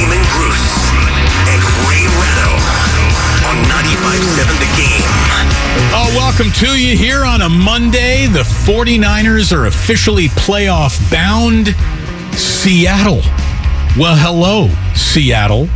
Damon 0.00 0.24
Bruce 0.32 0.88
and 1.52 1.60
Ray 1.84 2.08
Ratto 2.16 2.52
on 3.46 3.56
95.7 3.68 4.56
The 4.56 4.70
Game. 4.74 5.04
Oh, 5.92 6.10
welcome 6.16 6.50
to 6.52 6.68
you 6.68 6.96
here 6.96 7.22
on 7.26 7.42
a 7.42 7.50
Monday. 7.50 8.24
The 8.24 8.38
49ers 8.38 9.54
are 9.54 9.66
officially 9.66 10.28
playoff 10.28 10.98
bound. 11.10 11.76
Seattle. 12.34 13.20
Well, 13.98 14.16
hello, 14.16 14.70
Seattle. 14.94 15.68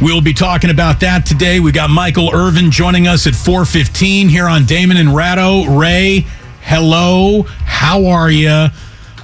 We'll 0.00 0.20
be 0.20 0.32
talking 0.32 0.70
about 0.70 1.00
that 1.00 1.26
today. 1.26 1.58
We 1.58 1.72
got 1.72 1.90
Michael 1.90 2.30
Irvin 2.32 2.70
joining 2.70 3.08
us 3.08 3.26
at 3.26 3.34
4:15 3.34 4.28
here 4.28 4.46
on 4.46 4.64
Damon 4.64 4.96
and 4.96 5.12
Ratto. 5.12 5.64
Ray, 5.64 6.24
hello. 6.60 7.42
How 7.64 8.06
are 8.06 8.30
you? 8.30 8.48
Uh, 8.48 8.70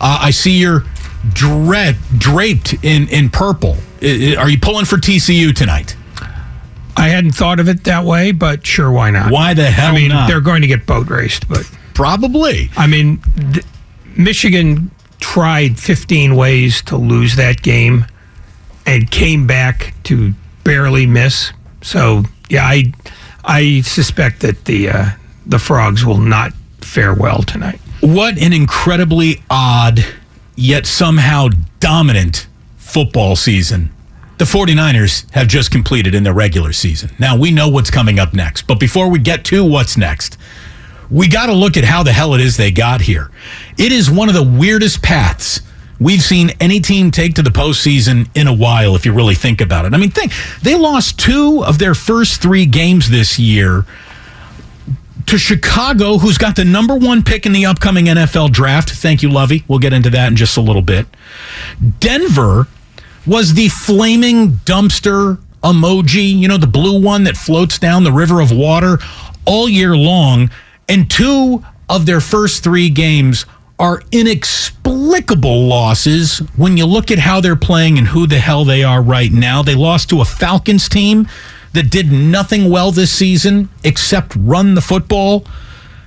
I 0.00 0.32
see 0.32 0.58
you're 0.58 0.84
dra- 1.33 1.94
draped 2.16 2.74
in 2.83 3.08
in 3.08 3.30
purple. 3.30 3.77
Are 4.02 4.48
you 4.48 4.58
pulling 4.61 4.84
for 4.84 4.97
TCU 4.97 5.55
tonight? 5.55 5.97
I 6.97 7.08
hadn't 7.08 7.33
thought 7.33 7.60
of 7.60 7.69
it 7.69 7.84
that 7.84 8.05
way, 8.05 8.33
but 8.33 8.66
sure, 8.66 8.91
why 8.91 9.10
not? 9.10 9.30
Why 9.30 9.55
the 9.55 9.70
hell 9.70 9.94
I 9.94 9.98
mean, 9.98 10.08
not? 10.08 10.28
they're 10.28 10.41
going 10.41 10.62
to 10.62 10.66
get 10.69 10.84
boat 10.84 11.08
raced, 11.08 11.48
but 11.48 11.69
Probably. 11.94 12.70
I 12.77 12.86
mean, 12.86 13.20
th- 13.52 13.64
Michigan 14.16 14.92
tried 15.19 15.80
15 15.80 16.36
ways 16.36 16.80
to 16.83 16.97
lose 16.97 17.34
that 17.34 17.60
game 17.60 18.06
and 18.86 19.10
came 19.10 19.48
back 19.48 19.94
to 20.05 20.32
barely 20.62 21.06
miss. 21.06 21.53
So, 21.82 22.22
yeah, 22.48 22.64
I 22.64 22.92
I 23.44 23.80
suspect 23.80 24.41
that 24.42 24.64
the 24.66 24.91
uh, 24.91 25.06
the 25.44 25.58
frogs 25.58 26.05
will 26.05 26.19
not 26.19 26.53
fare 26.80 27.14
well 27.14 27.42
tonight. 27.42 27.81
What 28.00 28.38
an 28.38 28.53
incredibly 28.53 29.42
odd, 29.50 30.04
yet 30.58 30.86
somehow 30.86 31.48
dominant 31.80 32.46
football 32.76 33.36
season 33.36 33.91
the 34.38 34.44
49ers 34.44 35.28
have 35.32 35.48
just 35.48 35.72
completed 35.72 36.14
in 36.14 36.22
their 36.22 36.32
regular 36.32 36.72
season. 36.72 37.10
Now, 37.19 37.36
we 37.36 37.50
know 37.50 37.69
what's 37.69 37.91
coming 37.91 38.20
up 38.20 38.32
next, 38.32 38.68
but 38.68 38.78
before 38.78 39.08
we 39.10 39.18
get 39.18 39.44
to 39.47 39.64
what's 39.64 39.97
next, 39.97 40.38
we 41.10 41.26
got 41.26 41.47
to 41.47 41.52
look 41.52 41.76
at 41.76 41.82
how 41.82 42.04
the 42.04 42.12
hell 42.12 42.34
it 42.34 42.41
is 42.41 42.56
they 42.56 42.70
got 42.70 43.00
here. 43.00 43.32
It 43.76 43.91
is 43.91 44.08
one 44.08 44.28
of 44.28 44.36
the 44.36 44.44
weirdest 44.44 45.02
paths 45.02 45.60
we've 45.98 46.22
seen 46.22 46.50
any 46.60 46.78
team 46.78 47.10
take 47.10 47.34
to 47.34 47.42
the 47.42 47.50
postseason 47.50 48.28
in 48.36 48.47
a 48.47 48.54
while, 48.54 48.94
if 48.94 49.04
you 49.04 49.12
really 49.12 49.34
think 49.34 49.60
about 49.60 49.84
it. 49.84 49.92
I 49.92 49.97
mean, 49.97 50.10
think 50.10 50.32
they 50.62 50.76
lost 50.76 51.18
two 51.18 51.64
of 51.64 51.80
their 51.80 51.94
first 51.94 52.41
three 52.41 52.66
games 52.66 53.10
this 53.10 53.41
year 53.41 53.84
to 55.28 55.39
Chicago, 55.39 56.16
who's 56.16 56.39
got 56.39 56.56
the 56.56 56.65
number 56.65 56.97
one 56.97 57.22
pick 57.22 57.44
in 57.44 57.53
the 57.53 57.66
upcoming 57.66 58.06
NFL 58.06 58.50
draft. 58.50 58.91
Thank 58.91 59.22
you, 59.22 59.28
Lovey. 59.28 59.62
We'll 59.69 59.78
get 59.78 59.93
into 59.93 60.09
that 60.11 60.28
in 60.28 60.37
just 60.37 60.56
a 60.56 60.61
little 60.62 60.83
bit. 60.83 61.06
Denver 62.00 62.66
was 63.27 63.53
the 63.53 63.69
flaming 63.69 64.53
dumpster 64.65 65.39
emoji, 65.62 66.39
you 66.39 66.49
know, 66.49 66.56
the 66.56 66.66
blue 66.66 67.03
one 67.03 67.25
that 67.25 67.37
floats 67.37 67.78
down 67.78 68.05
the 68.05 68.12
river 68.12 68.41
of 68.41 68.50
water 68.50 68.99
all 69.44 69.69
year 69.69 69.94
long. 69.97 70.50
And 70.89 71.11
two 71.11 71.62
of 71.91 72.06
their 72.06 72.21
first 72.21 72.65
three 72.65 72.89
games 72.89 73.45
are 73.78 74.03
inexplicable 74.10 75.66
losses 75.66 76.39
when 76.56 76.77
you 76.78 76.87
look 76.87 77.10
at 77.10 77.19
how 77.19 77.41
they're 77.41 77.55
playing 77.55 77.99
and 77.99 78.09
who 78.09 78.27
the 78.27 78.39
hell 78.39 78.65
they 78.65 78.83
are 78.83 79.03
right 79.03 79.31
now. 79.31 79.62
They 79.62 79.75
lost 79.75 80.09
to 80.09 80.22
a 80.22 80.25
Falcons 80.25 80.89
team 80.89 81.28
that 81.72 81.90
did 81.90 82.10
nothing 82.10 82.70
well 82.70 82.92
this 82.92 83.12
season 83.12 83.68
except 83.84 84.34
run 84.36 84.74
the 84.74 84.80
football. 84.80 85.44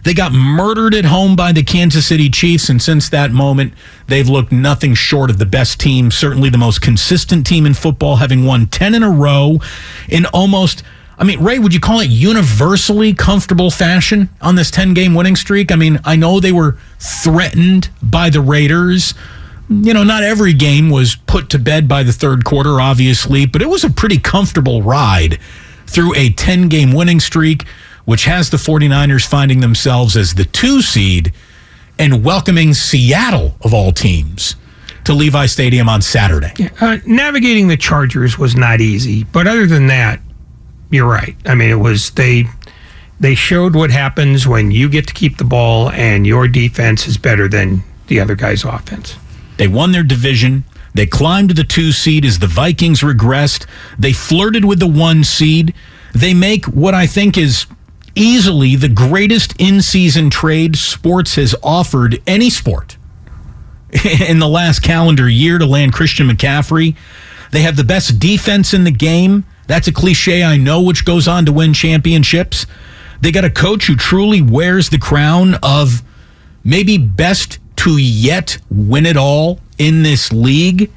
They 0.04 0.14
got 0.14 0.32
murdered 0.32 0.96
at 0.96 1.06
home 1.06 1.36
by 1.36 1.52
the 1.52 1.64
Kansas 1.64 2.08
City 2.08 2.30
Chiefs, 2.30 2.70
and 2.70 2.82
since 2.82 3.08
that 3.10 3.32
moment, 3.32 3.74
they've 4.08 4.28
looked 4.28 4.52
nothing 4.52 4.96
short 4.96 5.30
of 5.30 5.38
the 5.38 5.46
best 5.46 5.80
team, 5.80 6.10
certainly 6.10 6.50
the 6.50 6.58
most 6.58 6.82
consistent 6.82 7.46
team 7.46 7.66
in 7.68 7.76
football, 7.76 8.16
having 8.16 8.44
won 8.44 8.66
10 8.66 8.96
in 8.96 9.04
a 9.04 9.12
row 9.12 9.60
in 10.10 10.26
almost, 10.28 10.82
I 11.20 11.24
mean, 11.24 11.44
Ray, 11.44 11.60
would 11.60 11.74
you 11.74 11.80
call 11.80 12.00
it 12.00 12.10
universally 12.10 13.14
comfortable 13.14 13.70
fashion 13.70 14.30
on 14.42 14.56
this 14.56 14.72
10 14.72 14.96
game 14.96 15.14
winning 15.14 15.36
streak? 15.36 15.72
I 15.72 15.76
mean, 15.76 16.00
I 16.04 16.16
know 16.16 16.40
they 16.40 16.52
were 16.52 16.78
threatened 17.00 17.90
by 18.02 18.32
the 18.32 18.42
Raiders. 18.42 19.14
You 19.72 19.94
know, 19.94 20.04
not 20.04 20.24
every 20.24 20.54
game 20.54 20.90
was 20.90 21.16
put 21.16 21.50
to 21.52 21.60
bed 21.60 21.88
by 21.88 22.04
the 22.04 22.12
third 22.12 22.44
quarter, 22.44 22.82
obviously, 22.82 23.46
but 23.46 23.62
it 23.62 23.70
was 23.70 23.84
a 23.84 23.90
pretty 23.90 24.18
comfortable 24.18 24.84
ride 24.84 25.40
through 25.88 26.14
a 26.16 26.32
10 26.32 26.68
game 26.68 26.92
winning 26.92 27.20
streak 27.20 27.66
which 28.06 28.26
has 28.26 28.50
the 28.50 28.58
49ers 28.58 29.28
finding 29.28 29.60
themselves 29.60 30.18
as 30.18 30.34
the 30.34 30.46
two 30.46 30.82
seed 30.82 31.32
and 32.00 32.24
welcoming 32.24 32.74
Seattle, 32.74 33.56
of 33.62 33.74
all 33.74 33.92
teams, 33.92 34.56
to 35.06 35.14
Levi 35.14 35.46
Stadium 35.46 35.88
on 35.88 36.02
Saturday. 36.02 36.54
Uh, 36.80 36.98
navigating 37.06 37.68
the 37.68 37.78
Chargers 37.78 38.38
was 38.38 38.56
not 38.56 38.82
easy, 38.82 39.24
but 39.24 39.48
other 39.48 39.68
than 39.68 39.88
that, 39.88 40.20
you're 40.90 41.08
right. 41.08 41.36
I 41.46 41.56
mean, 41.56 41.70
it 41.70 41.76
was 41.76 42.12
they 42.12 42.46
they 43.20 43.36
showed 43.36 43.76
what 43.76 43.92
happens 43.92 44.48
when 44.48 44.72
you 44.72 44.90
get 44.90 45.08
to 45.08 45.14
keep 45.14 45.38
the 45.38 45.44
ball 45.44 45.92
and 45.92 46.26
your 46.26 46.48
defense 46.48 47.08
is 47.08 47.18
better 47.18 47.48
than 47.48 47.84
the 48.08 48.20
other 48.20 48.36
guy's 48.36 48.64
offense. 48.64 49.16
They 49.62 49.68
won 49.68 49.92
their 49.92 50.02
division. 50.02 50.64
They 50.96 51.06
climbed 51.06 51.50
to 51.50 51.54
the 51.54 51.64
two 51.64 51.92
seed 51.92 52.26
as 52.26 52.40
the 52.40 52.48
Vikings 52.48 53.02
regressed. 53.02 53.68
They 53.96 54.12
flirted 54.12 54.66
with 54.66 54.80
the 54.80 54.88
one 54.88 55.24
seed. 55.24 55.76
They 56.16 56.34
make 56.34 56.66
what 56.66 56.96
I 56.96 57.06
think 57.06 57.38
is 57.38 57.68
easily 58.16 58.76
the 58.76 58.90
greatest 58.90 59.54
in 59.62 59.84
season 59.84 60.32
trade 60.32 60.78
sports 60.78 61.36
has 61.36 61.54
offered 61.62 62.24
any 62.26 62.50
sport 62.50 62.98
in 64.28 64.40
the 64.40 64.48
last 64.48 64.80
calendar 64.80 65.30
year 65.30 65.60
to 65.60 65.68
land 65.68 65.94
Christian 65.94 66.28
McCaffrey. 66.28 66.96
They 67.52 67.62
have 67.62 67.76
the 67.76 67.84
best 67.84 68.18
defense 68.18 68.74
in 68.74 68.84
the 68.84 68.90
game. 68.90 69.46
That's 69.68 69.88
a 69.88 69.94
cliche, 69.94 70.44
I 70.44 70.58
know, 70.58 70.82
which 70.82 71.06
goes 71.06 71.28
on 71.28 71.46
to 71.46 71.52
win 71.52 71.76
championships. 71.76 72.66
They 73.22 73.32
got 73.32 73.46
a 73.46 73.52
coach 73.52 73.86
who 73.86 73.96
truly 73.96 74.42
wears 74.42 74.90
the 74.90 74.98
crown 74.98 75.54
of 75.62 76.02
maybe 76.64 76.98
best 76.98 77.60
to 77.82 77.98
yet 77.98 78.60
win 78.70 79.08
it 79.08 79.18
all 79.18 79.60
in 79.80 80.04
this 80.04 80.32
league. 80.32 80.92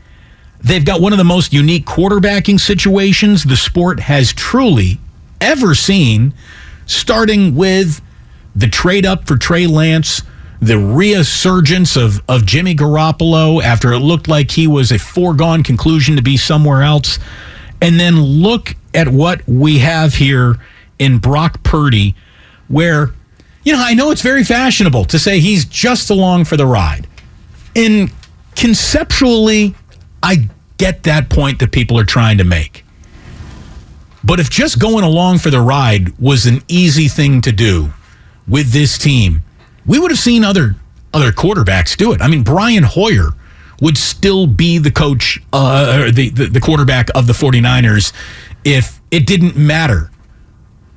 They've 0.61 0.85
got 0.85 1.01
one 1.01 1.13
of 1.13 1.19
the 1.19 1.25
most 1.25 1.51
unique 1.51 1.87
quarterbacking 1.87 2.61
situations 2.61 3.45
the 3.45 3.57
sport 3.57 4.01
has 4.01 4.35
truly 4.35 5.01
ever 5.41 5.75
seen 5.75 6.35
starting 6.85 7.55
with 7.55 8.03
the 8.55 8.69
trade 8.69 9.07
up 9.07 9.27
for 9.27 9.39
Trey 9.39 9.67
Lance, 9.67 10.23
the 10.61 10.79
resurgence 10.79 11.97
of, 11.97 12.23
of 12.29 12.45
Jimmy 12.45 12.75
Garoppolo 12.75 13.63
after 13.63 13.95
it 13.95 14.01
looked 14.01 14.29
like 14.29 14.51
he 14.51 14.67
was 14.67 14.93
a 14.93 14.99
foregone 14.99 15.63
conclusion 15.63 16.17
to 16.17 16.23
be 16.23 16.37
somewhere 16.37 16.83
else. 16.83 17.19
And 17.81 17.99
then 17.99 18.21
look 18.21 18.77
at 18.93 19.09
what 19.09 19.41
we 19.49 19.79
have 19.79 20.17
here 20.17 20.57
in 20.99 21.17
Brock 21.17 21.63
Purdy, 21.63 22.15
where, 22.69 23.15
you 23.65 23.73
know, 23.73 23.83
I 23.83 23.95
know 23.95 24.11
it's 24.11 24.23
very 24.23 24.45
fashionable 24.45 25.07
to 25.07 25.19
say 25.19 25.41
he's 25.41 25.65
just 25.65 26.11
along 26.11 26.45
for 26.45 26.57
the 26.57 26.67
ride. 26.67 27.07
And 27.75 28.13
conceptually, 28.55 29.75
I 30.23 30.49
get 30.77 31.05
that 31.05 31.31
point 31.31 31.59
that 31.61 31.73
people 31.73 31.99
are 31.99 32.05
trying 32.05 32.39
to 32.39 32.45
make. 32.45 32.85
But 34.23 34.41
if 34.41 34.49
just 34.49 34.79
going 34.79 35.05
along 35.05 35.39
for 35.39 35.51
the 35.51 35.61
ride 35.61 36.19
was 36.19 36.47
an 36.47 36.63
easy 36.69 37.09
thing 37.09 37.41
to 37.43 37.53
do 37.53 37.93
with 38.49 38.73
this 38.73 38.97
team, 38.97 39.43
we 39.87 39.99
would 39.99 40.11
have 40.11 40.21
seen 40.21 40.45
other 40.45 40.77
other 41.13 41.31
quarterbacks 41.31 41.97
do 41.97 42.13
it. 42.13 42.21
I 42.21 42.27
mean, 42.29 42.43
Brian 42.43 42.83
Hoyer 42.83 43.31
would 43.81 43.97
still 43.97 44.47
be 44.47 44.79
the 44.79 44.91
coach, 44.91 45.41
uh, 45.53 46.11
the, 46.11 46.31
the, 46.31 46.47
the 46.47 46.61
quarterback 46.61 47.09
of 47.15 47.27
the 47.27 47.33
49ers 47.33 48.13
if 48.65 49.01
it 49.11 49.27
didn't 49.27 49.57
matter 49.57 50.11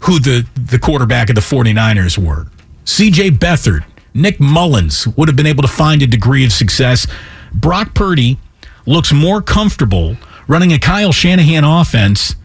who 0.01 0.19
the, 0.19 0.47
the 0.55 0.79
quarterback 0.79 1.29
of 1.29 1.35
the 1.35 1.41
49ers 1.41 2.17
were. 2.17 2.47
CJ 2.87 3.37
Beathard, 3.37 3.83
Nick 4.13 4.39
Mullens 4.39 5.05
would 5.17 5.27
have 5.27 5.35
been 5.35 5.45
able 5.45 5.61
to 5.61 5.67
find 5.67 6.01
a 6.01 6.07
degree 6.07 6.45
of 6.45 6.53
success. 6.53 7.05
Brock 7.53 7.93
Purdy 7.93 8.39
looks 8.85 9.11
more 9.11 9.41
comfortable 9.41 10.15
running 10.47 10.71
a 10.71 10.79
Kyle 10.79 11.11
Shanahan 11.11 11.65
offense 11.65 12.35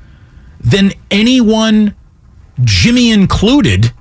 than 0.58 0.92
anyone, 1.12 1.94
Jimmy 2.64 3.12
included, 3.12 3.92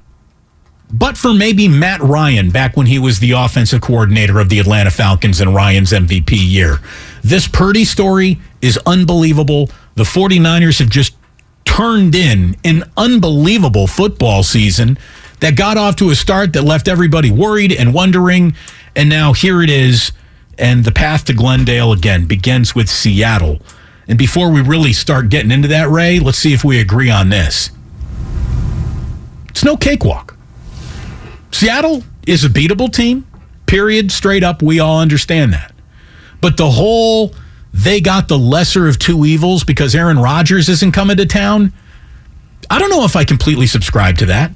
but 0.92 1.16
for 1.16 1.32
maybe 1.32 1.68
Matt 1.68 2.02
Ryan 2.02 2.50
back 2.50 2.76
when 2.76 2.88
he 2.88 2.98
was 2.98 3.20
the 3.20 3.32
offensive 3.32 3.82
coordinator 3.82 4.40
of 4.40 4.50
the 4.50 4.58
Atlanta 4.58 4.90
Falcons 4.90 5.42
in 5.42 5.54
Ryan's 5.54 5.92
MVP 5.92 6.32
year. 6.32 6.80
This 7.24 7.48
Purdy 7.48 7.86
story 7.86 8.40
is 8.64 8.80
unbelievable. 8.88 9.70
The 9.94 10.04
49ers 10.04 10.80
have 10.80 10.90
just 10.90 11.16
turned 11.66 12.16
in 12.16 12.58
an 12.66 12.84
unbelievable 12.98 13.86
football 13.86 14.42
season 14.42 14.98
that 15.42 15.56
got 15.56 15.78
off 15.78 15.98
to 15.98 16.10
a 16.10 16.16
start 16.16 16.54
that 16.54 16.64
left 16.64 16.88
everybody 16.88 17.30
worried 17.30 17.74
and 17.74 17.94
wondering. 17.94 18.56
And 18.96 19.10
now 19.10 19.34
here 19.34 19.62
it 19.62 19.70
is. 19.70 20.12
And 20.58 20.86
the 20.86 20.92
path 20.92 21.26
to 21.26 21.34
Glendale 21.34 21.92
again 21.92 22.26
begins 22.26 22.74
with 22.74 22.90
Seattle. 22.90 23.60
And 24.08 24.18
before 24.18 24.52
we 24.52 24.62
really 24.62 24.94
start 24.94 25.30
getting 25.30 25.52
into 25.52 25.68
that, 25.70 25.90
Ray, 25.90 26.20
let's 26.20 26.38
see 26.38 26.54
if 26.54 26.64
we 26.64 26.80
agree 26.80 27.10
on 27.10 27.30
this. 27.30 27.72
It's 29.50 29.64
no 29.64 29.76
cakewalk. 29.76 30.38
Seattle 31.52 32.04
is 32.26 32.44
a 32.44 32.50
beatable 32.50 32.92
team, 32.92 33.28
period, 33.66 34.12
straight 34.12 34.44
up. 34.44 34.62
We 34.62 34.80
all 34.80 35.00
understand 35.00 35.54
that. 35.54 35.74
But 36.40 36.58
the 36.58 36.70
whole 36.70 37.34
they 37.74 38.02
got 38.02 38.28
the 38.28 38.38
lesser 38.38 38.88
of 38.88 39.00
two 39.00 39.26
evils 39.26 39.64
because 39.64 39.96
Aaron 39.96 40.20
Rodgers 40.20 40.70
isn't 40.70 40.92
coming 40.92 41.18
to 41.18 41.26
town, 41.26 41.74
I 42.70 42.80
don't 42.80 42.90
know 42.90 43.06
if 43.06 43.16
I 43.16 43.24
completely 43.24 43.68
subscribe 43.68 44.18
to 44.20 44.26
that. 44.28 44.52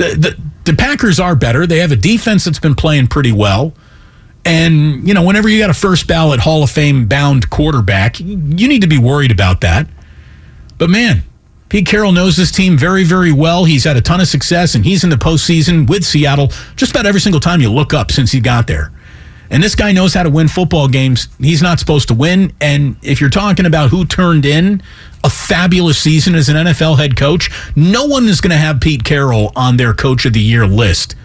The, 0.00 0.16
the, 0.16 0.40
the 0.64 0.74
Packers 0.74 1.20
are 1.20 1.36
better. 1.36 1.66
They 1.66 1.80
have 1.80 1.92
a 1.92 1.96
defense 1.96 2.46
that's 2.46 2.58
been 2.58 2.74
playing 2.74 3.08
pretty 3.08 3.32
well. 3.32 3.74
And, 4.46 5.06
you 5.06 5.12
know, 5.12 5.22
whenever 5.22 5.46
you 5.46 5.58
got 5.58 5.68
a 5.68 5.74
first 5.74 6.06
ballot 6.06 6.40
Hall 6.40 6.62
of 6.62 6.70
Fame 6.70 7.06
bound 7.06 7.50
quarterback, 7.50 8.18
you 8.18 8.66
need 8.66 8.80
to 8.80 8.86
be 8.86 8.96
worried 8.96 9.30
about 9.30 9.60
that. 9.60 9.86
But 10.78 10.88
man, 10.88 11.22
Pete 11.68 11.86
Carroll 11.86 12.12
knows 12.12 12.38
this 12.38 12.50
team 12.50 12.78
very, 12.78 13.04
very 13.04 13.30
well. 13.30 13.66
He's 13.66 13.84
had 13.84 13.98
a 13.98 14.00
ton 14.00 14.22
of 14.22 14.28
success, 14.28 14.74
and 14.74 14.86
he's 14.86 15.04
in 15.04 15.10
the 15.10 15.16
postseason 15.16 15.86
with 15.86 16.02
Seattle 16.02 16.50
just 16.76 16.92
about 16.92 17.04
every 17.04 17.20
single 17.20 17.40
time 17.40 17.60
you 17.60 17.70
look 17.70 17.92
up 17.92 18.10
since 18.10 18.32
he 18.32 18.40
got 18.40 18.66
there. 18.66 18.90
And 19.50 19.62
this 19.62 19.74
guy 19.74 19.90
knows 19.92 20.14
how 20.14 20.22
to 20.22 20.30
win 20.30 20.46
football 20.46 20.86
games. 20.86 21.28
He's 21.40 21.60
not 21.60 21.80
supposed 21.80 22.08
to 22.08 22.14
win. 22.14 22.52
And 22.60 22.96
if 23.02 23.20
you're 23.20 23.30
talking 23.30 23.66
about 23.66 23.90
who 23.90 24.04
turned 24.04 24.46
in 24.46 24.82
a 25.24 25.30
fabulous 25.30 25.98
season 25.98 26.34
as 26.36 26.48
an 26.48 26.56
NFL 26.56 26.98
head 26.98 27.16
coach, 27.16 27.50
no 27.74 28.06
one 28.06 28.26
is 28.26 28.40
going 28.40 28.52
to 28.52 28.56
have 28.56 28.80
Pete 28.80 29.02
Carroll 29.02 29.52
on 29.56 29.76
their 29.76 29.92
coach 29.92 30.24
of 30.24 30.32
the 30.32 30.40
year 30.40 30.66
list. 30.66 31.16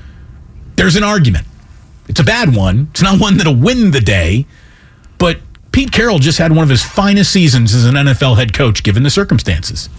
There's 0.75 0.95
an 0.95 1.03
argument. 1.03 1.45
It's 2.07 2.19
a 2.19 2.23
bad 2.23 2.55
one. 2.55 2.87
It's 2.91 3.01
not 3.01 3.19
one 3.19 3.37
that'll 3.37 3.55
win 3.55 3.91
the 3.91 4.01
day, 4.01 4.45
but 5.17 5.39
Pete 5.71 5.91
Carroll 5.91 6.19
just 6.19 6.37
had 6.37 6.51
one 6.51 6.63
of 6.63 6.69
his 6.69 6.83
finest 6.83 7.31
seasons 7.31 7.73
as 7.73 7.85
an 7.85 7.95
NFL 7.95 8.37
head 8.37 8.53
coach 8.53 8.83
given 8.83 9.03
the 9.03 9.09
circumstances. 9.09 9.89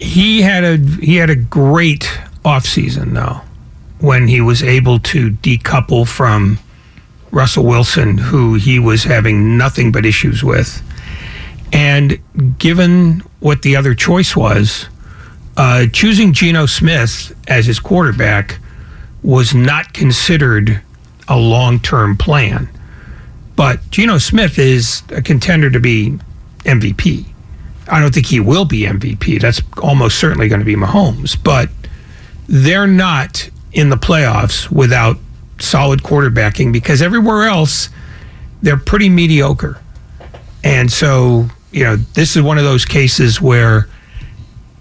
He 0.00 0.42
had 0.42 0.64
a 0.64 0.76
he 0.78 1.16
had 1.16 1.30
a 1.30 1.36
great 1.36 2.04
offseason 2.44 3.12
though 3.12 3.40
when 4.00 4.26
he 4.26 4.40
was 4.40 4.62
able 4.62 4.98
to 4.98 5.30
decouple 5.30 6.08
from 6.08 6.58
Russell 7.32 7.64
Wilson 7.64 8.18
who 8.18 8.54
he 8.54 8.78
was 8.78 9.04
having 9.04 9.56
nothing 9.58 9.90
but 9.90 10.06
issues 10.06 10.44
with. 10.44 10.82
And 11.72 12.18
given 12.58 13.22
what 13.40 13.62
the 13.62 13.74
other 13.74 13.94
choice 13.94 14.36
was, 14.36 14.86
uh, 15.56 15.86
choosing 15.92 16.32
Geno 16.32 16.66
Smith 16.66 17.34
as 17.48 17.66
his 17.66 17.80
quarterback 17.80 18.58
was 19.22 19.54
not 19.54 19.92
considered 19.92 20.82
a 21.28 21.38
long 21.38 21.80
term 21.80 22.16
plan. 22.16 22.68
But 23.56 23.90
Geno 23.90 24.18
Smith 24.18 24.58
is 24.58 25.02
a 25.10 25.22
contender 25.22 25.70
to 25.70 25.80
be 25.80 26.18
MVP. 26.64 27.26
I 27.88 28.00
don't 28.00 28.12
think 28.14 28.26
he 28.26 28.40
will 28.40 28.64
be 28.64 28.82
MVP. 28.82 29.40
That's 29.40 29.60
almost 29.82 30.18
certainly 30.18 30.48
going 30.48 30.60
to 30.60 30.64
be 30.64 30.76
Mahomes. 30.76 31.36
But 31.42 31.70
they're 32.46 32.86
not 32.86 33.48
in 33.72 33.90
the 33.90 33.96
playoffs 33.96 34.70
without 34.70 35.18
solid 35.62 36.02
quarterbacking 36.02 36.72
because 36.72 37.02
everywhere 37.02 37.44
else 37.44 37.88
they're 38.62 38.76
pretty 38.76 39.08
mediocre. 39.08 39.80
And 40.64 40.90
so, 40.90 41.48
you 41.72 41.84
know, 41.84 41.96
this 41.96 42.36
is 42.36 42.42
one 42.42 42.58
of 42.58 42.64
those 42.64 42.84
cases 42.84 43.40
where 43.40 43.88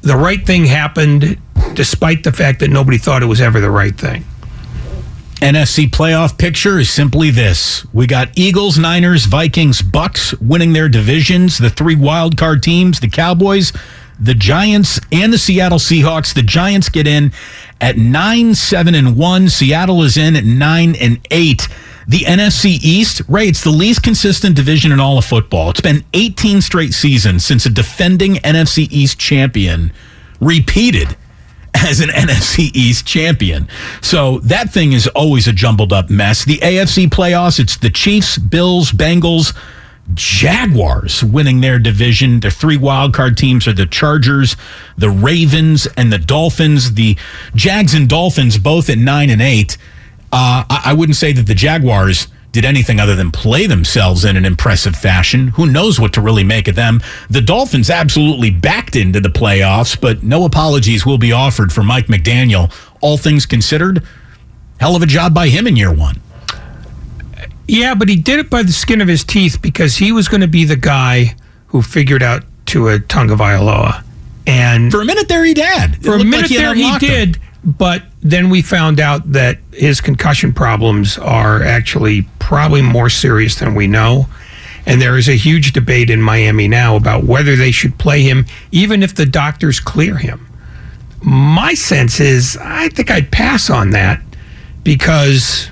the 0.01 0.15
right 0.15 0.45
thing 0.45 0.65
happened 0.65 1.39
despite 1.73 2.23
the 2.23 2.31
fact 2.31 2.59
that 2.59 2.69
nobody 2.69 2.97
thought 2.97 3.23
it 3.23 3.27
was 3.27 3.41
ever 3.41 3.59
the 3.59 3.71
right 3.71 3.97
thing. 3.97 4.25
NFC 5.41 5.89
playoff 5.89 6.37
picture 6.37 6.77
is 6.77 6.91
simply 6.91 7.31
this. 7.31 7.83
We 7.91 8.05
got 8.05 8.29
Eagles, 8.35 8.77
Niners, 8.77 9.25
Vikings, 9.25 9.81
Bucks 9.81 10.35
winning 10.35 10.73
their 10.73 10.87
divisions, 10.87 11.57
the 11.57 11.71
three 11.71 11.95
wild 11.95 12.37
card 12.37 12.61
teams, 12.61 12.99
the 12.99 13.09
Cowboys, 13.09 13.73
the 14.19 14.33
Giants, 14.33 14.99
and 15.11 15.33
the 15.33 15.37
Seattle 15.37 15.79
Seahawks. 15.79 16.33
The 16.33 16.41
Giants 16.41 16.89
get 16.89 17.07
in 17.07 17.31
at 17.79 17.97
9 17.97 18.55
7 18.55 18.95
and 18.95 19.17
1. 19.17 19.49
Seattle 19.49 20.03
is 20.03 20.17
in 20.17 20.35
at 20.35 20.43
9 20.43 20.95
and 20.95 21.19
8. 21.29 21.67
The 22.07 22.19
NFC 22.19 22.79
East, 22.81 23.21
Ray, 23.27 23.47
it's 23.47 23.63
the 23.63 23.69
least 23.69 24.03
consistent 24.03 24.55
division 24.55 24.91
in 24.91 24.99
all 24.99 25.17
of 25.17 25.25
football. 25.25 25.69
It's 25.69 25.81
been 25.81 26.03
18 26.13 26.61
straight 26.61 26.93
seasons 26.93 27.45
since 27.45 27.65
a 27.65 27.69
defending 27.69 28.35
NFC 28.35 28.87
East 28.91 29.19
champion 29.19 29.91
repeated 30.39 31.15
as 31.73 32.01
an 32.01 32.09
NFC 32.09 32.71
East 32.75 33.05
champion. 33.05 33.67
So 34.01 34.39
that 34.39 34.71
thing 34.71 34.93
is 34.93 35.07
always 35.07 35.47
a 35.47 35.53
jumbled 35.53 35.93
up 35.93 36.09
mess. 36.09 36.43
The 36.43 36.57
AFC 36.57 37.07
playoffs, 37.07 37.59
it's 37.59 37.77
the 37.77 37.89
Chiefs, 37.89 38.37
Bills, 38.37 38.91
Bengals, 38.91 39.55
Jaguars 40.13 41.23
winning 41.23 41.61
their 41.61 41.79
division. 41.79 42.39
Their 42.39 42.51
three 42.51 42.77
wildcard 42.77 43.37
teams 43.37 43.67
are 43.67 43.73
the 43.73 43.85
Chargers, 43.85 44.55
the 44.97 45.09
Ravens, 45.09 45.87
and 45.97 46.11
the 46.11 46.17
Dolphins. 46.17 46.95
The 46.95 47.17
Jags 47.55 47.93
and 47.93 48.09
Dolphins 48.09 48.57
both 48.57 48.89
at 48.89 48.97
nine 48.97 49.29
and 49.29 49.41
eight. 49.41 49.77
Uh, 50.31 50.63
I, 50.69 50.81
I 50.85 50.93
wouldn't 50.93 51.17
say 51.17 51.33
that 51.33 51.47
the 51.47 51.55
Jaguars 51.55 52.27
did 52.51 52.65
anything 52.65 52.99
other 52.99 53.15
than 53.15 53.31
play 53.31 53.65
themselves 53.65 54.25
in 54.25 54.35
an 54.35 54.43
impressive 54.43 54.95
fashion. 54.95 55.49
Who 55.49 55.65
knows 55.65 55.99
what 55.99 56.13
to 56.13 56.21
really 56.21 56.43
make 56.43 56.67
of 56.67 56.75
them? 56.75 57.01
The 57.29 57.41
Dolphins 57.41 57.89
absolutely 57.89 58.49
backed 58.49 58.95
into 58.95 59.21
the 59.21 59.29
playoffs, 59.29 59.99
but 59.99 60.21
no 60.23 60.43
apologies 60.43 61.05
will 61.05 61.17
be 61.17 61.31
offered 61.31 61.71
for 61.71 61.83
Mike 61.83 62.07
McDaniel. 62.07 62.73
All 62.99 63.17
things 63.17 63.45
considered, 63.45 64.03
hell 64.79 64.97
of 64.97 65.01
a 65.01 65.05
job 65.05 65.33
by 65.33 65.47
him 65.47 65.65
in 65.65 65.77
year 65.77 65.93
one. 65.93 66.19
Yeah, 67.71 67.95
but 67.95 68.09
he 68.09 68.17
did 68.17 68.37
it 68.37 68.49
by 68.49 68.63
the 68.63 68.73
skin 68.73 68.99
of 68.99 69.07
his 69.07 69.23
teeth 69.23 69.61
because 69.61 69.95
he 69.95 70.11
was 70.11 70.27
going 70.27 70.41
to 70.41 70.47
be 70.47 70.65
the 70.65 70.75
guy 70.75 71.35
who 71.67 71.81
figured 71.81 72.21
out 72.21 72.43
Tua 72.65 72.99
Tagovailoa. 72.99 74.03
And 74.45 74.91
for 74.91 75.01
a 75.01 75.05
minute 75.05 75.29
there, 75.29 75.45
he 75.45 75.53
did. 75.53 76.03
For 76.03 76.15
a 76.15 76.23
minute 76.23 76.51
like 76.51 76.59
there, 76.59 76.73
he 76.73 76.97
did. 76.99 77.37
Him. 77.37 77.41
But 77.63 78.03
then 78.21 78.49
we 78.49 78.61
found 78.61 78.99
out 78.99 79.31
that 79.31 79.59
his 79.71 80.01
concussion 80.01 80.51
problems 80.51 81.17
are 81.17 81.63
actually 81.63 82.23
probably 82.39 82.81
more 82.81 83.09
serious 83.09 83.55
than 83.55 83.73
we 83.73 83.87
know. 83.87 84.27
And 84.85 85.01
there 85.01 85.17
is 85.17 85.29
a 85.29 85.37
huge 85.37 85.71
debate 85.71 86.09
in 86.09 86.21
Miami 86.21 86.67
now 86.67 86.97
about 86.97 87.23
whether 87.23 87.55
they 87.55 87.71
should 87.71 87.97
play 87.97 88.23
him, 88.23 88.47
even 88.73 89.01
if 89.01 89.15
the 89.15 89.25
doctors 89.25 89.79
clear 89.79 90.17
him. 90.17 90.45
My 91.23 91.73
sense 91.73 92.19
is 92.19 92.57
I 92.59 92.89
think 92.89 93.09
I'd 93.09 93.31
pass 93.31 93.69
on 93.69 93.91
that 93.91 94.21
because, 94.83 95.70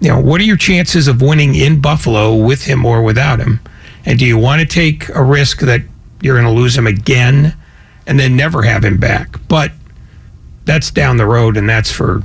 you 0.00 0.08
know, 0.08 0.20
what 0.20 0.40
are 0.40 0.44
your 0.44 0.56
chances 0.56 1.08
of 1.08 1.20
winning 1.20 1.54
in 1.54 1.80
Buffalo 1.80 2.34
with 2.34 2.64
him 2.64 2.84
or 2.84 3.02
without 3.02 3.38
him? 3.38 3.60
And 4.04 4.18
do 4.18 4.24
you 4.24 4.38
want 4.38 4.60
to 4.60 4.66
take 4.66 5.08
a 5.10 5.22
risk 5.22 5.60
that 5.60 5.82
you're 6.22 6.40
going 6.40 6.52
to 6.52 6.58
lose 6.58 6.76
him 6.76 6.86
again 6.86 7.54
and 8.06 8.18
then 8.18 8.34
never 8.34 8.62
have 8.62 8.84
him 8.84 8.98
back? 8.98 9.36
But 9.46 9.72
that's 10.64 10.90
down 10.90 11.18
the 11.18 11.26
road, 11.26 11.56
and 11.56 11.68
that's 11.68 11.90
for 11.90 12.22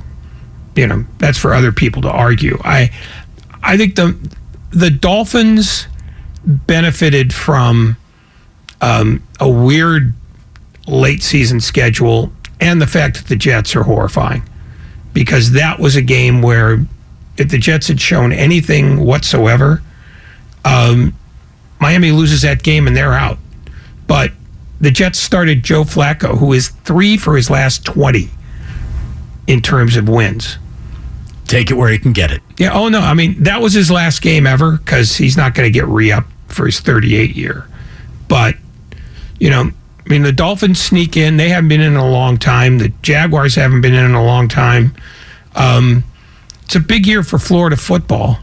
you 0.74 0.86
know 0.86 1.04
that's 1.18 1.38
for 1.38 1.54
other 1.54 1.72
people 1.72 2.02
to 2.02 2.10
argue. 2.10 2.58
I 2.64 2.90
I 3.62 3.76
think 3.76 3.96
the 3.96 4.16
the 4.70 4.90
Dolphins 4.90 5.86
benefited 6.44 7.34
from 7.34 7.96
um, 8.80 9.22
a 9.40 9.48
weird 9.48 10.14
late 10.86 11.22
season 11.22 11.60
schedule 11.60 12.32
and 12.60 12.80
the 12.80 12.86
fact 12.86 13.16
that 13.16 13.26
the 13.26 13.36
Jets 13.36 13.74
are 13.74 13.82
horrifying 13.82 14.42
because 15.12 15.52
that 15.52 15.78
was 15.80 15.96
a 15.96 16.02
game 16.02 16.42
where 16.42 16.86
if 17.38 17.48
the 17.48 17.58
Jets 17.58 17.88
had 17.88 18.00
shown 18.00 18.32
anything 18.32 19.00
whatsoever, 19.00 19.82
um, 20.64 21.14
Miami 21.80 22.10
loses 22.10 22.42
that 22.42 22.62
game 22.62 22.86
and 22.86 22.96
they're 22.96 23.12
out. 23.12 23.38
But 24.06 24.32
the 24.80 24.90
Jets 24.90 25.18
started 25.18 25.62
Joe 25.62 25.84
Flacco, 25.84 26.38
who 26.38 26.52
is 26.52 26.68
three 26.68 27.16
for 27.16 27.36
his 27.36 27.50
last 27.50 27.84
20 27.84 28.30
in 29.46 29.62
terms 29.62 29.96
of 29.96 30.08
wins. 30.08 30.58
Take 31.46 31.70
it 31.70 31.74
where 31.74 31.90
he 31.90 31.98
can 31.98 32.12
get 32.12 32.30
it. 32.30 32.42
Yeah. 32.58 32.72
Oh, 32.72 32.88
no. 32.88 33.00
I 33.00 33.14
mean, 33.14 33.42
that 33.44 33.60
was 33.60 33.72
his 33.72 33.90
last 33.90 34.20
game 34.20 34.46
ever 34.46 34.78
because 34.78 35.16
he's 35.16 35.36
not 35.36 35.54
going 35.54 35.66
to 35.66 35.70
get 35.70 35.86
re 35.86 36.10
up 36.10 36.24
for 36.48 36.66
his 36.66 36.80
38 36.80 37.36
year. 37.36 37.68
But, 38.28 38.56
you 39.38 39.50
know, 39.50 39.70
I 40.04 40.08
mean, 40.08 40.22
the 40.22 40.32
Dolphins 40.32 40.80
sneak 40.80 41.16
in. 41.16 41.36
They 41.36 41.48
haven't 41.48 41.68
been 41.68 41.80
in 41.80 41.96
a 41.96 42.08
long 42.08 42.36
time. 42.36 42.78
The 42.78 42.88
Jaguars 43.02 43.54
haven't 43.54 43.80
been 43.80 43.94
in 43.94 44.04
in 44.04 44.14
a 44.14 44.24
long 44.24 44.48
time. 44.48 44.94
Um, 45.54 46.04
it's 46.66 46.74
a 46.74 46.80
big 46.80 47.06
year 47.06 47.22
for 47.22 47.38
Florida 47.38 47.76
football, 47.76 48.38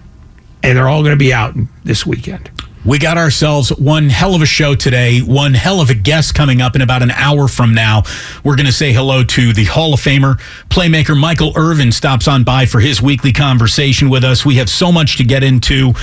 and 0.64 0.78
they're 0.78 0.88
all 0.88 1.02
going 1.02 1.12
to 1.12 1.18
be 1.20 1.34
out 1.34 1.54
this 1.84 2.06
weekend. 2.06 2.50
We 2.86 3.00
got 3.00 3.18
ourselves 3.18 3.70
one 3.70 4.10
hell 4.10 4.36
of 4.36 4.42
a 4.42 4.46
show 4.46 4.76
today, 4.76 5.22
one 5.22 5.54
hell 5.54 5.80
of 5.80 5.90
a 5.90 5.94
guest 5.94 6.36
coming 6.36 6.62
up 6.62 6.76
in 6.76 6.82
about 6.82 7.02
an 7.02 7.12
hour 7.12 7.48
from 7.48 7.74
now. 7.74 8.04
We're 8.44 8.58
going 8.58 8.66
to 8.66 8.74
say 8.74 8.92
hello 8.92 9.24
to 9.24 9.54
the 9.54 9.64
Hall 9.64 9.94
of 9.94 10.02
Famer, 10.02 10.38
playmaker 10.68 11.18
Michael 11.18 11.54
Irvin 11.56 11.94
stops 11.94 12.28
on 12.28 12.44
by 12.44 12.66
for 12.66 12.82
his 12.82 13.02
weekly 13.02 13.32
conversation 13.32 14.10
with 14.10 14.26
us. 14.26 14.46
We 14.46 14.56
have 14.56 14.70
so 14.70 14.92
much 14.92 15.16
to 15.16 15.24
get 15.24 15.44
into. 15.44 15.94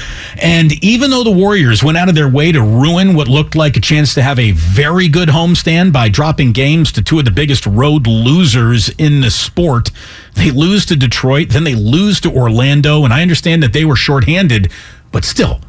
And 0.40 0.72
even 0.82 1.10
though 1.10 1.22
the 1.22 1.30
Warriors 1.30 1.84
went 1.84 1.98
out 1.98 2.08
of 2.08 2.14
their 2.14 2.30
way 2.30 2.50
to 2.50 2.62
ruin 2.62 3.14
what 3.14 3.28
looked 3.28 3.54
like 3.54 3.76
a 3.76 3.80
chance 3.80 4.14
to 4.14 4.22
have 4.22 4.38
a 4.38 4.52
very 4.52 5.08
good 5.08 5.28
homestand 5.28 5.92
by 5.92 6.08
dropping 6.08 6.52
games 6.52 6.92
to 6.92 7.02
two 7.02 7.18
of 7.18 7.26
the 7.26 7.30
biggest 7.30 7.66
road 7.66 8.06
losers 8.06 8.88
in 8.96 9.20
the 9.20 9.30
sport, 9.30 9.90
they 10.34 10.50
lose 10.50 10.86
to 10.86 10.96
Detroit, 10.96 11.50
then 11.50 11.64
they 11.64 11.74
lose 11.74 12.20
to 12.20 12.30
Orlando. 12.30 13.04
And 13.04 13.12
I 13.12 13.20
understand 13.20 13.62
that 13.62 13.74
they 13.74 13.84
were 13.84 13.96
shorthanded, 13.96 14.72
but 15.12 15.26
still, 15.26 15.60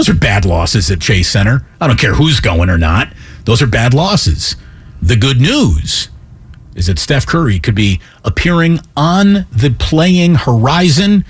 those 0.00 0.08
are 0.08 0.14
bad 0.14 0.46
losses 0.46 0.90
at 0.90 0.98
Chase 0.98 1.28
Center. 1.28 1.62
I 1.78 1.86
don't 1.86 1.98
care 1.98 2.14
who's 2.14 2.40
going 2.40 2.70
or 2.70 2.78
not. 2.78 3.12
Those 3.44 3.60
are 3.60 3.66
bad 3.66 3.92
losses. 3.92 4.56
The 5.02 5.14
good 5.14 5.38
news 5.38 6.08
is 6.74 6.86
that 6.86 6.98
Steph 6.98 7.26
Curry 7.26 7.58
could 7.58 7.74
be 7.74 8.00
appearing 8.24 8.78
on 8.96 9.46
the 9.52 9.76
playing 9.78 10.36
horizon 10.36 11.26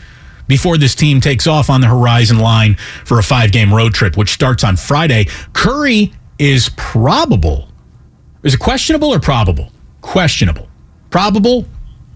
before 0.46 0.78
this 0.78 0.94
team 0.94 1.20
takes 1.20 1.48
off 1.48 1.68
on 1.68 1.80
the 1.80 1.88
horizon 1.88 2.38
line 2.38 2.76
for 3.04 3.18
a 3.18 3.24
five 3.24 3.50
game 3.50 3.74
road 3.74 3.92
trip, 3.92 4.16
which 4.16 4.30
starts 4.30 4.62
on 4.62 4.76
Friday. 4.76 5.26
Curry 5.52 6.12
is 6.38 6.68
probable. 6.76 7.66
Is 8.44 8.54
it 8.54 8.60
questionable 8.60 9.12
or 9.12 9.18
probable? 9.18 9.72
Questionable. 10.00 10.68
Probable? 11.10 11.66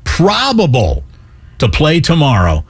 Probable 0.04 1.02
to 1.58 1.68
play 1.68 1.99
tomorrow 1.99 2.64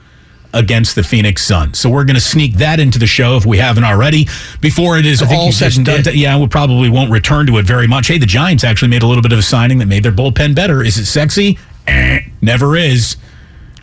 against 0.55 0.95
the 0.95 1.03
Phoenix 1.03 1.45
Suns. 1.45 1.77
So 1.77 1.89
we're 1.89 2.05
going 2.05 2.15
to 2.15 2.21
sneak 2.21 2.55
that 2.55 2.79
into 2.79 2.97
the 2.97 3.05
show 3.05 3.35
if 3.35 3.45
we 3.45 3.57
haven't 3.57 3.83
already 3.83 4.27
before 4.61 4.97
it 4.97 5.05
is 5.05 5.21
all 5.21 5.51
said 5.51 5.75
and 5.75 5.85
done. 5.85 6.01
did. 6.01 6.15
Yeah, 6.15 6.39
we 6.39 6.47
probably 6.47 6.89
won't 6.89 7.11
return 7.11 7.45
to 7.47 7.57
it 7.57 7.65
very 7.65 7.87
much. 7.87 8.07
Hey, 8.07 8.17
the 8.17 8.25
Giants 8.25 8.63
actually 8.63 8.87
made 8.87 9.03
a 9.03 9.07
little 9.07 9.21
bit 9.21 9.33
of 9.33 9.39
a 9.39 9.43
signing 9.43 9.77
that 9.79 9.87
made 9.87 10.01
their 10.03 10.11
bullpen 10.11 10.55
better. 10.55 10.81
Is 10.81 10.97
it 10.97 11.05
sexy? 11.05 11.59
Eh, 11.87 12.21
never 12.41 12.75
is. 12.75 13.17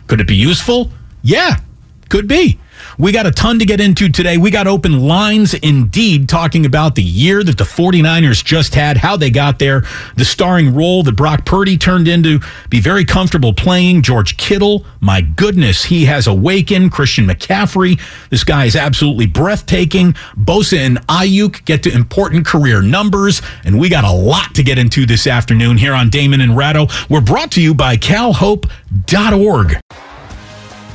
Could 0.07 0.19
it 0.19 0.27
be 0.27 0.35
useful? 0.35 0.89
Yeah, 1.21 1.59
could 2.09 2.27
be. 2.27 2.59
We 2.97 3.11
got 3.11 3.25
a 3.25 3.31
ton 3.31 3.59
to 3.59 3.65
get 3.65 3.79
into 3.79 4.09
today. 4.09 4.37
We 4.37 4.51
got 4.51 4.67
open 4.67 5.07
lines 5.07 5.53
indeed 5.53 6.29
talking 6.29 6.65
about 6.65 6.95
the 6.95 7.03
year 7.03 7.43
that 7.43 7.57
the 7.57 7.63
49ers 7.63 8.43
just 8.43 8.75
had, 8.75 8.97
how 8.97 9.17
they 9.17 9.29
got 9.29 9.59
there, 9.59 9.83
the 10.15 10.25
starring 10.25 10.75
role 10.75 11.03
that 11.03 11.15
Brock 11.15 11.45
Purdy 11.45 11.77
turned 11.77 12.07
into, 12.07 12.39
be 12.69 12.79
very 12.79 13.05
comfortable 13.05 13.53
playing. 13.53 14.01
George 14.03 14.37
Kittle, 14.37 14.85
my 14.99 15.21
goodness, 15.21 15.85
he 15.85 16.05
has 16.05 16.27
awakened. 16.27 16.91
Christian 16.91 17.25
McCaffrey, 17.25 17.99
this 18.29 18.43
guy 18.43 18.65
is 18.65 18.75
absolutely 18.75 19.25
breathtaking. 19.25 20.13
Bosa 20.37 20.77
and 20.77 20.97
Aiyuk 21.07 21.65
get 21.65 21.83
to 21.83 21.93
important 21.93 22.45
career 22.45 22.81
numbers, 22.81 23.41
and 23.65 23.79
we 23.79 23.89
got 23.89 24.03
a 24.03 24.11
lot 24.11 24.53
to 24.55 24.63
get 24.63 24.77
into 24.77 25.05
this 25.05 25.25
afternoon 25.25 25.77
here 25.77 25.93
on 25.93 26.09
Damon 26.09 26.41
and 26.41 26.55
Ratto. 26.55 26.87
We're 27.09 27.21
brought 27.21 27.51
to 27.53 27.61
you 27.61 27.73
by 27.73 27.97
calhope.org. 27.97 29.79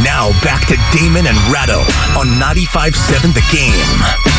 Now 0.00 0.30
back 0.42 0.66
to 0.68 0.76
Damon 0.90 1.26
and 1.26 1.36
Ratto 1.52 1.80
on 2.18 2.26
95.7 2.40 3.34
The 3.34 3.44
Game. 3.52 4.32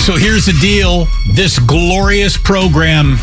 So 0.00 0.16
here's 0.16 0.46
the 0.46 0.56
deal 0.60 1.06
this 1.34 1.58
glorious 1.58 2.36
program 2.36 3.16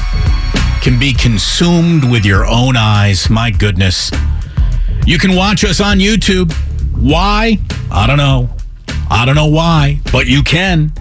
can 0.82 1.00
be 1.00 1.14
consumed 1.14 2.10
with 2.10 2.26
your 2.26 2.46
own 2.46 2.76
eyes. 2.76 3.30
My 3.30 3.52
goodness. 3.52 4.12
You 5.06 5.18
can 5.18 5.34
watch 5.34 5.64
us 5.64 5.80
on 5.80 6.00
YouTube. 6.00 6.52
Why? 6.94 7.58
I 7.90 8.06
don't 8.06 8.18
know. 8.18 8.50
I 9.10 9.26
don't 9.26 9.36
know 9.36 9.48
why, 9.48 10.00
but 10.12 10.28
you 10.28 10.44
can. 10.44 10.92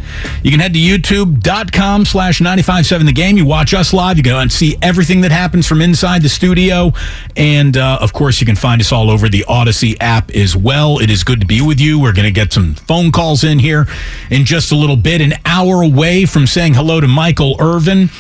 You 0.43 0.51
can 0.53 0.61
head 0.61 0.73
to 0.75 0.79
youtube.com 0.79 2.05
slash 2.05 2.41
957 2.41 3.07
the 3.07 3.13
game. 3.13 3.37
You 3.37 3.45
watch 3.45 3.75
us 3.75 3.93
live. 3.93 4.17
You 4.17 4.23
can 4.23 4.49
see 4.49 4.77
everything 4.81 5.23
that 5.23 5.33
happens 5.33 5.67
from 5.67 5.83
inside 5.83 6.23
the 6.23 6.29
studio. 6.29 6.93
And 7.37 7.77
uh, 7.77 7.99
of 8.01 8.13
course, 8.13 8.41
you 8.41 8.47
can 8.47 8.55
find 8.55 8.81
us 8.81 8.93
all 8.93 9.11
over 9.11 9.29
the 9.29 9.45
Audacy 9.49 9.97
app 10.01 10.31
as 10.31 10.57
well. 10.57 10.99
It 10.99 11.11
is 11.11 11.25
good 11.25 11.41
to 11.41 11.47
be 11.47 11.61
with 11.61 11.81
you. 11.81 12.01
We're 12.01 12.13
going 12.13 12.27
to 12.27 12.31
get 12.31 12.53
some 12.53 12.75
phone 12.75 13.11
calls 13.11 13.43
in 13.43 13.59
here 13.59 13.87
in 14.31 14.45
just 14.45 14.71
a 14.71 14.77
little 14.77 14.97
bit, 14.97 15.21
an 15.21 15.35
hour 15.45 15.83
away 15.83 16.27
from 16.27 16.47
saying 16.47 16.75
hello 16.75 17.01
to 17.01 17.09
Michael 17.09 17.57
Irvin. 17.59 18.11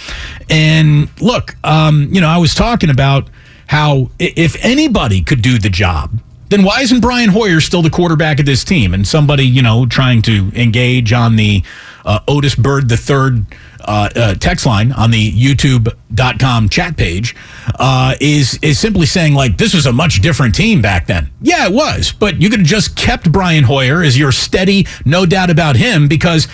And 0.50 1.08
look, 1.20 1.56
um, 1.64 2.08
you 2.11 2.20
know, 2.20 2.28
I 2.28 2.38
was 2.38 2.54
talking 2.54 2.90
about 2.90 3.30
how 3.68 4.11
if 4.18 4.62
anybody 4.64 5.23
could 5.23 5.42
do 5.42 5.58
the 5.58 5.70
job, 5.70 6.20
then 6.49 6.62
why 6.62 6.81
isn't 6.81 7.00
Brian 7.00 7.31
Hoyer 7.31 7.61
still 7.61 7.83
the 7.83 7.91
quarterback 7.91 8.38
of 8.38 8.47
this 8.47 8.65
team? 8.65 8.95
And 8.95 9.07
somebody, 9.07 9.45
you 9.45 9.62
know, 9.62 9.87
trying 9.87 10.23
to 10.23 10.50
engage 10.55 11.12
on 11.12 11.37
the 11.37 11.62
uh, 12.05 12.21
Otis 12.29 12.55
Bird 12.55 12.88
the 12.88 12.97
third 12.97 13.45
uh, 13.81 14.09
uh, 14.15 14.35
text 14.35 14.67
line 14.67 14.93
on 14.93 15.11
the 15.11 15.33
YouTube.com 15.33 16.69
chat 16.69 16.97
page 16.97 17.37
uh, 17.79 18.15
is 18.21 18.59
is 18.62 18.79
simply 18.79 19.07
saying 19.07 19.35
like 19.35 19.59
this 19.59 19.75
was 19.75 19.87
a 19.87 19.93
much 19.93 20.21
different 20.21 20.55
team 20.55 20.83
back 20.83 21.07
then. 21.07 21.31
Yeah, 21.41 21.67
it 21.67 21.73
was, 21.73 22.12
but 22.12 22.41
you 22.41 22.50
could 22.50 22.61
have 22.61 22.69
just 22.69 22.97
kept 22.97 23.31
Brian 23.31 23.65
Hoyer 23.65 24.03
as 24.03 24.19
your 24.19 24.33
steady, 24.33 24.87
no 25.05 25.26
doubt 25.26 25.50
about 25.50 25.76
him, 25.76 26.09
because 26.09 26.49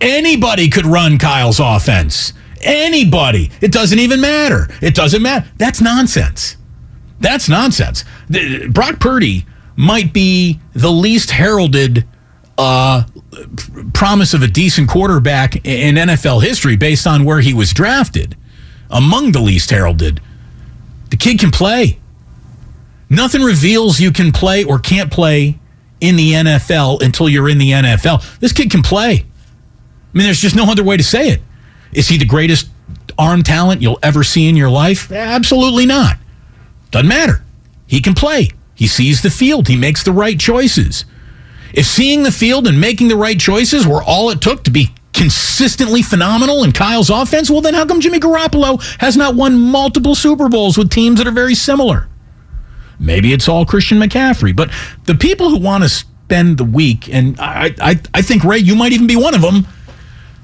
anybody 0.00 0.68
could 0.68 0.86
run 0.86 1.18
Kyle's 1.18 1.60
offense. 1.60 2.32
Anybody. 2.62 3.50
It 3.60 3.72
doesn't 3.72 3.98
even 3.98 4.20
matter. 4.20 4.68
It 4.80 4.94
doesn't 4.94 5.20
matter. 5.20 5.46
That's 5.58 5.80
nonsense. 5.82 6.56
That's 7.24 7.48
nonsense. 7.48 8.04
Brock 8.68 9.00
Purdy 9.00 9.46
might 9.76 10.12
be 10.12 10.60
the 10.74 10.92
least 10.92 11.30
heralded 11.30 12.06
uh, 12.58 13.04
promise 13.94 14.34
of 14.34 14.42
a 14.42 14.46
decent 14.46 14.90
quarterback 14.90 15.56
in 15.64 15.94
NFL 15.94 16.42
history 16.42 16.76
based 16.76 17.06
on 17.06 17.24
where 17.24 17.40
he 17.40 17.54
was 17.54 17.72
drafted. 17.72 18.36
Among 18.90 19.32
the 19.32 19.40
least 19.40 19.70
heralded. 19.70 20.20
The 21.08 21.16
kid 21.16 21.38
can 21.38 21.50
play. 21.50 21.98
Nothing 23.08 23.40
reveals 23.40 24.00
you 24.00 24.12
can 24.12 24.30
play 24.30 24.62
or 24.62 24.78
can't 24.78 25.10
play 25.10 25.58
in 26.02 26.16
the 26.16 26.32
NFL 26.32 27.00
until 27.00 27.30
you're 27.30 27.48
in 27.48 27.56
the 27.56 27.70
NFL. 27.70 28.38
This 28.38 28.52
kid 28.52 28.70
can 28.70 28.82
play. 28.82 29.12
I 29.12 29.24
mean, 30.12 30.24
there's 30.24 30.40
just 30.40 30.54
no 30.56 30.70
other 30.70 30.84
way 30.84 30.98
to 30.98 31.02
say 31.02 31.30
it. 31.30 31.40
Is 31.94 32.06
he 32.06 32.18
the 32.18 32.26
greatest 32.26 32.68
arm 33.18 33.42
talent 33.42 33.80
you'll 33.80 33.98
ever 34.02 34.24
see 34.24 34.46
in 34.46 34.56
your 34.56 34.68
life? 34.68 35.10
Absolutely 35.10 35.86
not. 35.86 36.18
Doesn't 36.94 37.08
matter. 37.08 37.42
he 37.88 38.00
can 38.00 38.14
play. 38.14 38.50
He 38.76 38.86
sees 38.86 39.20
the 39.20 39.28
field. 39.30 39.66
He 39.66 39.74
makes 39.74 40.04
the 40.04 40.12
right 40.12 40.38
choices. 40.38 41.04
If 41.72 41.86
seeing 41.86 42.22
the 42.22 42.30
field 42.30 42.68
and 42.68 42.80
making 42.80 43.08
the 43.08 43.16
right 43.16 43.38
choices 43.38 43.84
were 43.84 44.00
all 44.00 44.30
it 44.30 44.40
took 44.40 44.62
to 44.62 44.70
be 44.70 44.94
consistently 45.12 46.02
phenomenal 46.02 46.62
in 46.62 46.70
Kyle's 46.70 47.10
offense, 47.10 47.50
well, 47.50 47.60
then 47.60 47.74
how 47.74 47.84
come 47.84 48.00
Jimmy 48.00 48.20
Garoppolo 48.20 48.80
has 49.00 49.16
not 49.16 49.34
won 49.34 49.58
multiple 49.58 50.14
Super 50.14 50.48
Bowls 50.48 50.78
with 50.78 50.88
teams 50.88 51.18
that 51.18 51.26
are 51.26 51.32
very 51.32 51.56
similar? 51.56 52.06
Maybe 53.00 53.32
it's 53.32 53.48
all 53.48 53.66
Christian 53.66 53.98
McCaffrey. 53.98 54.54
But 54.54 54.70
the 55.06 55.16
people 55.16 55.50
who 55.50 55.58
want 55.58 55.82
to 55.82 55.88
spend 55.88 56.58
the 56.58 56.64
week, 56.64 57.12
and 57.12 57.34
I, 57.40 57.74
I, 57.80 58.00
I 58.14 58.22
think, 58.22 58.44
Ray, 58.44 58.58
you 58.58 58.76
might 58.76 58.92
even 58.92 59.08
be 59.08 59.16
one 59.16 59.34
of 59.34 59.42
them, 59.42 59.66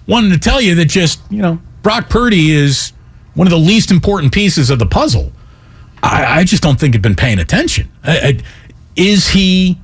wanting 0.09 0.33
to 0.33 0.39
tell 0.39 0.61
you 0.61 0.75
that 0.75 0.87
just, 0.87 1.21
you 1.31 1.43
know, 1.43 1.61
Brock 1.85 2.09
Purdy 2.09 2.51
is 2.51 2.93
one 3.35 3.47
of 3.47 3.53
the 3.53 3.57
least 3.57 3.93
important 3.93 4.33
pieces 4.35 4.69
of 4.69 4.81
the 4.81 4.87
puzzle. 4.87 5.31
I, 6.03 6.41
I 6.41 6.45
just 6.45 6.63
don't 6.63 6.79
think 6.79 6.95
have 6.95 7.03
been 7.03 7.15
paying 7.15 7.39
attention. 7.39 7.91
I, 8.05 8.19
I, 8.19 8.39
is 8.97 9.29
he 9.29 9.79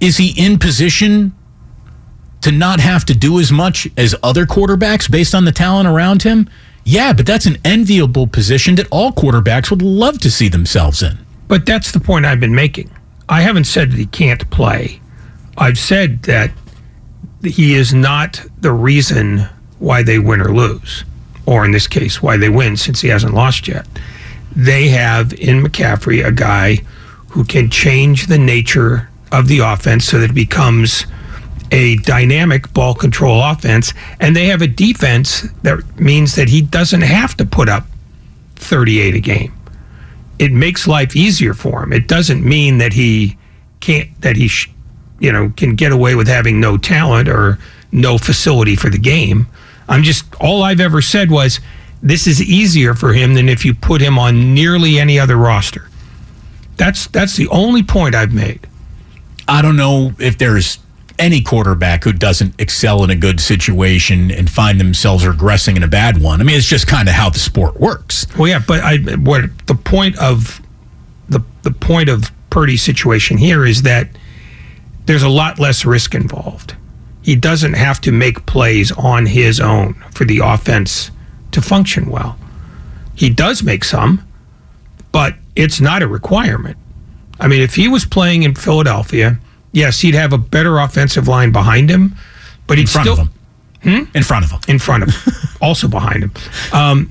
is 0.00 0.16
he 0.16 0.32
in 0.36 0.58
position 0.58 1.34
to 2.40 2.52
not 2.52 2.80
have 2.80 3.04
to 3.06 3.14
do 3.14 3.40
as 3.40 3.50
much 3.50 3.88
as 3.96 4.14
other 4.22 4.46
quarterbacks 4.46 5.10
based 5.10 5.34
on 5.34 5.44
the 5.44 5.52
talent 5.52 5.88
around 5.88 6.22
him? 6.22 6.48
Yeah, 6.84 7.12
but 7.12 7.26
that's 7.26 7.46
an 7.46 7.58
enviable 7.64 8.26
position 8.26 8.76
that 8.76 8.86
all 8.90 9.12
quarterbacks 9.12 9.70
would 9.70 9.82
love 9.82 10.18
to 10.20 10.30
see 10.30 10.48
themselves 10.48 11.02
in. 11.02 11.18
But 11.48 11.66
that's 11.66 11.92
the 11.92 12.00
point 12.00 12.24
I've 12.24 12.40
been 12.40 12.54
making. 12.54 12.90
I 13.28 13.42
haven't 13.42 13.64
said 13.64 13.90
that 13.90 13.98
he 13.98 14.06
can't 14.06 14.48
play. 14.50 15.00
I've 15.58 15.78
said 15.78 16.22
that 16.22 16.50
he 17.42 17.74
is 17.74 17.92
not 17.92 18.42
the 18.58 18.72
reason 18.72 19.48
why 19.78 20.02
they 20.02 20.18
win 20.18 20.40
or 20.40 20.52
lose, 20.54 21.04
or 21.48 21.64
in 21.64 21.70
this 21.70 21.86
case, 21.86 22.20
why 22.20 22.36
they 22.36 22.50
win 22.50 22.76
since 22.76 23.00
he 23.00 23.08
hasn't 23.08 23.32
lost 23.32 23.66
yet. 23.66 23.86
They 24.54 24.88
have 24.88 25.32
in 25.32 25.62
McCaffrey 25.62 26.22
a 26.22 26.30
guy 26.30 26.76
who 27.30 27.42
can 27.42 27.70
change 27.70 28.26
the 28.26 28.36
nature 28.36 29.08
of 29.32 29.48
the 29.48 29.60
offense 29.60 30.04
so 30.04 30.18
that 30.18 30.30
it 30.30 30.34
becomes 30.34 31.06
a 31.72 31.96
dynamic 31.96 32.70
ball 32.74 32.94
control 32.94 33.42
offense, 33.42 33.94
and 34.20 34.36
they 34.36 34.44
have 34.46 34.60
a 34.60 34.66
defense 34.66 35.48
that 35.62 35.98
means 35.98 36.34
that 36.34 36.50
he 36.50 36.60
doesn't 36.60 37.00
have 37.00 37.34
to 37.38 37.46
put 37.46 37.70
up 37.70 37.86
38 38.56 39.14
a 39.14 39.20
game. 39.20 39.54
It 40.38 40.52
makes 40.52 40.86
life 40.86 41.16
easier 41.16 41.54
for 41.54 41.82
him. 41.82 41.94
It 41.94 42.08
doesn't 42.08 42.44
mean 42.44 42.76
that 42.76 42.92
he 42.92 43.38
can't 43.80 44.20
that 44.20 44.36
he 44.36 44.48
sh- 44.48 44.70
you 45.18 45.32
know 45.32 45.50
can 45.56 45.76
get 45.76 45.92
away 45.92 46.14
with 46.14 46.28
having 46.28 46.60
no 46.60 46.76
talent 46.76 47.26
or 47.26 47.58
no 47.90 48.18
facility 48.18 48.76
for 48.76 48.90
the 48.90 48.98
game. 48.98 49.46
I'm 49.88 50.02
just 50.02 50.24
all 50.40 50.62
I've 50.62 50.80
ever 50.80 51.00
said 51.00 51.30
was 51.30 51.60
this 52.02 52.26
is 52.26 52.42
easier 52.42 52.94
for 52.94 53.12
him 53.12 53.34
than 53.34 53.48
if 53.48 53.64
you 53.64 53.74
put 53.74 54.00
him 54.00 54.18
on 54.18 54.54
nearly 54.54 54.98
any 54.98 55.18
other 55.18 55.36
roster. 55.36 55.88
That's 56.76 57.06
that's 57.08 57.36
the 57.36 57.48
only 57.48 57.82
point 57.82 58.14
I've 58.14 58.32
made. 58.32 58.66
I 59.48 59.62
don't 59.62 59.76
know 59.76 60.12
if 60.18 60.38
there's 60.38 60.78
any 61.18 61.40
quarterback 61.40 62.04
who 62.04 62.12
doesn't 62.12 62.54
excel 62.60 63.02
in 63.02 63.10
a 63.10 63.16
good 63.16 63.40
situation 63.40 64.30
and 64.30 64.48
find 64.48 64.78
themselves 64.78 65.24
regressing 65.24 65.76
in 65.76 65.82
a 65.82 65.88
bad 65.88 66.22
one. 66.22 66.40
I 66.40 66.44
mean, 66.44 66.56
it's 66.56 66.68
just 66.68 66.86
kind 66.86 67.08
of 67.08 67.14
how 67.14 67.30
the 67.30 67.38
sport 67.38 67.80
works. 67.80 68.26
Well, 68.36 68.48
yeah, 68.48 68.60
but 68.64 68.80
I 68.80 68.98
what 69.16 69.42
the 69.66 69.74
point 69.74 70.16
of 70.18 70.60
the 71.28 71.40
the 71.62 71.72
point 71.72 72.08
of 72.08 72.30
Purdy's 72.50 72.82
situation 72.82 73.38
here 73.38 73.66
is 73.66 73.82
that 73.82 74.08
there's 75.06 75.22
a 75.22 75.28
lot 75.28 75.58
less 75.58 75.84
risk 75.84 76.14
involved. 76.14 76.76
He 77.28 77.36
doesn't 77.36 77.74
have 77.74 78.00
to 78.02 78.12
make 78.12 78.46
plays 78.46 78.90
on 78.92 79.26
his 79.26 79.60
own 79.60 79.94
for 80.14 80.24
the 80.24 80.38
offense 80.38 81.10
to 81.52 81.60
function 81.60 82.10
well. 82.10 82.38
He 83.14 83.28
does 83.28 83.62
make 83.62 83.84
some, 83.84 84.26
but 85.12 85.34
it's 85.54 85.80
not 85.80 86.02
a 86.02 86.08
requirement. 86.08 86.78
I 87.38 87.46
mean, 87.46 87.60
if 87.60 87.74
he 87.74 87.86
was 87.86 88.04
playing 88.06 88.44
in 88.44 88.54
Philadelphia 88.54 89.38
yes, 89.72 90.00
he'd 90.00 90.14
have 90.14 90.32
a 90.32 90.38
better 90.38 90.78
offensive 90.78 91.28
line 91.28 91.52
behind 91.52 91.90
him, 91.90 92.14
but 92.66 92.78
he'd 92.78 92.84
in 92.84 92.88
front 92.88 93.06
still, 93.06 93.20
of 93.20 93.28
him. 93.82 94.04
Hmm? 94.06 94.16
In 94.16 94.22
front 94.22 94.44
of 94.44 94.50
him. 94.50 94.60
In 94.68 94.78
front 94.78 95.02
of 95.04 95.14
him. 95.14 95.34
also 95.60 95.88
behind 95.88 96.24
him. 96.24 96.32
Um, 96.72 97.10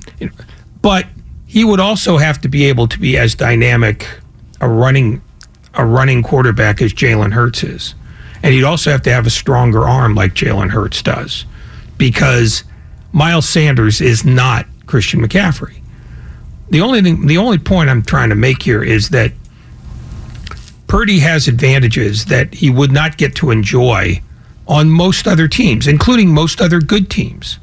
but 0.82 1.06
he 1.46 1.64
would 1.64 1.80
also 1.80 2.18
have 2.18 2.40
to 2.40 2.48
be 2.48 2.64
able 2.64 2.88
to 2.88 2.98
be 2.98 3.16
as 3.16 3.34
dynamic 3.34 4.06
a 4.60 4.68
running 4.68 5.22
a 5.74 5.84
running 5.84 6.22
quarterback 6.24 6.82
as 6.82 6.92
Jalen 6.92 7.32
Hurts 7.32 7.62
is. 7.62 7.94
And 8.42 8.54
he'd 8.54 8.64
also 8.64 8.90
have 8.90 9.02
to 9.02 9.12
have 9.12 9.26
a 9.26 9.30
stronger 9.30 9.86
arm 9.88 10.14
like 10.14 10.34
Jalen 10.34 10.70
Hurts 10.70 11.02
does. 11.02 11.44
Because 11.96 12.64
Miles 13.12 13.48
Sanders 13.48 14.00
is 14.00 14.24
not 14.24 14.66
Christian 14.86 15.20
McCaffrey. 15.20 15.80
The 16.70 16.80
only 16.80 17.02
thing 17.02 17.26
the 17.26 17.38
only 17.38 17.58
point 17.58 17.88
I'm 17.88 18.02
trying 18.02 18.28
to 18.28 18.34
make 18.34 18.62
here 18.62 18.82
is 18.82 19.08
that 19.10 19.32
Purdy 20.86 21.18
has 21.20 21.48
advantages 21.48 22.26
that 22.26 22.54
he 22.54 22.70
would 22.70 22.92
not 22.92 23.16
get 23.16 23.34
to 23.36 23.50
enjoy 23.50 24.22
on 24.66 24.90
most 24.90 25.26
other 25.26 25.48
teams, 25.48 25.86
including 25.86 26.32
most 26.32 26.60
other 26.60 26.80
good 26.80 27.10
teams. 27.10 27.58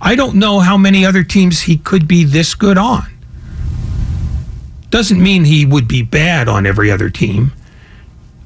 I 0.00 0.14
don't 0.14 0.36
know 0.36 0.60
how 0.60 0.76
many 0.76 1.04
other 1.04 1.24
teams 1.24 1.62
he 1.62 1.76
could 1.76 2.06
be 2.06 2.24
this 2.24 2.54
good 2.54 2.78
on. 2.78 3.06
Doesn't 4.90 5.22
mean 5.22 5.44
he 5.44 5.64
would 5.66 5.88
be 5.88 6.02
bad 6.02 6.48
on 6.48 6.66
every 6.66 6.90
other 6.90 7.10
team. 7.10 7.52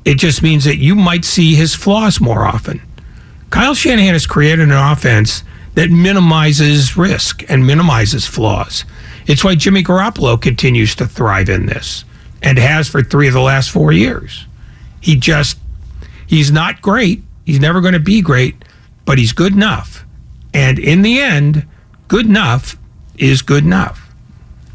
It 0.05 0.15
just 0.17 0.43
means 0.43 0.65
that 0.65 0.79
you 0.79 0.95
might 0.95 1.25
see 1.25 1.55
his 1.55 1.75
flaws 1.75 2.21
more 2.21 2.45
often. 2.45 2.81
Kyle 3.51 3.75
Shanahan 3.75 4.13
has 4.13 4.27
created 4.27 4.61
an 4.61 4.73
offense 4.73 5.43
that 5.75 5.91
minimizes 5.91 6.97
risk 6.97 7.45
and 7.49 7.67
minimizes 7.67 8.27
flaws. 8.27 8.85
It's 9.27 9.45
why 9.45 9.55
Jimmy 9.55 9.83
Garoppolo 9.83 10.41
continues 10.41 10.95
to 10.97 11.07
thrive 11.07 11.49
in 11.49 11.67
this 11.67 12.05
and 12.43 12.59
has 12.59 12.89
for 12.89 13.03
three 13.03 13.29
of 13.29 13.35
the 13.35 13.41
last 13.41 13.71
four 13.71 13.93
years. 13.93 14.47
He 15.01 15.17
just, 15.17 15.59
he's 16.27 16.51
not 16.51 16.83
great. 16.83 17.23
He's 17.45 17.61
never 17.61 17.81
going 17.81 17.95
to 17.95 18.01
be 18.01 18.23
great, 18.23 18.65
but 19.05 19.19
he's 19.19 19.33
good 19.33 19.53
enough. 19.53 20.05
And 20.53 20.79
in 20.79 21.03
the 21.03 21.21
end, 21.21 21.67
good 22.09 22.27
enough 22.27 22.77
is 23.19 23.43
good 23.43 23.65
enough. 23.65 24.11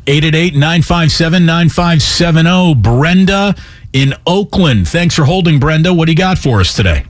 888 0.07 0.53
957 0.53 1.45
9570. 1.45 2.75
Brenda 2.75 3.55
in 3.95 4.13
Oakland. 4.27 4.89
Thanks 4.89 5.15
for 5.15 5.23
holding, 5.23 5.57
Brenda. 5.57 5.93
What 5.93 6.07
do 6.07 6.11
you 6.11 6.17
got 6.17 6.37
for 6.37 6.59
us 6.59 6.73
today? 6.73 7.05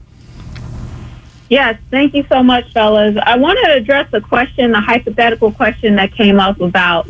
Yes, 1.50 1.78
thank 1.90 2.14
you 2.14 2.24
so 2.28 2.44
much, 2.44 2.72
fellas. 2.72 3.16
I 3.24 3.36
want 3.36 3.58
to 3.64 3.72
address 3.72 4.08
a 4.12 4.20
question, 4.20 4.72
a 4.72 4.80
hypothetical 4.80 5.50
question 5.50 5.96
that 5.96 6.12
came 6.12 6.38
up 6.38 6.60
about 6.60 7.08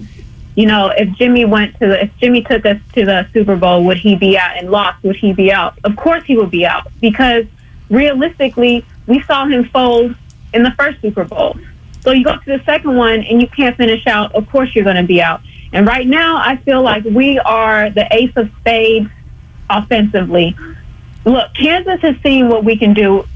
you 0.55 0.65
know, 0.65 0.89
if 0.89 1.15
Jimmy 1.17 1.45
went 1.45 1.79
to 1.81 1.87
the, 1.87 2.05
if 2.05 2.17
Jimmy 2.17 2.43
took 2.43 2.65
us 2.65 2.81
to 2.95 3.05
the 3.05 3.29
Super 3.35 3.57
Bowl, 3.57 3.85
would 3.85 3.99
he 3.99 4.17
be 4.17 4.39
out 4.39 4.57
and 4.57 4.71
lost? 4.71 5.05
Would 5.05 5.17
he 5.17 5.35
be 5.35 5.53
out? 5.53 5.79
Of 5.85 5.97
course 5.97 6.25
he 6.25 6.35
would 6.35 6.51
be 6.51 6.65
out 6.65 6.91
because 7.03 7.45
realistically, 7.91 8.83
we 9.07 9.21
saw 9.25 9.45
him 9.45 9.67
fold 9.67 10.17
in 10.55 10.63
the 10.63 10.71
first 10.71 11.03
Super 11.03 11.25
Bowl. 11.25 11.59
So 12.01 12.13
you 12.13 12.25
go 12.25 12.39
to 12.39 12.59
the 12.59 12.65
second 12.65 12.97
one 12.97 13.21
and 13.21 13.43
you 13.43 13.49
can't 13.49 13.77
finish 13.77 14.07
out. 14.07 14.35
Of 14.35 14.49
course 14.49 14.75
you're 14.75 14.85
going 14.85 14.97
to 14.97 15.03
be 15.03 15.21
out. 15.21 15.43
And 15.75 15.87
right 15.87 16.07
now, 16.07 16.39
I 16.39 16.57
feel 16.57 16.81
like 16.81 17.05
we 17.05 17.39
are 17.41 17.91
the 17.91 18.09
ace 18.11 18.33
of 18.37 18.51
spades 18.61 19.11
offensively. 19.71 20.57
Look, 21.25 21.55
Kansas 21.55 22.01
has 22.03 22.17
seen 22.23 22.49
what 22.49 22.65
we 22.65 22.77
can 22.77 22.95
do 22.95 23.27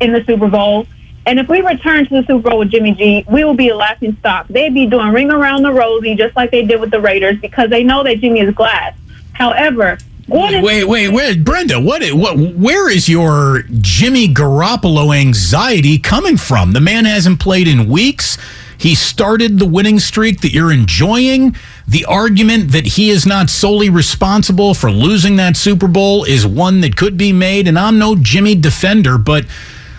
in 0.00 0.12
the 0.12 0.24
Super 0.24 0.48
Bowl. 0.48 0.86
And 1.26 1.38
if 1.38 1.48
we 1.48 1.60
return 1.60 2.06
to 2.06 2.20
the 2.20 2.26
Super 2.26 2.50
Bowl 2.50 2.58
with 2.60 2.70
Jimmy 2.70 2.94
G, 2.94 3.24
we 3.30 3.44
will 3.44 3.54
be 3.54 3.68
a 3.68 3.76
laughing 3.76 4.16
stock. 4.20 4.48
They'd 4.48 4.72
be 4.72 4.86
doing 4.86 5.08
ring 5.08 5.30
around 5.30 5.62
the 5.62 5.72
rosy 5.72 6.14
just 6.14 6.34
like 6.36 6.50
they 6.50 6.64
did 6.64 6.80
with 6.80 6.90
the 6.90 7.00
Raiders 7.00 7.38
because 7.38 7.68
they 7.70 7.84
know 7.84 8.02
that 8.04 8.20
Jimmy 8.20 8.40
is 8.40 8.54
glass. 8.54 8.94
However, 9.32 9.98
wait, 10.26 10.62
wait, 10.62 10.84
wait, 10.84 11.08
wait, 11.10 11.44
Brenda, 11.44 11.80
what, 11.80 12.02
what, 12.12 12.38
where 12.38 12.90
is 12.90 13.08
your 13.08 13.62
Jimmy 13.80 14.28
Garoppolo 14.28 15.16
anxiety 15.16 15.98
coming 15.98 16.36
from? 16.36 16.72
The 16.72 16.80
man 16.80 17.04
hasn't 17.04 17.40
played 17.40 17.68
in 17.68 17.88
weeks. 17.88 18.38
He 18.78 18.94
started 18.94 19.58
the 19.58 19.66
winning 19.66 19.98
streak 19.98 20.40
that 20.42 20.52
you're 20.52 20.72
enjoying. 20.72 21.56
The 21.88 22.04
argument 22.04 22.72
that 22.72 22.84
he 22.84 23.08
is 23.08 23.24
not 23.24 23.48
solely 23.48 23.88
responsible 23.88 24.74
for 24.74 24.90
losing 24.90 25.36
that 25.36 25.56
Super 25.56 25.88
Bowl 25.88 26.24
is 26.24 26.46
one 26.46 26.82
that 26.82 26.98
could 26.98 27.16
be 27.16 27.32
made. 27.32 27.66
And 27.66 27.78
I'm 27.78 27.98
no 27.98 28.14
Jimmy 28.14 28.54
defender, 28.54 29.16
but 29.16 29.46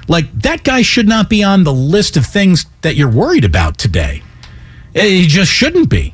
like 0.07 0.31
that 0.41 0.63
guy 0.63 0.83
should 0.83 1.07
not 1.07 1.29
be 1.29 1.43
on 1.43 1.63
the 1.63 1.73
list 1.73 2.15
of 2.15 2.27
things 2.27 2.67
that 2.81 2.95
you're 2.95 3.09
worried 3.09 3.43
about 3.43 3.79
today. 3.79 4.21
Eh, 4.93 5.07
he 5.07 5.27
just 5.27 5.51
shouldn't 5.51 5.89
be. 5.89 6.13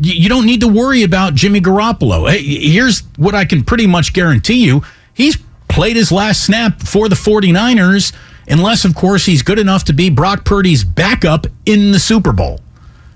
You 0.00 0.28
don't 0.28 0.46
need 0.46 0.60
to 0.60 0.68
worry 0.68 1.02
about 1.02 1.34
Jimmy 1.34 1.60
Garoppolo. 1.60 2.30
Here's 2.40 3.00
what 3.16 3.34
I 3.34 3.44
can 3.44 3.64
pretty 3.64 3.88
much 3.88 4.12
guarantee 4.12 4.64
you. 4.64 4.82
He's 5.12 5.36
played 5.68 5.96
his 5.96 6.10
last 6.10 6.46
snap 6.46 6.80
for 6.80 7.08
the 7.08 7.16
49ers, 7.16 8.14
unless, 8.48 8.84
of 8.84 8.94
course, 8.94 9.26
he's 9.26 9.42
good 9.42 9.58
enough 9.58 9.84
to 9.84 9.92
be 9.92 10.08
Brock 10.08 10.44
Purdy's 10.44 10.84
backup 10.84 11.46
in 11.66 11.90
the 11.90 11.98
Super 11.98 12.32
Bowl. 12.32 12.60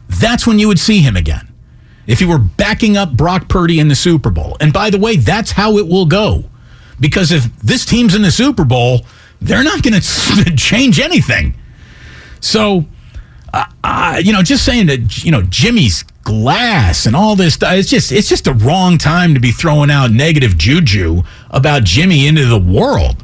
That's 0.08 0.46
when 0.46 0.58
you 0.58 0.68
would 0.68 0.78
see 0.78 1.00
him 1.00 1.16
again. 1.16 1.53
If 2.06 2.18
he 2.18 2.24
were 2.24 2.38
backing 2.38 2.96
up 2.96 3.16
Brock 3.16 3.48
Purdy 3.48 3.80
in 3.80 3.88
the 3.88 3.94
Super 3.94 4.30
Bowl. 4.30 4.56
And 4.60 4.72
by 4.72 4.90
the 4.90 4.98
way, 4.98 5.16
that's 5.16 5.52
how 5.52 5.78
it 5.78 5.86
will 5.88 6.06
go. 6.06 6.44
Because 7.00 7.32
if 7.32 7.44
this 7.60 7.84
team's 7.84 8.14
in 8.14 8.22
the 8.22 8.30
Super 8.30 8.64
Bowl, 8.64 9.00
they're 9.40 9.64
not 9.64 9.82
going 9.82 10.00
to 10.00 10.56
change 10.56 11.00
anything. 11.00 11.54
So, 12.40 12.84
uh, 13.52 13.64
uh, 13.82 14.20
you 14.22 14.32
know, 14.32 14.42
just 14.42 14.64
saying 14.64 14.86
that, 14.86 15.24
you 15.24 15.30
know, 15.30 15.42
Jimmy's 15.42 16.04
glass 16.24 17.06
and 17.06 17.14
all 17.14 17.36
this. 17.36 17.56
It's 17.60 17.88
just 17.88 18.10
it's 18.10 18.28
just 18.28 18.46
a 18.46 18.52
wrong 18.52 18.98
time 18.98 19.34
to 19.34 19.40
be 19.40 19.52
throwing 19.52 19.90
out 19.90 20.10
negative 20.10 20.58
juju 20.58 21.22
about 21.50 21.84
Jimmy 21.84 22.26
into 22.26 22.46
the 22.46 22.58
world. 22.58 23.22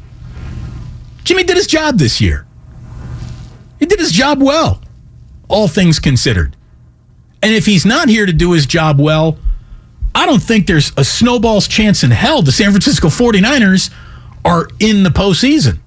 Jimmy 1.25 1.43
did 1.43 1.57
his 1.57 1.67
job 1.67 1.99
this 1.99 2.21
year. 2.21 2.47
He 3.79 3.87
did 3.87 3.99
his 3.99 4.13
job 4.13 4.43
well, 4.43 4.83
all 5.49 5.67
things 5.67 5.99
considered. 5.99 6.57
And 7.43 7.55
if 7.55 7.67
he's 7.67 7.87
not 7.87 8.09
here 8.09 8.27
to 8.27 8.33
do 8.33 8.53
his 8.53 8.67
job 8.67 9.01
well, 9.01 9.39
I 10.15 10.27
don't 10.27 10.43
think 10.43 10.67
there's 10.67 10.93
a 10.97 11.05
snowball's 11.05 11.69
chance 11.69 12.03
in 12.03 12.11
hell 12.11 12.43
the 12.43 12.53
San 12.53 12.71
Francisco 12.71 13.09
49ers 13.09 13.93
are 14.45 14.69
in 14.79 15.03
the 15.03 15.11
postseason. 15.11 15.79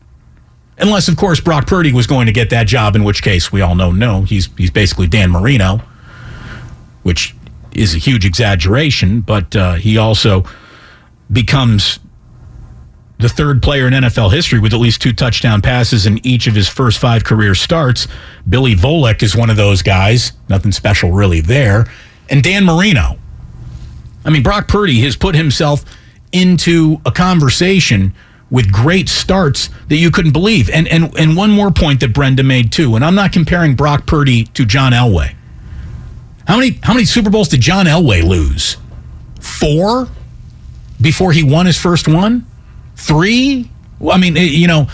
Unless, 0.78 1.08
of 1.08 1.18
course, 1.18 1.40
Brock 1.40 1.68
Purdy 1.68 1.94
was 1.94 2.08
going 2.08 2.26
to 2.26 2.32
get 2.32 2.50
that 2.50 2.66
job, 2.66 2.96
in 2.96 3.04
which 3.04 3.22
case 3.22 3.52
we 3.52 3.62
all 3.62 3.76
know 3.76 3.92
no. 3.92 4.24
He's, 4.24 4.50
he's 4.58 4.72
basically 4.72 5.08
Dan 5.08 5.30
Marino, 5.30 5.82
which 7.04 7.36
is 7.74 7.94
a 7.94 8.00
huge 8.00 8.26
exaggeration, 8.26 9.22
but 9.22 9.56
uh, 9.56 9.74
he 9.74 9.98
also 9.98 10.44
becomes 11.32 12.00
the 13.24 13.30
third 13.30 13.64
player 13.64 13.88
in 13.88 13.94
NFL 13.94 14.34
history 14.34 14.60
with 14.60 14.74
at 14.74 14.80
least 14.80 15.02
two 15.02 15.14
touchdown 15.14 15.62
passes 15.62 16.06
in 16.06 16.24
each 16.26 16.46
of 16.46 16.54
his 16.54 16.68
first 16.68 17.00
five 17.00 17.24
career 17.24 17.56
starts. 17.56 18.08
Billy 18.48 18.76
Volek 18.76 19.24
is 19.24 19.36
one 19.36 19.50
of 19.50 19.56
those 19.56 19.82
guys. 19.82 20.34
Nothing 20.50 20.74
special 20.74 21.12
really 21.12 21.40
there. 21.40 21.88
And 22.30 22.44
Dan 22.44 22.66
Marino. 22.66 23.18
I 24.26 24.30
mean, 24.30 24.44
Brock 24.44 24.68
Purdy 24.68 25.00
has 25.02 25.16
put 25.16 25.36
himself 25.36 25.86
into 26.34 27.02
a 27.06 27.12
conversation 27.12 28.14
with 28.52 28.72
great 28.72 29.08
starts 29.08 29.70
that 29.88 29.96
you 29.96 30.12
couldn't 30.12 30.34
believe. 30.34 30.70
And 30.70 30.88
and 30.90 31.18
and 31.18 31.38
one 31.38 31.50
more 31.50 31.72
point 31.72 32.02
that 32.02 32.14
Brenda 32.14 32.44
made 32.44 32.72
too. 32.74 32.96
And 32.96 33.06
I'm 33.06 33.16
not 33.16 33.32
comparing 33.32 33.76
Brock 33.76 34.06
Purdy 34.06 34.44
to 34.46 34.66
John 34.66 34.92
Elway. 34.92 35.34
How 36.46 36.58
many 36.58 36.78
how 36.84 36.94
many 36.94 37.06
Super 37.06 37.30
Bowls 37.30 37.48
did 37.48 37.62
John 37.62 37.86
Elway 37.86 38.22
lose? 38.22 38.78
Four 39.40 40.10
before 41.00 41.32
he 41.32 41.44
won 41.44 41.66
his 41.66 41.80
first 41.80 42.08
one? 42.08 42.46
Three? 43.04 43.70
I 44.10 44.18
mean, 44.18 44.38
eh, 44.38 44.44
you 44.44 44.68
know, 44.68 44.88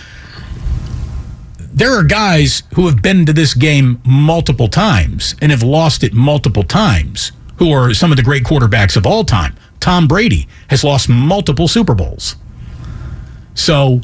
there 1.72 1.94
are 1.94 2.04
guys 2.04 2.64
who 2.74 2.88
have 2.88 3.04
been 3.04 3.26
to 3.28 3.34
this 3.34 3.54
game 3.54 4.02
multiple 4.04 4.68
times 4.68 5.36
and 5.42 5.52
have 5.52 5.62
lost 5.62 6.04
it 6.04 6.12
multiple 6.12 6.64
times, 6.64 7.32
who 7.58 7.72
are 7.72 7.94
some 7.94 8.12
of 8.12 8.18
the 8.18 8.24
great 8.24 8.44
quarterbacks 8.44 8.98
of 8.98 9.06
all 9.06 9.24
time. 9.24 9.56
Tom 9.80 10.08
Brady 10.08 10.48
has 10.70 10.84
lost 10.84 11.08
multiple 11.08 11.68
Super 11.68 11.94
Bowls. 11.94 12.36
So, 13.54 14.02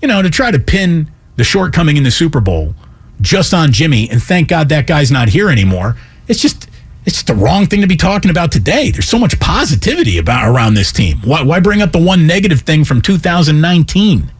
you 0.00 0.08
know, 0.08 0.22
to 0.22 0.30
try 0.30 0.50
to 0.50 0.58
pin 0.58 1.10
the 1.36 1.44
shortcoming 1.44 1.98
in 1.98 2.04
the 2.04 2.10
Super 2.10 2.40
Bowl 2.40 2.74
just 3.20 3.52
on 3.52 3.70
Jimmy, 3.70 4.08
and 4.08 4.22
thank 4.22 4.48
God 4.48 4.70
that 4.70 4.86
guy's 4.86 5.10
not 5.10 5.28
here 5.28 5.50
anymore, 5.50 5.96
it's 6.26 6.40
just 6.40 6.70
it's 7.06 7.22
the 7.22 7.34
wrong 7.34 7.66
thing 7.66 7.80
to 7.80 7.86
be 7.86 7.96
talking 7.96 8.30
about 8.30 8.50
today. 8.50 8.90
There's 8.90 9.08
so 9.08 9.18
much 9.18 9.38
positivity 9.38 10.18
about 10.18 10.48
around 10.48 10.74
this 10.74 10.92
team. 10.92 11.18
Why, 11.24 11.42
why 11.42 11.60
bring 11.60 11.80
up 11.80 11.92
the 11.92 12.02
one 12.02 12.26
negative 12.26 12.60
thing 12.62 12.84
from 12.84 13.00
2019? 13.00 14.32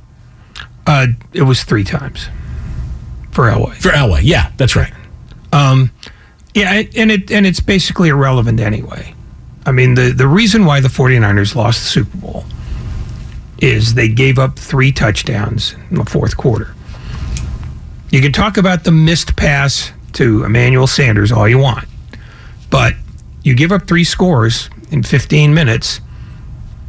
Uh, 0.86 1.06
it 1.32 1.42
was 1.42 1.62
three 1.62 1.84
times 1.84 2.28
for 3.30 3.44
Elway. 3.44 3.74
For 3.74 3.90
Elway, 3.90 4.20
yeah, 4.22 4.50
that's 4.56 4.74
right. 4.76 4.92
Um, 5.52 5.92
yeah, 6.54 6.82
and 6.96 7.10
it 7.10 7.30
and 7.30 7.46
it's 7.46 7.60
basically 7.60 8.08
irrelevant 8.08 8.60
anyway. 8.60 9.14
I 9.64 9.72
mean, 9.72 9.94
the 9.94 10.10
the 10.10 10.26
reason 10.28 10.64
why 10.64 10.80
the 10.80 10.88
49ers 10.88 11.54
lost 11.54 11.80
the 11.80 11.86
Super 11.86 12.16
Bowl 12.18 12.44
is 13.58 13.94
they 13.94 14.08
gave 14.08 14.38
up 14.38 14.58
three 14.58 14.92
touchdowns 14.92 15.74
in 15.90 15.98
the 15.98 16.04
fourth 16.04 16.36
quarter. 16.36 16.74
You 18.10 18.20
can 18.20 18.32
talk 18.32 18.56
about 18.56 18.84
the 18.84 18.92
missed 18.92 19.36
pass 19.36 19.92
to 20.14 20.44
Emmanuel 20.44 20.86
Sanders 20.86 21.32
all 21.32 21.48
you 21.48 21.58
want, 21.58 21.86
but 22.76 22.92
you 23.42 23.54
give 23.54 23.72
up 23.72 23.88
three 23.88 24.04
scores 24.04 24.68
in 24.90 25.02
15 25.02 25.54
minutes, 25.54 26.02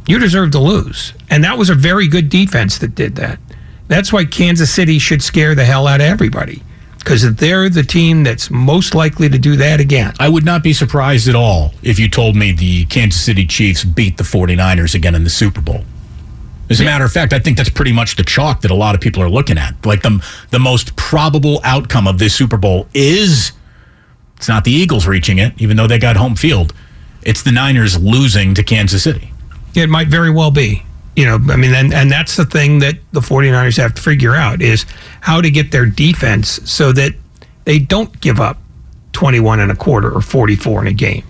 you 0.06 0.18
deserve 0.18 0.50
to 0.50 0.58
lose. 0.58 1.14
And 1.30 1.42
that 1.44 1.56
was 1.56 1.70
a 1.70 1.74
very 1.74 2.06
good 2.08 2.28
defense 2.28 2.76
that 2.80 2.94
did 2.94 3.16
that. 3.16 3.38
That's 3.86 4.12
why 4.12 4.26
Kansas 4.26 4.70
City 4.70 4.98
should 4.98 5.22
scare 5.22 5.54
the 5.54 5.64
hell 5.64 5.86
out 5.86 6.02
of 6.02 6.06
everybody 6.06 6.62
because 6.98 7.34
they're 7.36 7.70
the 7.70 7.82
team 7.82 8.22
that's 8.22 8.50
most 8.50 8.94
likely 8.94 9.30
to 9.30 9.38
do 9.38 9.56
that 9.56 9.80
again. 9.80 10.12
I 10.20 10.28
would 10.28 10.44
not 10.44 10.62
be 10.62 10.74
surprised 10.74 11.26
at 11.26 11.34
all 11.34 11.72
if 11.82 11.98
you 11.98 12.10
told 12.10 12.36
me 12.36 12.52
the 12.52 12.84
Kansas 12.84 13.24
City 13.24 13.46
Chiefs 13.46 13.82
beat 13.82 14.18
the 14.18 14.24
49ers 14.24 14.94
again 14.94 15.14
in 15.14 15.24
the 15.24 15.30
Super 15.30 15.62
Bowl. 15.62 15.84
As 16.68 16.82
a 16.82 16.84
matter 16.84 17.06
of 17.06 17.12
fact, 17.12 17.32
I 17.32 17.38
think 17.38 17.56
that's 17.56 17.70
pretty 17.70 17.92
much 17.92 18.16
the 18.16 18.24
chalk 18.24 18.60
that 18.60 18.70
a 18.70 18.74
lot 18.74 18.94
of 18.94 19.00
people 19.00 19.22
are 19.22 19.30
looking 19.30 19.56
at. 19.56 19.86
Like 19.86 20.02
the 20.02 20.22
the 20.50 20.58
most 20.58 20.96
probable 20.96 21.62
outcome 21.64 22.06
of 22.06 22.18
this 22.18 22.34
Super 22.34 22.58
Bowl 22.58 22.88
is 22.92 23.52
it's 24.38 24.48
not 24.48 24.62
the 24.62 24.70
Eagles 24.70 25.08
reaching 25.08 25.38
it, 25.38 25.52
even 25.58 25.76
though 25.76 25.88
they 25.88 25.98
got 25.98 26.16
home 26.16 26.36
field. 26.36 26.72
It's 27.22 27.42
the 27.42 27.50
Niners 27.50 28.00
losing 28.00 28.54
to 28.54 28.62
Kansas 28.62 29.02
City. 29.02 29.32
It 29.74 29.90
might 29.90 30.06
very 30.06 30.30
well 30.30 30.52
be. 30.52 30.84
You 31.16 31.26
know, 31.26 31.52
I 31.52 31.56
mean, 31.56 31.74
and, 31.74 31.92
and 31.92 32.10
that's 32.10 32.36
the 32.36 32.44
thing 32.44 32.78
that 32.78 32.94
the 33.10 33.18
49ers 33.18 33.76
have 33.78 33.94
to 33.94 34.00
figure 34.00 34.36
out 34.36 34.62
is 34.62 34.86
how 35.20 35.40
to 35.40 35.50
get 35.50 35.72
their 35.72 35.86
defense 35.86 36.60
so 36.70 36.92
that 36.92 37.14
they 37.64 37.80
don't 37.80 38.20
give 38.20 38.38
up 38.40 38.58
21 39.12 39.58
and 39.58 39.72
a 39.72 39.74
quarter 39.74 40.08
or 40.08 40.20
44 40.20 40.82
in 40.82 40.86
a 40.86 40.92
game. 40.92 41.26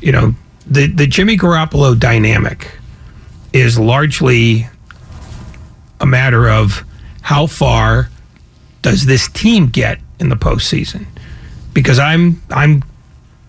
You 0.00 0.10
know, 0.10 0.34
the, 0.66 0.88
the 0.88 1.06
Jimmy 1.06 1.36
Garoppolo 1.36 1.98
dynamic 1.98 2.76
is 3.52 3.78
largely 3.78 4.66
a 6.00 6.06
matter 6.06 6.50
of 6.50 6.84
how 7.22 7.46
far 7.46 8.08
does 8.82 9.06
this 9.06 9.28
team 9.28 9.68
get 9.68 10.00
in 10.18 10.28
the 10.28 10.36
postseason? 10.36 11.06
Because 11.74 11.98
I'm 11.98 12.42
I'm 12.50 12.82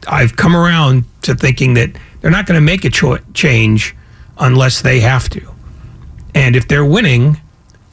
I've 0.07 0.35
come 0.35 0.55
around 0.55 1.05
to 1.21 1.35
thinking 1.35 1.75
that 1.75 1.91
they're 2.21 2.31
not 2.31 2.45
going 2.45 2.57
to 2.57 2.61
make 2.61 2.83
a 2.85 2.89
cho- 2.89 3.19
change 3.33 3.95
unless 4.37 4.81
they 4.81 4.99
have 4.99 5.29
to. 5.29 5.41
And 6.33 6.55
if 6.55 6.67
they're 6.67 6.85
winning, 6.85 7.39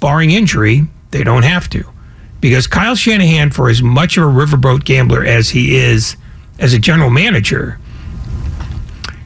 barring 0.01 0.31
injury, 0.31 0.87
they 1.13 1.23
don't 1.23 1.45
have 1.45 1.71
to. 1.71 1.85
Because 2.41 2.67
Kyle 2.67 2.97
Shanahan, 2.97 3.51
for 3.51 3.71
as 3.71 3.83
much 3.83 4.17
of 4.17 4.25
a 4.25 4.27
riverboat 4.27 4.85
gambler 4.85 5.25
as 5.25 5.51
he 5.51 5.77
is 5.77 6.17
as 6.59 6.73
a 6.73 6.79
general 6.79 7.11
manager, 7.11 7.79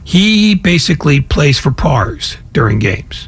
he 0.03 0.55
basically 0.55 1.19
plays 1.19 1.59
for 1.59 1.71
pars 1.71 2.37
during 2.53 2.79
games. 2.79 3.27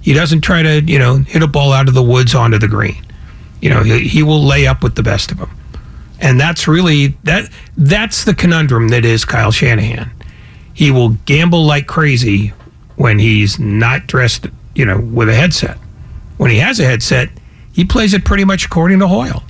He 0.00 0.12
doesn't 0.12 0.42
try 0.42 0.62
to, 0.62 0.80
you 0.82 0.98
know, 0.98 1.16
hit 1.16 1.42
a 1.42 1.48
ball 1.48 1.72
out 1.72 1.88
of 1.88 1.94
the 1.94 2.02
woods 2.02 2.34
onto 2.34 2.58
the 2.58 2.68
green. 2.68 3.04
You 3.60 3.70
know, 3.70 3.82
he, 3.82 4.06
he 4.06 4.22
will 4.22 4.42
lay 4.44 4.66
up 4.66 4.82
with 4.82 4.94
the 4.94 5.02
best 5.02 5.32
of 5.32 5.38
them. 5.38 5.50
And 6.20 6.40
that's 6.40 6.66
really 6.66 7.08
that 7.24 7.50
that's 7.76 8.24
the 8.24 8.34
conundrum 8.34 8.88
that 8.88 9.04
is 9.04 9.24
Kyle 9.24 9.52
Shanahan. 9.52 10.10
He 10.72 10.90
will 10.90 11.10
gamble 11.26 11.64
like 11.64 11.86
crazy 11.86 12.52
when 12.96 13.18
he's 13.18 13.58
not 13.58 14.06
dressed, 14.06 14.46
you 14.74 14.84
know, 14.84 14.98
with 14.98 15.28
a 15.28 15.34
headset. 15.34 15.78
When 16.36 16.50
he 16.50 16.58
has 16.58 16.80
a 16.80 16.84
headset, 16.84 17.30
he 17.72 17.84
plays 17.84 18.14
it 18.14 18.24
pretty 18.24 18.44
much 18.44 18.66
according 18.66 18.98
to 19.00 19.08
Hoyle. 19.08 19.42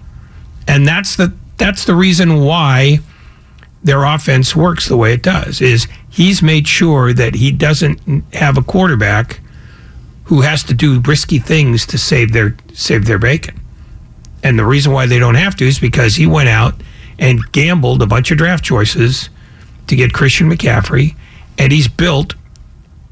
And 0.68 0.87
that's 0.87 1.16
the 1.16 1.33
that's 1.57 1.85
the 1.85 1.94
reason 1.94 2.40
why 2.40 2.98
their 3.83 4.05
offense 4.05 4.57
works 4.57 4.88
the 4.88 4.96
way 4.96 5.12
it 5.12 5.22
does 5.22 5.61
is 5.61 5.87
he's 6.11 6.42
made 6.42 6.66
sure 6.66 7.12
that 7.12 7.37
he 7.37 7.52
doesn't 7.52 8.24
have 8.35 8.59
a 8.59 8.62
quarterback 8.62 9.40
who 10.24 10.40
has 10.40 10.64
to 10.64 10.74
do 10.74 11.00
risky 11.00 11.38
things 11.38 11.87
to 11.87 11.98
save 11.98 12.33
their 12.33 12.57
save 12.72 13.07
their 13.07 13.18
bacon. 13.18 13.61
And 14.47 14.57
the 14.57 14.65
reason 14.65 14.93
why 14.93 15.07
they 15.07 15.19
don't 15.19 15.35
have 15.35 15.57
to 15.57 15.65
is 15.65 15.81
because 15.81 16.15
he 16.15 16.25
went 16.25 16.49
out 16.49 16.81
and 17.19 17.41
gambled 17.51 18.01
a 18.01 18.07
bunch 18.07 18.31
of 18.31 18.39
draft 18.39 18.63
choices 18.63 19.29
to 19.89 19.97
get 19.97 20.13
Christian 20.13 20.49
McCaffrey, 20.49 21.17
and 21.59 21.73
he's 21.73 21.89
built 21.89 22.37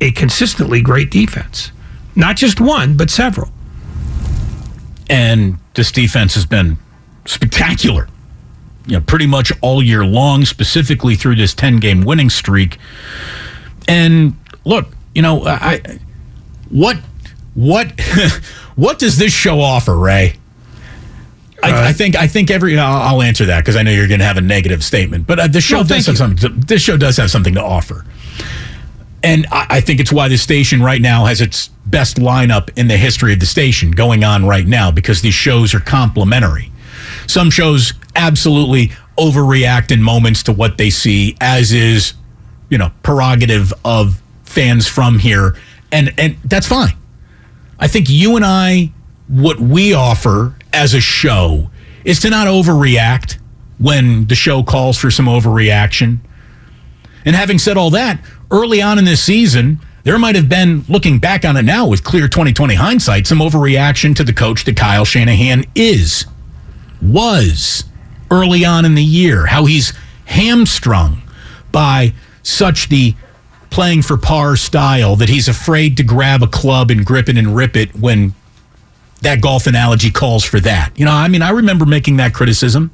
a 0.00 0.12
consistently 0.12 0.80
great 0.80 1.10
defense. 1.10 1.72
Not 2.14 2.36
just 2.36 2.60
one, 2.60 2.96
but 2.96 3.10
several. 3.10 3.50
And 5.10 5.58
this 5.74 5.90
defense 5.90 6.34
has 6.34 6.46
been 6.46 6.78
spectacular 7.24 8.06
you 8.86 8.92
know, 8.92 9.00
pretty 9.00 9.26
much 9.26 9.50
all 9.60 9.82
year 9.82 10.04
long, 10.04 10.44
specifically 10.44 11.16
through 11.16 11.34
this 11.34 11.52
10 11.52 11.78
game 11.78 12.02
winning 12.02 12.30
streak. 12.30 12.78
And 13.88 14.36
look, 14.64 14.86
you 15.16 15.22
know, 15.22 15.44
I 15.44 15.98
what 16.70 16.98
what 17.54 18.00
what 18.76 19.00
does 19.00 19.18
this 19.18 19.32
show 19.32 19.60
offer, 19.60 19.96
Ray? 19.96 20.34
I, 21.72 21.88
I 21.88 21.92
think 21.92 22.16
I 22.16 22.26
think 22.26 22.50
every 22.50 22.78
I'll, 22.78 23.16
I'll 23.16 23.22
answer 23.22 23.46
that 23.46 23.60
because 23.60 23.76
I 23.76 23.82
know 23.82 23.90
you're 23.90 24.08
going 24.08 24.20
to 24.20 24.26
have 24.26 24.36
a 24.36 24.42
negative 24.42 24.84
statement, 24.84 25.26
but 25.26 25.38
uh, 25.38 25.46
the 25.46 25.60
show 25.60 25.78
no, 25.78 25.84
does 25.84 26.06
have 26.06 26.18
something. 26.18 26.38
To, 26.38 26.48
this 26.66 26.82
show 26.82 26.96
does 26.96 27.16
have 27.16 27.30
something 27.30 27.54
to 27.54 27.62
offer, 27.62 28.04
and 29.22 29.46
I, 29.50 29.66
I 29.70 29.80
think 29.80 30.00
it's 30.00 30.12
why 30.12 30.28
the 30.28 30.36
station 30.36 30.82
right 30.82 31.00
now 31.00 31.24
has 31.26 31.40
its 31.40 31.68
best 31.86 32.16
lineup 32.16 32.70
in 32.76 32.88
the 32.88 32.96
history 32.96 33.32
of 33.32 33.40
the 33.40 33.46
station 33.46 33.90
going 33.90 34.24
on 34.24 34.46
right 34.46 34.66
now 34.66 34.90
because 34.90 35.22
these 35.22 35.34
shows 35.34 35.74
are 35.74 35.80
complementary. 35.80 36.70
Some 37.26 37.50
shows 37.50 37.92
absolutely 38.16 38.92
overreact 39.18 39.92
in 39.92 40.02
moments 40.02 40.42
to 40.44 40.52
what 40.52 40.78
they 40.78 40.90
see, 40.90 41.36
as 41.40 41.72
is, 41.72 42.14
you 42.68 42.78
know, 42.78 42.90
prerogative 43.02 43.72
of 43.84 44.20
fans 44.44 44.86
from 44.86 45.18
here. 45.18 45.56
And 45.92 46.12
and 46.18 46.36
that's 46.44 46.66
fine. 46.66 46.96
I 47.78 47.88
think 47.88 48.08
you 48.08 48.36
and 48.36 48.44
I, 48.44 48.92
what 49.28 49.58
we 49.58 49.94
offer 49.94 50.54
as 50.74 50.92
a 50.92 51.00
show 51.00 51.70
is 52.04 52.20
to 52.20 52.30
not 52.30 52.46
overreact 52.46 53.38
when 53.78 54.26
the 54.26 54.34
show 54.34 54.62
calls 54.62 54.98
for 54.98 55.10
some 55.10 55.26
overreaction. 55.26 56.18
And 57.24 57.34
having 57.34 57.58
said 57.58 57.76
all 57.76 57.90
that, 57.90 58.20
early 58.50 58.82
on 58.82 58.98
in 58.98 59.04
this 59.04 59.22
season, 59.22 59.80
there 60.02 60.18
might 60.18 60.34
have 60.36 60.48
been, 60.48 60.84
looking 60.88 61.18
back 61.18 61.44
on 61.44 61.56
it 61.56 61.62
now 61.62 61.86
with 61.86 62.04
clear 62.04 62.28
2020 62.28 62.74
hindsight, 62.74 63.26
some 63.26 63.38
overreaction 63.38 64.14
to 64.16 64.24
the 64.24 64.34
coach 64.34 64.64
that 64.64 64.76
Kyle 64.76 65.06
Shanahan 65.06 65.64
is, 65.74 66.26
was 67.00 67.84
early 68.30 68.64
on 68.64 68.84
in 68.84 68.94
the 68.94 69.04
year, 69.04 69.46
how 69.46 69.64
he's 69.64 69.94
hamstrung 70.26 71.22
by 71.72 72.12
such 72.42 72.88
the 72.90 73.14
playing 73.70 74.02
for 74.02 74.16
par 74.16 74.56
style 74.56 75.16
that 75.16 75.28
he's 75.28 75.48
afraid 75.48 75.96
to 75.96 76.02
grab 76.02 76.42
a 76.42 76.46
club 76.46 76.90
and 76.90 77.04
grip 77.04 77.28
it 77.28 77.36
and 77.36 77.56
rip 77.56 77.76
it 77.76 77.94
when 77.96 78.34
that 79.24 79.40
golf 79.40 79.66
analogy 79.66 80.10
calls 80.10 80.44
for 80.44 80.60
that. 80.60 80.98
You 80.98 81.04
know, 81.04 81.12
I 81.12 81.28
mean, 81.28 81.42
I 81.42 81.50
remember 81.50 81.84
making 81.84 82.16
that 82.18 82.32
criticism, 82.32 82.90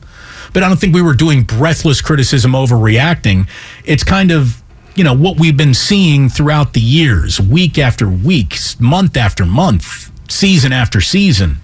but 0.53 0.63
I 0.63 0.69
don't 0.69 0.79
think 0.79 0.95
we 0.95 1.03
were 1.03 1.15
doing 1.15 1.43
breathless 1.43 2.01
criticism 2.01 2.53
overreacting. 2.53 3.49
It's 3.85 4.03
kind 4.03 4.31
of, 4.31 4.63
you 4.95 5.05
know, 5.05 5.15
what 5.15 5.39
we've 5.39 5.57
been 5.57 5.75
seeing 5.75 6.29
throughout 6.29 6.73
the 6.73 6.81
years, 6.81 7.41
week 7.41 7.79
after 7.79 8.09
week, 8.09 8.57
month 8.81 9.17
after 9.17 9.47
month, 9.47 10.11
season 10.31 10.73
after 10.73 11.01
season. 11.01 11.59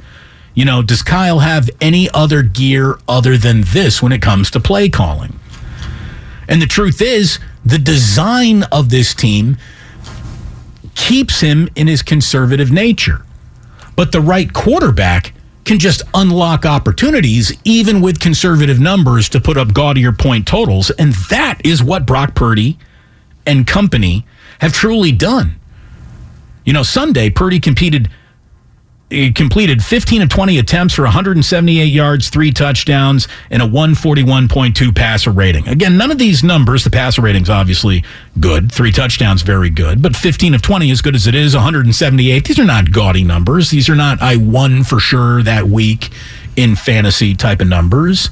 You 0.55 0.65
know, 0.65 0.83
does 0.83 1.03
Kyle 1.03 1.41
have 1.41 1.69
any 1.81 2.09
other 2.15 2.43
gear 2.43 2.99
other 3.09 3.37
than 3.37 3.63
this 3.63 4.03
when 4.03 4.13
it 4.13 4.23
comes 4.23 4.51
to 4.53 4.61
play 4.61 4.89
calling? 4.89 5.39
And 6.49 6.63
the 6.63 6.67
truth 6.67 7.03
is, 7.03 7.39
the 7.65 7.79
design 7.79 8.63
of 8.65 8.91
this 8.91 9.15
team 9.15 9.59
keeps 10.95 11.41
him 11.41 11.69
in 11.75 11.89
his 11.89 12.03
conservative 12.03 12.71
nature. 12.71 13.26
But 13.97 14.13
the 14.13 14.21
right 14.21 14.53
quarterback 14.53 15.33
can 15.65 15.79
just 15.79 16.03
unlock 16.15 16.65
opportunities, 16.65 17.53
even 17.65 18.01
with 18.01 18.21
conservative 18.21 18.79
numbers, 18.79 19.29
to 19.31 19.41
put 19.41 19.57
up 19.57 19.75
gaudier 19.75 20.13
point 20.13 20.47
totals. 20.47 20.91
And 20.91 21.13
that 21.31 21.61
is 21.65 21.83
what 21.83 22.07
Brock 22.07 22.35
Purdy 22.35 22.79
and 23.47 23.67
company 23.67 24.25
have 24.61 24.73
truly 24.73 25.13
done. 25.13 25.59
You 26.65 26.73
know, 26.73 26.83
Sunday, 26.83 27.31
Purdy 27.31 27.59
competed 27.59 28.09
he 29.11 29.31
completed 29.33 29.85
15 29.85 30.23
of 30.23 30.29
20 30.29 30.59
attempts 30.59 30.95
for 30.95 31.03
178 31.03 31.85
yards, 31.85 32.29
three 32.29 32.51
touchdowns, 32.51 33.29
and 33.51 33.63
a 33.63 33.67
141.2 33.67 34.95
passer 34.95 35.31
rating. 35.31 35.69
Again, 35.69 35.97
none 35.97 36.11
of 36.11 36.19
these 36.19 36.43
numbers, 36.43 36.83
the 36.83 36.91
passer 36.91 37.23
rating's 37.23 37.49
obviously 37.49 38.03
good. 38.41 38.73
Three 38.73 38.91
touchdowns, 38.91 39.43
very 39.43 39.71
good. 39.71 40.03
But 40.03 40.17
15 40.17 40.55
of 40.55 40.63
20, 40.63 40.91
as 40.91 41.03
good 41.03 41.15
as 41.15 41.29
it 41.29 41.37
is, 41.37 41.55
178, 41.55 42.45
these 42.45 42.59
are 42.59 42.65
not 42.65 42.91
gaudy 42.91 43.23
numbers. 43.23 43.71
These 43.71 43.89
are 43.89 43.95
not, 43.95 44.21
I 44.21 44.37
won 44.37 44.83
for 44.83 44.99
sure 44.99 45.41
that 45.43 45.69
week 45.69 46.11
in 46.57 46.75
fantasy 46.75 47.35
type 47.35 47.61
of 47.61 47.69
numbers. 47.69 48.31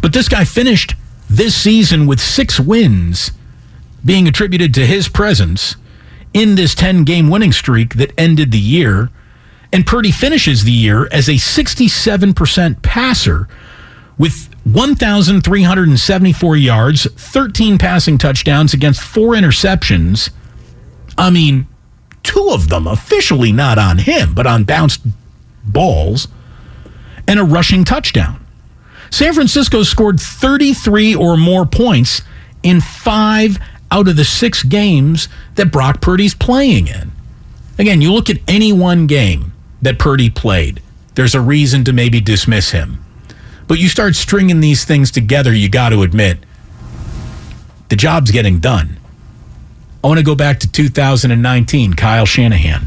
But 0.00 0.12
this 0.12 0.28
guy 0.28 0.44
finished 0.44 0.94
this 1.28 1.56
season 1.56 2.06
with 2.06 2.20
six 2.20 2.60
wins 2.60 3.32
being 4.04 4.28
attributed 4.28 4.72
to 4.74 4.86
his 4.86 5.08
presence 5.08 5.74
in 6.32 6.54
this 6.54 6.74
10 6.74 7.02
game 7.02 7.28
winning 7.28 7.52
streak 7.52 7.94
that 7.94 8.12
ended 8.16 8.52
the 8.52 8.58
year. 8.58 9.10
And 9.72 9.86
Purdy 9.86 10.10
finishes 10.10 10.64
the 10.64 10.72
year 10.72 11.08
as 11.10 11.28
a 11.28 11.32
67% 11.32 12.82
passer 12.82 13.48
with 14.18 14.48
1,374 14.64 16.56
yards, 16.56 17.06
13 17.12 17.78
passing 17.78 18.18
touchdowns 18.18 18.72
against 18.72 19.02
four 19.02 19.34
interceptions. 19.34 20.30
I 21.18 21.30
mean, 21.30 21.66
two 22.22 22.50
of 22.50 22.68
them 22.68 22.86
officially 22.86 23.52
not 23.52 23.78
on 23.78 23.98
him, 23.98 24.34
but 24.34 24.46
on 24.46 24.64
bounced 24.64 25.02
balls, 25.64 26.28
and 27.28 27.38
a 27.38 27.44
rushing 27.44 27.84
touchdown. 27.84 28.44
San 29.10 29.32
Francisco 29.34 29.82
scored 29.82 30.18
33 30.18 31.14
or 31.14 31.36
more 31.36 31.66
points 31.66 32.22
in 32.62 32.80
five 32.80 33.58
out 33.90 34.08
of 34.08 34.16
the 34.16 34.24
six 34.24 34.62
games 34.62 35.28
that 35.54 35.70
Brock 35.70 36.00
Purdy's 36.00 36.34
playing 36.34 36.88
in. 36.88 37.12
Again, 37.78 38.00
you 38.00 38.12
look 38.12 38.30
at 38.30 38.38
any 38.48 38.72
one 38.72 39.06
game 39.06 39.52
that 39.82 39.98
Purdy 39.98 40.30
played, 40.30 40.82
there's 41.14 41.34
a 41.34 41.40
reason 41.40 41.84
to 41.84 41.92
maybe 41.92 42.20
dismiss 42.20 42.70
him. 42.70 43.04
But 43.68 43.78
you 43.78 43.88
start 43.88 44.14
stringing 44.14 44.60
these 44.60 44.84
things 44.84 45.10
together, 45.10 45.52
you 45.52 45.68
got 45.68 45.88
to 45.90 46.02
admit 46.02 46.38
the 47.88 47.96
job's 47.96 48.30
getting 48.30 48.58
done. 48.58 48.98
I 50.02 50.08
want 50.08 50.18
to 50.18 50.24
go 50.24 50.34
back 50.34 50.60
to 50.60 50.70
2019, 50.70 51.94
Kyle 51.94 52.26
Shanahan. 52.26 52.86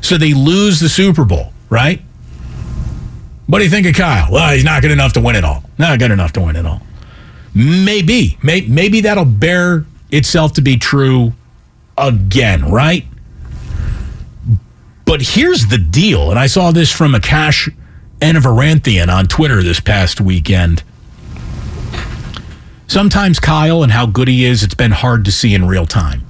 So 0.00 0.16
they 0.16 0.34
lose 0.34 0.80
the 0.80 0.88
Super 0.88 1.24
Bowl, 1.24 1.52
right? 1.68 2.00
What 3.46 3.58
do 3.58 3.64
you 3.64 3.70
think 3.70 3.86
of 3.86 3.94
Kyle? 3.94 4.30
Well, 4.30 4.52
he's 4.52 4.64
not 4.64 4.82
good 4.82 4.90
enough 4.90 5.14
to 5.14 5.20
win 5.20 5.36
it 5.36 5.44
all. 5.44 5.64
Not 5.78 5.98
good 5.98 6.10
enough 6.10 6.32
to 6.34 6.40
win 6.40 6.56
it 6.56 6.66
all. 6.66 6.82
Maybe, 7.54 8.38
maybe 8.42 9.00
that'll 9.00 9.24
bear 9.24 9.84
itself 10.10 10.52
to 10.54 10.60
be 10.60 10.76
true 10.76 11.32
again, 11.96 12.70
right? 12.70 13.04
But 15.08 15.22
here's 15.22 15.68
the 15.68 15.78
deal, 15.78 16.28
and 16.28 16.38
I 16.38 16.48
saw 16.48 16.70
this 16.70 16.92
from 16.92 17.14
Akash 17.14 17.74
Anavarathan 18.20 19.08
on 19.08 19.26
Twitter 19.26 19.62
this 19.62 19.80
past 19.80 20.20
weekend. 20.20 20.82
Sometimes 22.88 23.40
Kyle 23.40 23.82
and 23.82 23.90
how 23.90 24.04
good 24.04 24.28
he 24.28 24.44
is, 24.44 24.62
it's 24.62 24.74
been 24.74 24.90
hard 24.90 25.24
to 25.24 25.32
see 25.32 25.54
in 25.54 25.66
real 25.66 25.86
time. 25.86 26.26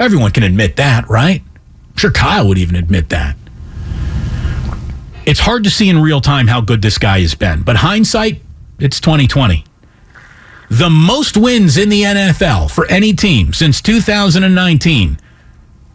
Everyone 0.00 0.32
can 0.32 0.42
admit 0.42 0.74
that, 0.74 1.08
right? 1.08 1.42
I'm 1.92 1.96
sure 1.96 2.10
Kyle 2.10 2.48
would 2.48 2.58
even 2.58 2.74
admit 2.74 3.10
that. 3.10 3.36
It's 5.24 5.38
hard 5.38 5.62
to 5.62 5.70
see 5.70 5.88
in 5.88 6.02
real 6.02 6.20
time 6.20 6.48
how 6.48 6.60
good 6.60 6.82
this 6.82 6.98
guy 6.98 7.20
has 7.20 7.36
been, 7.36 7.62
but 7.62 7.76
hindsight, 7.76 8.42
it's 8.80 8.98
2020. 8.98 9.64
The 10.70 10.90
most 10.90 11.36
wins 11.36 11.78
in 11.78 11.88
the 11.88 12.02
NFL 12.02 12.68
for 12.68 12.84
any 12.86 13.12
team 13.12 13.52
since 13.52 13.80
2019, 13.80 15.20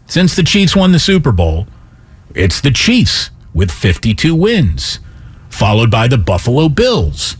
since 0.06 0.34
the 0.34 0.42
Chiefs 0.42 0.74
won 0.74 0.92
the 0.92 0.98
Super 0.98 1.32
Bowl, 1.32 1.66
it's 2.34 2.60
the 2.60 2.70
Chiefs 2.70 3.30
with 3.54 3.70
52 3.70 4.34
wins, 4.34 4.98
followed 5.50 5.90
by 5.90 6.08
the 6.08 6.18
Buffalo 6.18 6.68
Bills 6.68 7.36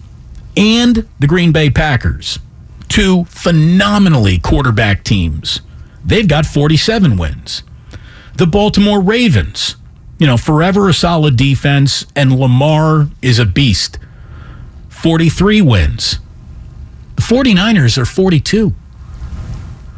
and 0.57 1.09
the 1.19 1.27
Green 1.27 1.53
Bay 1.53 1.71
Packers. 1.71 2.39
Two 2.89 3.25
phenomenally 3.25 4.39
quarterback 4.39 5.03
teams. 5.05 5.61
They've 6.05 6.29
got 6.29 6.45
47 6.45 7.17
wins. 7.17 7.63
The 8.37 8.47
Baltimore 8.47 9.01
Ravens, 9.01 9.77
you 10.19 10.27
know, 10.27 10.37
forever 10.37 10.89
a 10.89 10.95
solid 10.95 11.37
defense, 11.37 12.07
and 12.15 12.39
Lamar 12.39 13.09
is 13.23 13.39
a 13.39 13.47
beast. 13.47 13.99
43 14.89 15.63
wins. 15.63 16.19
The 17.17 17.23
49ers 17.23 17.99
are 17.99 18.05
42. 18.05 18.75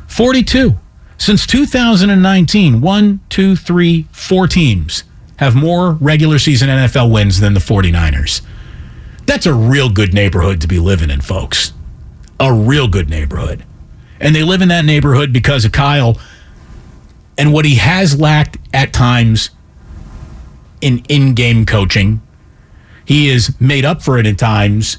42. 0.09 0.79
Since 1.19 1.47
2019, 1.47 2.81
one, 2.81 3.21
two, 3.29 3.57
three, 3.57 4.07
four 4.13 4.47
teams 4.47 5.05
have 5.37 5.55
more 5.55 5.93
regular 5.93 6.39
season 6.39 6.69
NFL 6.69 7.13
wins 7.13 7.41
than 7.41 7.55
the 7.55 7.61
49ers. 7.61 8.43
That's 9.27 9.47
a 9.47 9.55
real 9.55 9.89
good 9.89 10.13
neighborhood 10.13 10.61
to 10.61 10.69
be 10.69 10.79
living 10.79 11.11
in, 11.11 11.21
folks. 11.21 11.73
A 12.39 12.53
real 12.53 12.89
good 12.89 13.09
neighborhood. 13.09 13.65
And 14.21 14.35
they 14.35 14.43
live 14.43 14.63
in 14.63 14.69
that 14.69 14.85
neighborhood 14.85 15.33
because 15.33 15.65
of 15.65 15.73
Kyle 15.73 16.19
and 17.37 17.53
what 17.53 17.65
he 17.65 17.77
has 17.77 18.19
lacked 18.19 18.59
at 18.73 18.93
times 18.93 19.51
in 20.81 21.05
in 21.09 21.35
game 21.35 21.67
coaching. 21.67 22.21
He 23.05 23.29
is 23.29 23.59
made 23.61 23.85
up 23.85 24.03
for 24.03 24.19
it 24.19 24.27
at 24.27 24.39
times 24.39 24.99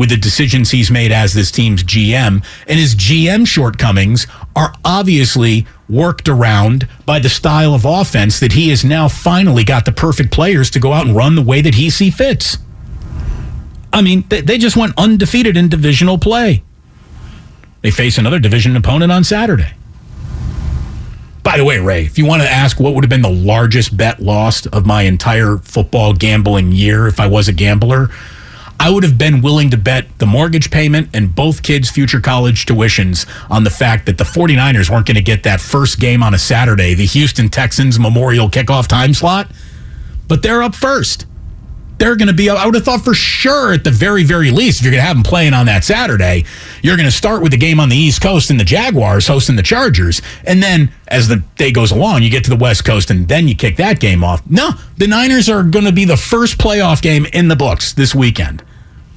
with 0.00 0.08
the 0.08 0.16
decisions 0.16 0.70
he's 0.70 0.90
made 0.90 1.12
as 1.12 1.34
this 1.34 1.50
team's 1.50 1.84
GM. 1.84 2.42
And 2.66 2.78
his 2.78 2.94
GM 2.94 3.46
shortcomings 3.46 4.26
are 4.56 4.72
obviously 4.82 5.66
worked 5.90 6.26
around 6.26 6.88
by 7.04 7.18
the 7.18 7.28
style 7.28 7.74
of 7.74 7.84
offense 7.84 8.40
that 8.40 8.52
he 8.52 8.70
has 8.70 8.82
now 8.82 9.08
finally 9.08 9.62
got 9.62 9.84
the 9.84 9.92
perfect 9.92 10.30
players 10.30 10.70
to 10.70 10.80
go 10.80 10.94
out 10.94 11.06
and 11.06 11.14
run 11.14 11.34
the 11.34 11.42
way 11.42 11.60
that 11.60 11.74
he 11.74 11.90
see 11.90 12.10
fits. 12.10 12.56
I 13.92 14.00
mean, 14.00 14.24
they 14.30 14.56
just 14.56 14.74
went 14.74 14.94
undefeated 14.96 15.58
in 15.58 15.68
divisional 15.68 16.16
play. 16.16 16.62
They 17.82 17.90
face 17.90 18.16
another 18.16 18.38
division 18.38 18.74
opponent 18.76 19.12
on 19.12 19.22
Saturday. 19.22 19.74
By 21.42 21.58
the 21.58 21.64
way, 21.64 21.78
Ray, 21.78 22.06
if 22.06 22.16
you 22.16 22.24
want 22.24 22.40
to 22.40 22.48
ask 22.48 22.80
what 22.80 22.94
would 22.94 23.04
have 23.04 23.10
been 23.10 23.20
the 23.20 23.28
largest 23.28 23.94
bet 23.94 24.20
lost 24.20 24.66
of 24.68 24.86
my 24.86 25.02
entire 25.02 25.58
football 25.58 26.14
gambling 26.14 26.72
year 26.72 27.06
if 27.06 27.20
I 27.20 27.26
was 27.26 27.48
a 27.48 27.52
gambler, 27.52 28.08
I 28.80 28.88
would 28.88 29.02
have 29.02 29.18
been 29.18 29.42
willing 29.42 29.68
to 29.70 29.76
bet 29.76 30.06
the 30.20 30.24
mortgage 30.24 30.70
payment 30.70 31.10
and 31.12 31.34
both 31.34 31.62
kids' 31.62 31.90
future 31.90 32.18
college 32.18 32.64
tuitions 32.64 33.28
on 33.50 33.62
the 33.62 33.68
fact 33.68 34.06
that 34.06 34.16
the 34.16 34.24
49ers 34.24 34.88
weren't 34.88 35.04
going 35.04 35.16
to 35.16 35.22
get 35.22 35.42
that 35.42 35.60
first 35.60 36.00
game 36.00 36.22
on 36.22 36.32
a 36.32 36.38
Saturday, 36.38 36.94
the 36.94 37.04
Houston 37.04 37.50
Texans 37.50 37.98
Memorial 37.98 38.48
kickoff 38.48 38.86
time 38.86 39.12
slot. 39.12 39.50
But 40.28 40.42
they're 40.42 40.62
up 40.62 40.74
first. 40.74 41.26
They're 41.98 42.16
going 42.16 42.28
to 42.28 42.34
be, 42.34 42.48
I 42.48 42.64
would 42.64 42.74
have 42.74 42.84
thought 42.86 43.04
for 43.04 43.12
sure, 43.12 43.74
at 43.74 43.84
the 43.84 43.90
very, 43.90 44.24
very 44.24 44.50
least, 44.50 44.78
if 44.78 44.86
you're 44.86 44.92
going 44.92 45.02
to 45.02 45.06
have 45.06 45.16
them 45.16 45.24
playing 45.24 45.52
on 45.52 45.66
that 45.66 45.84
Saturday, 45.84 46.46
you're 46.82 46.96
going 46.96 47.04
to 47.04 47.14
start 47.14 47.42
with 47.42 47.52
the 47.52 47.58
game 47.58 47.80
on 47.80 47.90
the 47.90 47.96
East 47.96 48.22
Coast 48.22 48.48
and 48.48 48.58
the 48.58 48.64
Jaguars 48.64 49.26
hosting 49.26 49.56
the 49.56 49.62
Chargers. 49.62 50.22
And 50.46 50.62
then 50.62 50.90
as 51.08 51.28
the 51.28 51.44
day 51.56 51.70
goes 51.70 51.90
along, 51.90 52.22
you 52.22 52.30
get 52.30 52.44
to 52.44 52.50
the 52.50 52.56
West 52.56 52.86
Coast 52.86 53.10
and 53.10 53.28
then 53.28 53.46
you 53.46 53.54
kick 53.54 53.76
that 53.76 54.00
game 54.00 54.24
off. 54.24 54.40
No, 54.48 54.70
the 54.96 55.06
Niners 55.06 55.50
are 55.50 55.62
going 55.62 55.84
to 55.84 55.92
be 55.92 56.06
the 56.06 56.16
first 56.16 56.56
playoff 56.56 57.02
game 57.02 57.26
in 57.34 57.48
the 57.48 57.56
books 57.56 57.92
this 57.92 58.14
weekend. 58.14 58.62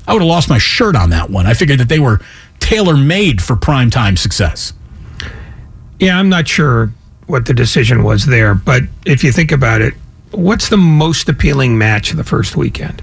I 0.07 0.13
would 0.13 0.21
have 0.21 0.27
lost 0.29 0.49
my 0.49 0.57
shirt 0.57 0.95
on 0.95 1.09
that 1.11 1.29
one. 1.29 1.47
I 1.47 1.53
figured 1.53 1.79
that 1.79 1.89
they 1.89 1.99
were 1.99 2.19
tailor 2.59 2.97
made 2.97 3.41
for 3.41 3.55
primetime 3.55 4.17
success. 4.17 4.73
Yeah, 5.99 6.17
I'm 6.19 6.29
not 6.29 6.47
sure 6.47 6.91
what 7.27 7.45
the 7.45 7.53
decision 7.53 8.03
was 8.03 8.25
there, 8.25 8.53
but 8.53 8.83
if 9.05 9.23
you 9.23 9.31
think 9.31 9.51
about 9.51 9.81
it, 9.81 9.93
what's 10.31 10.69
the 10.69 10.77
most 10.77 11.29
appealing 11.29 11.77
match 11.77 12.11
of 12.11 12.17
the 12.17 12.23
first 12.23 12.55
weekend? 12.57 13.01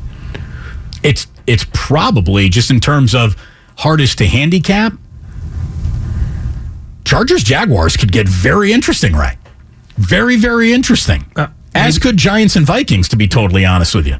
It's 1.02 1.26
it's 1.46 1.64
probably 1.72 2.48
just 2.48 2.70
in 2.70 2.80
terms 2.80 3.14
of 3.14 3.34
hardest 3.78 4.18
to 4.18 4.26
handicap. 4.26 4.92
Chargers 7.04 7.42
Jaguars 7.42 7.96
could 7.96 8.12
get 8.12 8.28
very 8.28 8.72
interesting, 8.72 9.14
right? 9.14 9.38
Very 9.96 10.36
very 10.36 10.72
interesting. 10.72 11.24
Uh, 11.34 11.48
As 11.74 11.98
could 11.98 12.16
Giants 12.16 12.56
and 12.56 12.66
Vikings, 12.66 13.08
to 13.08 13.16
be 13.16 13.26
totally 13.26 13.64
honest 13.64 13.94
with 13.94 14.06
you. 14.06 14.16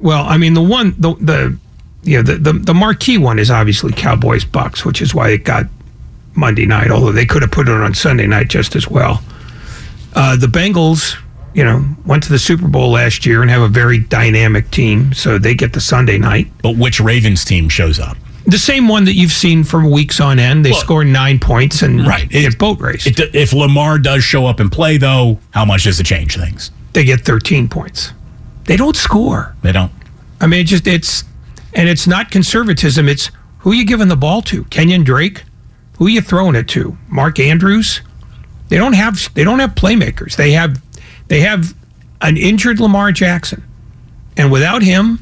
Well, 0.00 0.24
I 0.26 0.38
mean 0.38 0.54
the 0.54 0.62
one 0.62 0.94
the 0.98 1.14
the 1.16 1.58
you 2.04 2.16
know, 2.18 2.22
the, 2.22 2.36
the 2.36 2.52
the 2.52 2.74
marquee 2.74 3.18
one 3.18 3.38
is 3.38 3.50
obviously 3.50 3.92
Cowboys 3.92 4.44
Bucks, 4.44 4.84
which 4.84 5.00
is 5.02 5.14
why 5.14 5.30
it 5.30 5.44
got 5.44 5.66
Monday 6.34 6.66
night. 6.66 6.90
Although 6.90 7.12
they 7.12 7.26
could 7.26 7.42
have 7.42 7.50
put 7.50 7.68
it 7.68 7.74
on 7.74 7.94
Sunday 7.94 8.26
night 8.26 8.48
just 8.48 8.76
as 8.76 8.88
well. 8.88 9.22
Uh, 10.14 10.36
the 10.36 10.46
Bengals, 10.46 11.16
you 11.54 11.64
know, 11.64 11.84
went 12.06 12.22
to 12.22 12.28
the 12.28 12.38
Super 12.38 12.68
Bowl 12.68 12.90
last 12.90 13.26
year 13.26 13.42
and 13.42 13.50
have 13.50 13.62
a 13.62 13.68
very 13.68 13.98
dynamic 13.98 14.70
team, 14.70 15.12
so 15.12 15.38
they 15.38 15.54
get 15.54 15.72
the 15.72 15.80
Sunday 15.80 16.18
night. 16.18 16.48
But 16.62 16.76
which 16.76 17.00
Ravens 17.00 17.44
team 17.44 17.68
shows 17.68 17.98
up? 17.98 18.16
The 18.46 18.58
same 18.58 18.88
one 18.88 19.06
that 19.06 19.14
you've 19.14 19.32
seen 19.32 19.64
for 19.64 19.88
weeks 19.88 20.20
on 20.20 20.38
end. 20.38 20.64
They 20.64 20.72
well, 20.72 20.80
score 20.80 21.04
nine 21.04 21.38
points 21.38 21.80
and 21.80 22.06
right. 22.06 22.28
get 22.28 22.58
boat 22.58 22.78
race. 22.78 23.06
if 23.06 23.54
Lamar 23.54 23.98
does 23.98 24.22
show 24.22 24.46
up 24.46 24.60
and 24.60 24.70
play, 24.70 24.98
though, 24.98 25.38
how 25.50 25.64
much 25.64 25.84
does 25.84 25.98
it 25.98 26.04
change 26.04 26.36
things? 26.36 26.70
They 26.92 27.04
get 27.04 27.22
13 27.22 27.68
points. 27.68 28.12
They 28.64 28.76
don't 28.76 28.96
score. 28.96 29.56
They 29.62 29.72
don't. 29.72 29.92
I 30.40 30.46
mean, 30.46 30.60
it 30.60 30.64
just 30.64 30.86
it's 30.86 31.24
and 31.74 31.88
it's 31.88 32.06
not 32.06 32.30
conservatism. 32.30 33.08
It's 33.08 33.30
who 33.60 33.72
you 33.72 33.84
giving 33.84 34.08
the 34.08 34.16
ball 34.16 34.42
to? 34.42 34.64
Kenyon 34.64 35.04
Drake? 35.04 35.44
Who 35.98 36.06
are 36.06 36.10
you 36.10 36.20
throwing 36.20 36.54
it 36.54 36.68
to? 36.68 36.96
Mark 37.08 37.38
Andrews? 37.38 38.00
They 38.68 38.76
don't 38.76 38.94
have 38.94 39.32
they 39.34 39.44
don't 39.44 39.58
have 39.60 39.74
playmakers. 39.74 40.36
They 40.36 40.52
have 40.52 40.82
they 41.28 41.40
have 41.40 41.74
an 42.20 42.36
injured 42.36 42.80
Lamar 42.80 43.12
Jackson. 43.12 43.62
And 44.36 44.50
without 44.50 44.82
him, 44.82 45.20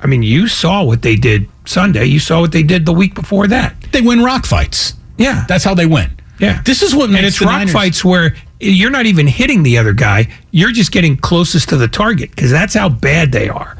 I 0.00 0.06
mean, 0.06 0.22
you 0.22 0.46
saw 0.48 0.84
what 0.84 1.02
they 1.02 1.16
did 1.16 1.48
Sunday. 1.64 2.04
You 2.04 2.20
saw 2.20 2.40
what 2.40 2.52
they 2.52 2.62
did 2.62 2.86
the 2.86 2.92
week 2.92 3.14
before 3.14 3.46
that. 3.48 3.74
They 3.92 4.00
win 4.00 4.22
rock 4.22 4.46
fights. 4.46 4.94
Yeah. 5.18 5.44
That's 5.48 5.64
how 5.64 5.74
they 5.74 5.86
win. 5.86 6.10
Yeah. 6.38 6.62
This 6.62 6.82
is 6.82 6.94
what 6.94 7.08
makes 7.10 7.18
And 7.18 7.26
it's 7.26 7.40
rock 7.40 7.50
Niners- 7.52 7.72
fights 7.72 8.04
where 8.04 8.34
you're 8.60 8.90
not 8.90 9.06
even 9.06 9.26
hitting 9.26 9.62
the 9.64 9.78
other 9.78 9.92
guy. 9.92 10.28
You're 10.52 10.72
just 10.72 10.92
getting 10.92 11.16
closest 11.16 11.68
to 11.70 11.76
the 11.76 11.88
target 11.88 12.30
because 12.30 12.50
that's 12.50 12.74
how 12.74 12.88
bad 12.88 13.32
they 13.32 13.48
are. 13.48 13.76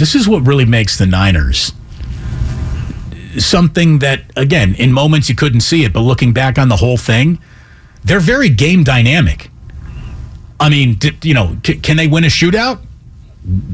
This 0.00 0.16
is 0.16 0.26
what 0.26 0.44
really 0.44 0.64
makes 0.64 0.98
the 0.98 1.06
Niners 1.06 1.72
something 3.38 4.00
that, 4.00 4.22
again, 4.36 4.74
in 4.74 4.92
moments 4.92 5.28
you 5.28 5.34
couldn't 5.34 5.60
see 5.60 5.84
it, 5.84 5.92
but 5.92 6.00
looking 6.00 6.32
back 6.32 6.58
on 6.58 6.68
the 6.68 6.76
whole 6.76 6.96
thing, 6.96 7.38
they're 8.04 8.20
very 8.20 8.48
game 8.48 8.82
dynamic. 8.82 9.50
I 10.58 10.68
mean, 10.68 10.98
you 11.22 11.34
know, 11.34 11.56
can 11.62 11.96
they 11.96 12.06
win 12.06 12.24
a 12.24 12.28
shootout? 12.28 12.80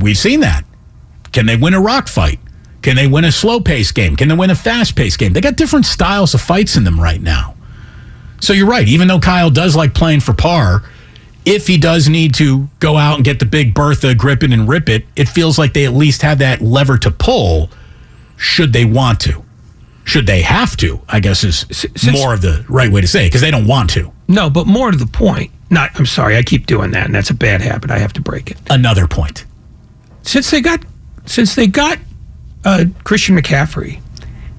We've 0.01 0.19
seen 0.19 0.41
that. 0.41 0.65
Can 1.33 1.47
they 1.47 1.57
win 1.57 1.75
a 1.75 1.81
rock 1.81 2.09
fight? 2.09 2.39
Can 2.83 2.97
they 2.97 3.07
win 3.07 3.25
a 3.25 3.33
slow 3.33 3.61
pace 3.61 3.91
game? 3.91 4.15
Can 4.15 4.29
they 4.29 4.37
win 4.37 4.51
a 4.51 4.55
fast 4.55 4.95
pace 4.95 5.17
game? 5.17 5.33
They 5.33 5.41
got 5.41 5.57
different 5.57 5.87
styles 5.87 6.35
of 6.35 6.41
fights 6.41 6.77
in 6.77 6.85
them 6.85 7.01
right 7.01 7.21
now. 7.21 7.57
So 8.41 8.53
you're 8.53 8.69
right. 8.69 8.87
Even 8.87 9.09
though 9.09 9.19
Kyle 9.19 9.51
does 9.51 9.75
like 9.75 9.95
playing 9.95 10.21
for 10.21 10.35
par, 10.35 10.83
if 11.47 11.67
he 11.69 11.79
does 11.79 12.09
need 12.09 12.35
to 12.35 12.69
go 12.81 12.97
out 12.97 13.15
and 13.15 13.25
get 13.25 13.39
the 13.39 13.47
big 13.47 13.73
Bertha, 13.73 14.15
grip 14.15 14.43
it 14.43 14.53
and 14.53 14.69
rip 14.69 14.89
it, 14.91 15.07
it 15.15 15.29
feels 15.29 15.59
like 15.59 15.73
they 15.73 15.87
at 15.87 15.95
least 15.95 16.21
have 16.23 16.41
that 16.41 16.61
lever 16.61 16.99
to 16.99 17.11
pull 17.11 17.71
should 18.37 18.73
they 18.75 18.85
want 18.85 19.21
to. 19.21 19.43
Should 20.05 20.27
they 20.27 20.43
have 20.43 20.77
to, 20.79 21.01
I 21.09 21.21
guess 21.21 21.43
is 21.43 21.65
Since- 21.71 22.13
more 22.13 22.35
of 22.35 22.43
the 22.43 22.65
right 22.69 22.91
way 22.93 23.01
to 23.01 23.09
say 23.09 23.25
it, 23.25 23.29
because 23.29 23.41
they 23.41 23.51
don't 23.51 23.67
want 23.67 23.91
to. 23.91 24.13
No, 24.29 24.51
but 24.51 24.67
more 24.67 24.91
to 24.91 24.97
the 24.99 25.07
point. 25.07 25.51
Not. 25.71 25.91
I'm 25.95 26.07
sorry. 26.07 26.37
I 26.37 26.43
keep 26.43 26.67
doing 26.67 26.91
that, 26.93 27.07
and 27.07 27.15
that's 27.15 27.31
a 27.31 27.35
bad 27.35 27.61
habit. 27.61 27.91
I 27.91 27.99
have 27.99 28.13
to 28.15 28.21
break 28.21 28.51
it. 28.51 28.57
Another 28.71 29.09
point. 29.09 29.45
Since 30.23 30.51
they 30.51 30.61
got, 30.61 30.85
since 31.25 31.55
they 31.57 31.67
got 31.67 31.99
uh, 32.65 32.85
Christian 33.03 33.37
McCaffrey, 33.37 34.01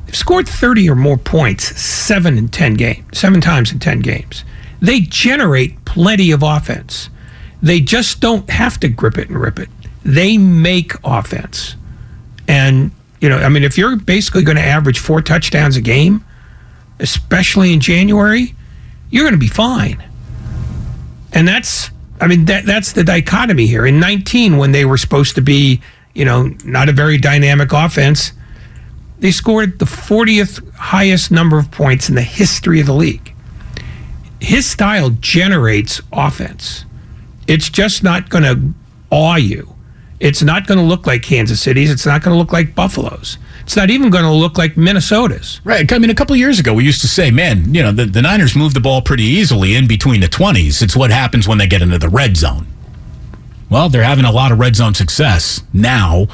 they've 0.06 0.15
scored 0.15 0.47
30 0.50 0.89
or 0.89 0.95
more 0.95 1.17
points 1.17 1.80
seven 1.82 2.38
in 2.38 2.50
10 2.50 2.73
games, 2.73 3.17
seven 3.17 3.39
times 3.39 3.71
in 3.71 3.80
10 3.80 4.00
games. 4.02 4.43
They 4.81 5.01
generate 5.01 5.83
plenty 5.85 6.31
of 6.31 6.43
offense. 6.43 7.09
They 7.61 7.79
just 7.79 8.19
don't 8.19 8.49
have 8.49 8.79
to 8.81 8.87
grip 8.87 9.17
it 9.17 9.29
and 9.29 9.39
rip 9.39 9.59
it. 9.59 9.69
They 10.03 10.37
make 10.37 10.93
offense, 11.03 11.75
and 12.47 12.91
you 13.19 13.29
know, 13.29 13.37
I 13.37 13.49
mean, 13.49 13.63
if 13.63 13.77
you're 13.77 13.95
basically 13.95 14.43
going 14.43 14.57
to 14.57 14.63
average 14.63 14.99
four 14.99 15.21
touchdowns 15.21 15.75
a 15.75 15.81
game, 15.81 16.23
especially 16.99 17.73
in 17.73 17.79
January, 17.79 18.55
you're 19.09 19.23
going 19.23 19.33
to 19.33 19.39
be 19.39 19.47
fine. 19.47 20.03
And 21.33 21.47
that's, 21.47 21.89
I 22.21 22.27
mean, 22.27 22.45
that 22.45 22.65
that's 22.65 22.93
the 22.93 23.03
dichotomy 23.03 23.67
here. 23.67 23.85
In 23.85 23.99
19, 23.99 24.57
when 24.57 24.71
they 24.71 24.85
were 24.85 24.97
supposed 24.97 25.35
to 25.35 25.41
be, 25.41 25.81
you 26.13 26.25
know, 26.25 26.53
not 26.63 26.89
a 26.89 26.91
very 26.91 27.17
dynamic 27.17 27.73
offense, 27.73 28.31
they 29.19 29.31
scored 29.31 29.79
the 29.79 29.85
40th 29.85 30.73
highest 30.75 31.31
number 31.31 31.57
of 31.57 31.71
points 31.71 32.09
in 32.09 32.15
the 32.15 32.21
history 32.21 32.79
of 32.79 32.85
the 32.85 32.93
league. 32.93 33.26
His 34.39 34.69
style 34.69 35.10
generates 35.10 36.02
offense. 36.12 36.86
It's 37.47 37.69
just 37.69 38.04
not 38.04 38.30
going 38.30 38.43
to 38.43 38.73
awe 39.10 39.38
you. 39.38 39.76
It's 40.19 40.41
not 40.41 40.65
going 40.65 40.80
to 40.80 40.84
look 40.84 41.06
like 41.06 41.21
Kansas 41.21 41.62
City's. 41.62 41.91
It's 41.91 42.06
not 42.06 42.23
going 42.23 42.34
to 42.34 42.38
look 42.38 42.52
like 42.52 42.73
Buffalo's. 42.73 43.38
It's 43.62 43.76
not 43.76 43.89
even 43.89 44.10
going 44.10 44.23
to 44.23 44.32
look 44.32 44.58
like 44.58 44.76
Minnesota's. 44.76 45.62
Right. 45.63 45.91
I 45.91 46.00
mean, 46.00 46.10
a 46.10 46.15
couple 46.15 46.36
years 46.36 46.60
ago, 46.60 46.73
we 46.73 46.84
used 46.84 47.02
to 47.02 47.08
say, 47.08 47.30
man, 47.30 47.73
you 47.73 47.84
know, 47.84 47.91
the, 47.91 48.06
the 48.06 48.21
Niners 48.21 48.56
move 48.56 48.73
the 48.73 48.80
ball 48.80 49.02
pretty 49.02 49.23
easily 49.23 49.76
in 49.76 49.88
between 49.88 50.21
the 50.21 50.28
20s. 50.28 50.82
It's 50.82 50.95
what 50.95 51.12
happens 51.12 51.47
when 51.47 51.60
they 51.60 51.67
get 51.67 51.82
into 51.82 52.00
the 52.00 52.10
red 52.10 52.36
zone. 52.38 52.65
Well, 53.69 53.89
they're 53.89 54.04
having 54.04 54.26
a 54.26 54.32
lot 54.32 54.52
of 54.52 54.60
red 54.60 54.76
zone 54.76 54.93
success 54.93 55.62
now, 55.73 56.28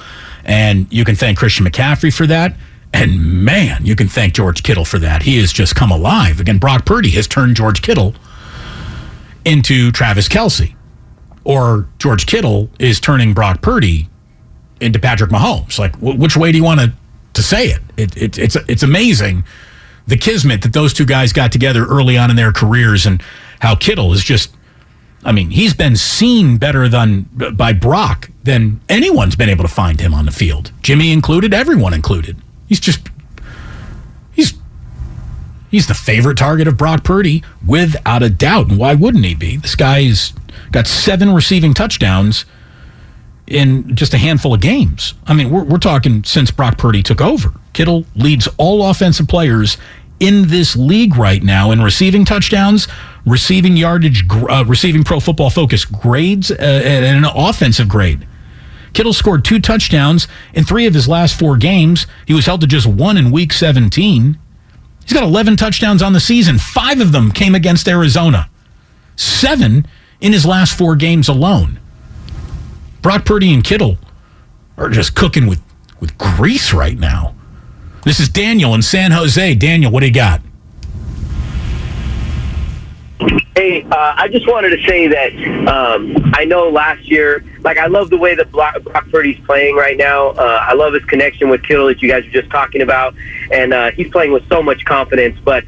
and 0.45 0.87
you 0.91 1.03
can 1.03 1.15
thank 1.15 1.37
Christian 1.37 1.65
McCaffrey 1.65 2.15
for 2.15 2.27
that. 2.27 2.55
And 2.93 3.43
man, 3.43 3.85
you 3.85 3.95
can 3.95 4.07
thank 4.07 4.35
George 4.35 4.61
Kittle 4.61 4.85
for 4.85 4.99
that. 4.99 5.23
He 5.23 5.39
has 5.39 5.51
just 5.51 5.75
come 5.75 5.91
alive. 5.91 6.39
Again, 6.39 6.59
Brock 6.59 6.85
Purdy 6.85 7.09
has 7.11 7.27
turned 7.27 7.55
George 7.55 7.81
Kittle 7.81 8.13
into 9.45 9.91
Travis 9.91 10.29
Kelce, 10.29 10.75
or 11.43 11.87
George 11.99 12.25
Kittle 12.27 12.69
is 12.79 12.99
turning 12.99 13.33
Brock 13.33 13.61
Purdy 13.61 14.09
into 14.79 14.99
Patrick 14.99 15.31
Mahomes. 15.31 15.79
Like, 15.79 15.95
wh- 15.97 16.17
which 16.19 16.37
way 16.37 16.51
do 16.51 16.57
you 16.57 16.63
want 16.63 16.79
to 16.81 16.93
to 17.33 17.41
say 17.41 17.67
it? 17.67 17.81
it, 17.97 18.15
it 18.15 18.37
it's 18.37 18.55
it's 18.67 18.83
amazing 18.83 19.43
the 20.05 20.17
kismet 20.17 20.61
that 20.61 20.73
those 20.73 20.93
two 20.93 21.05
guys 21.05 21.33
got 21.33 21.51
together 21.51 21.85
early 21.85 22.17
on 22.17 22.29
in 22.29 22.35
their 22.35 22.51
careers, 22.51 23.05
and 23.05 23.21
how 23.59 23.75
Kittle 23.75 24.13
is 24.13 24.23
just. 24.23 24.53
I 25.25 25.31
mean, 25.31 25.51
he's 25.51 25.73
been 25.73 25.95
seen 25.95 26.57
better 26.57 26.89
than 26.89 27.29
by 27.55 27.71
Brock 27.71 28.29
than 28.43 28.81
anyone's 28.89 29.37
been 29.37 29.47
able 29.47 29.63
to 29.63 29.69
find 29.69 30.01
him 30.01 30.13
on 30.13 30.25
the 30.25 30.33
field. 30.33 30.73
Jimmy 30.81 31.13
included, 31.13 31.53
everyone 31.53 31.93
included. 31.93 32.41
He's 32.67 32.79
just 32.79 33.07
he's 34.33 34.53
he's 35.69 35.87
the 35.87 35.93
favorite 35.93 36.37
target 36.37 36.67
of 36.67 36.77
Brock 36.77 37.03
Purdy 37.03 37.43
without 37.65 38.23
a 38.23 38.29
doubt. 38.29 38.69
And 38.69 38.79
why 38.79 38.95
wouldn't 38.95 39.25
he 39.25 39.35
be? 39.35 39.57
This 39.57 39.75
guy's 39.75 40.33
got 40.71 40.87
seven 40.87 41.33
receiving 41.33 41.73
touchdowns 41.73 42.45
in 43.47 43.95
just 43.95 44.13
a 44.13 44.17
handful 44.17 44.53
of 44.53 44.61
games. 44.61 45.13
I 45.27 45.33
mean, 45.33 45.49
we're, 45.49 45.63
we're 45.63 45.77
talking 45.77 46.23
since 46.23 46.51
Brock 46.51 46.77
Purdy 46.77 47.03
took 47.03 47.21
over. 47.21 47.53
Kittle 47.73 48.05
leads 48.15 48.47
all 48.57 48.89
offensive 48.89 49.27
players 49.27 49.77
in 50.19 50.47
this 50.47 50.75
league 50.75 51.17
right 51.17 51.43
now 51.43 51.71
in 51.71 51.81
receiving 51.81 52.23
touchdowns, 52.23 52.87
receiving 53.25 53.75
yardage, 53.75 54.23
uh, 54.31 54.63
receiving 54.65 55.03
pro 55.03 55.19
football 55.19 55.49
focus 55.49 55.83
grades, 55.85 56.51
uh, 56.51 56.55
and 56.59 57.25
an 57.25 57.31
offensive 57.35 57.89
grade. 57.89 58.25
Kittle 58.93 59.13
scored 59.13 59.43
two 59.43 59.59
touchdowns 59.59 60.27
in 60.53 60.63
three 60.63 60.85
of 60.85 60.93
his 60.93 61.07
last 61.07 61.37
four 61.37 61.57
games. 61.57 62.05
He 62.27 62.33
was 62.33 62.45
held 62.45 62.61
to 62.61 62.67
just 62.67 62.87
one 62.87 63.17
in 63.17 63.31
week 63.31 63.51
17. 63.51 64.37
He's 65.03 65.13
got 65.13 65.23
11 65.23 65.57
touchdowns 65.57 66.01
on 66.01 66.13
the 66.13 66.19
season. 66.19 66.57
Five 66.59 67.01
of 67.01 67.11
them 67.11 67.31
came 67.31 67.55
against 67.55 67.87
Arizona, 67.87 68.49
seven 69.15 69.85
in 70.21 70.31
his 70.31 70.45
last 70.45 70.77
four 70.77 70.95
games 70.95 71.27
alone. 71.27 71.79
Brock 73.01 73.25
Purdy 73.25 73.53
and 73.53 73.63
Kittle 73.63 73.97
are 74.77 74.89
just 74.89 75.15
cooking 75.15 75.47
with, 75.47 75.61
with 75.99 76.17
grease 76.17 76.73
right 76.73 76.97
now. 76.97 77.35
This 78.03 78.19
is 78.19 78.29
Daniel 78.29 78.73
in 78.73 78.81
San 78.81 79.11
Jose. 79.11 79.55
Daniel, 79.55 79.91
what 79.91 80.01
do 80.01 80.07
you 80.07 80.13
got? 80.13 80.41
Hey, 83.55 83.83
uh, 83.83 84.15
I 84.17 84.29
just 84.29 84.47
wanted 84.47 84.69
to 84.71 84.83
say 84.87 85.07
that 85.07 85.67
um, 85.67 86.31
I 86.33 86.43
know 86.43 86.69
last 86.69 87.07
year, 87.07 87.43
like 87.59 87.77
I 87.77 87.85
love 87.85 88.09
the 88.09 88.17
way 88.17 88.33
that 88.33 88.51
Brock, 88.51 88.81
Brock 88.81 89.07
Purdy's 89.11 89.39
playing 89.45 89.75
right 89.75 89.95
now. 89.95 90.29
Uh, 90.29 90.65
I 90.67 90.73
love 90.73 90.93
his 90.93 91.05
connection 91.05 91.49
with 91.49 91.61
Kittle 91.61 91.85
that 91.85 92.01
you 92.01 92.09
guys 92.09 92.23
were 92.25 92.31
just 92.31 92.49
talking 92.49 92.81
about, 92.81 93.13
and 93.51 93.71
uh, 93.71 93.91
he's 93.91 94.09
playing 94.09 94.31
with 94.31 94.47
so 94.49 94.63
much 94.63 94.83
confidence. 94.85 95.37
But 95.45 95.65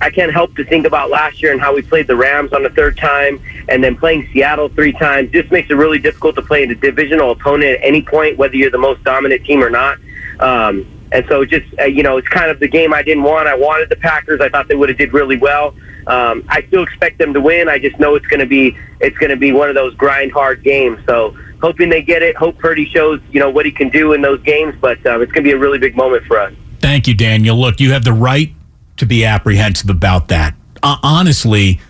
I 0.00 0.10
can't 0.10 0.32
help 0.32 0.54
to 0.56 0.64
think 0.64 0.86
about 0.86 1.10
last 1.10 1.42
year 1.42 1.50
and 1.50 1.60
how 1.60 1.74
we 1.74 1.82
played 1.82 2.06
the 2.06 2.14
Rams 2.14 2.52
on 2.52 2.62
the 2.62 2.70
third 2.70 2.96
time, 2.96 3.42
and 3.68 3.82
then 3.82 3.96
playing 3.96 4.28
Seattle 4.32 4.68
three 4.68 4.92
times. 4.92 5.32
This 5.32 5.50
makes 5.50 5.68
it 5.70 5.74
really 5.74 5.98
difficult 5.98 6.36
to 6.36 6.42
play 6.42 6.62
in 6.62 6.70
a 6.70 6.76
divisional 6.76 7.32
opponent 7.32 7.78
at 7.78 7.82
any 7.82 8.02
point, 8.02 8.38
whether 8.38 8.54
you're 8.54 8.70
the 8.70 8.78
most 8.78 9.02
dominant 9.02 9.44
team 9.44 9.60
or 9.60 9.70
not. 9.70 9.98
Um, 10.38 10.86
and 11.10 11.26
so 11.28 11.44
just 11.44 11.66
uh, 11.80 11.84
you 11.84 12.04
know, 12.04 12.16
it's 12.16 12.28
kind 12.28 12.52
of 12.52 12.60
the 12.60 12.68
game 12.68 12.94
I 12.94 13.02
didn't 13.02 13.24
want. 13.24 13.48
I 13.48 13.56
wanted 13.56 13.88
the 13.88 13.96
Packers. 13.96 14.40
I 14.40 14.48
thought 14.50 14.68
they 14.68 14.76
would 14.76 14.88
have 14.88 14.98
did 14.98 15.12
really 15.12 15.36
well. 15.36 15.74
Um, 16.06 16.44
I 16.48 16.62
still 16.68 16.82
expect 16.82 17.18
them 17.18 17.32
to 17.34 17.40
win. 17.40 17.68
I 17.68 17.78
just 17.78 17.98
know 17.98 18.14
it's 18.14 18.26
going 18.26 18.40
to 18.40 18.46
be 18.46 18.76
it's 19.00 19.16
going 19.18 19.30
to 19.30 19.36
be 19.36 19.52
one 19.52 19.68
of 19.68 19.74
those 19.74 19.94
grind 19.94 20.32
hard 20.32 20.62
games. 20.62 20.98
So 21.06 21.36
hoping 21.60 21.88
they 21.88 22.02
get 22.02 22.22
it. 22.22 22.36
Hope 22.36 22.58
Purdy 22.58 22.86
shows 22.86 23.20
you 23.30 23.40
know 23.40 23.50
what 23.50 23.66
he 23.66 23.72
can 23.72 23.88
do 23.88 24.12
in 24.12 24.22
those 24.22 24.42
games. 24.42 24.74
But 24.80 25.04
um, 25.06 25.22
it's 25.22 25.32
going 25.32 25.44
to 25.44 25.48
be 25.48 25.52
a 25.52 25.58
really 25.58 25.78
big 25.78 25.96
moment 25.96 26.24
for 26.26 26.38
us. 26.38 26.52
Thank 26.80 27.08
you, 27.08 27.14
Daniel. 27.14 27.56
Look, 27.56 27.80
you 27.80 27.92
have 27.92 28.04
the 28.04 28.12
right 28.12 28.52
to 28.98 29.06
be 29.06 29.24
apprehensive 29.24 29.90
about 29.90 30.28
that. 30.28 30.54
Uh, 30.82 30.98
honestly, 31.02 31.80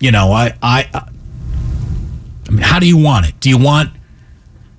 you 0.00 0.10
know, 0.10 0.32
I, 0.32 0.54
I, 0.60 0.88
I 0.92 2.50
mean, 2.50 2.62
how 2.62 2.80
do 2.80 2.86
you 2.86 2.98
want 2.98 3.28
it? 3.28 3.38
Do 3.38 3.48
you 3.48 3.58
want 3.58 3.90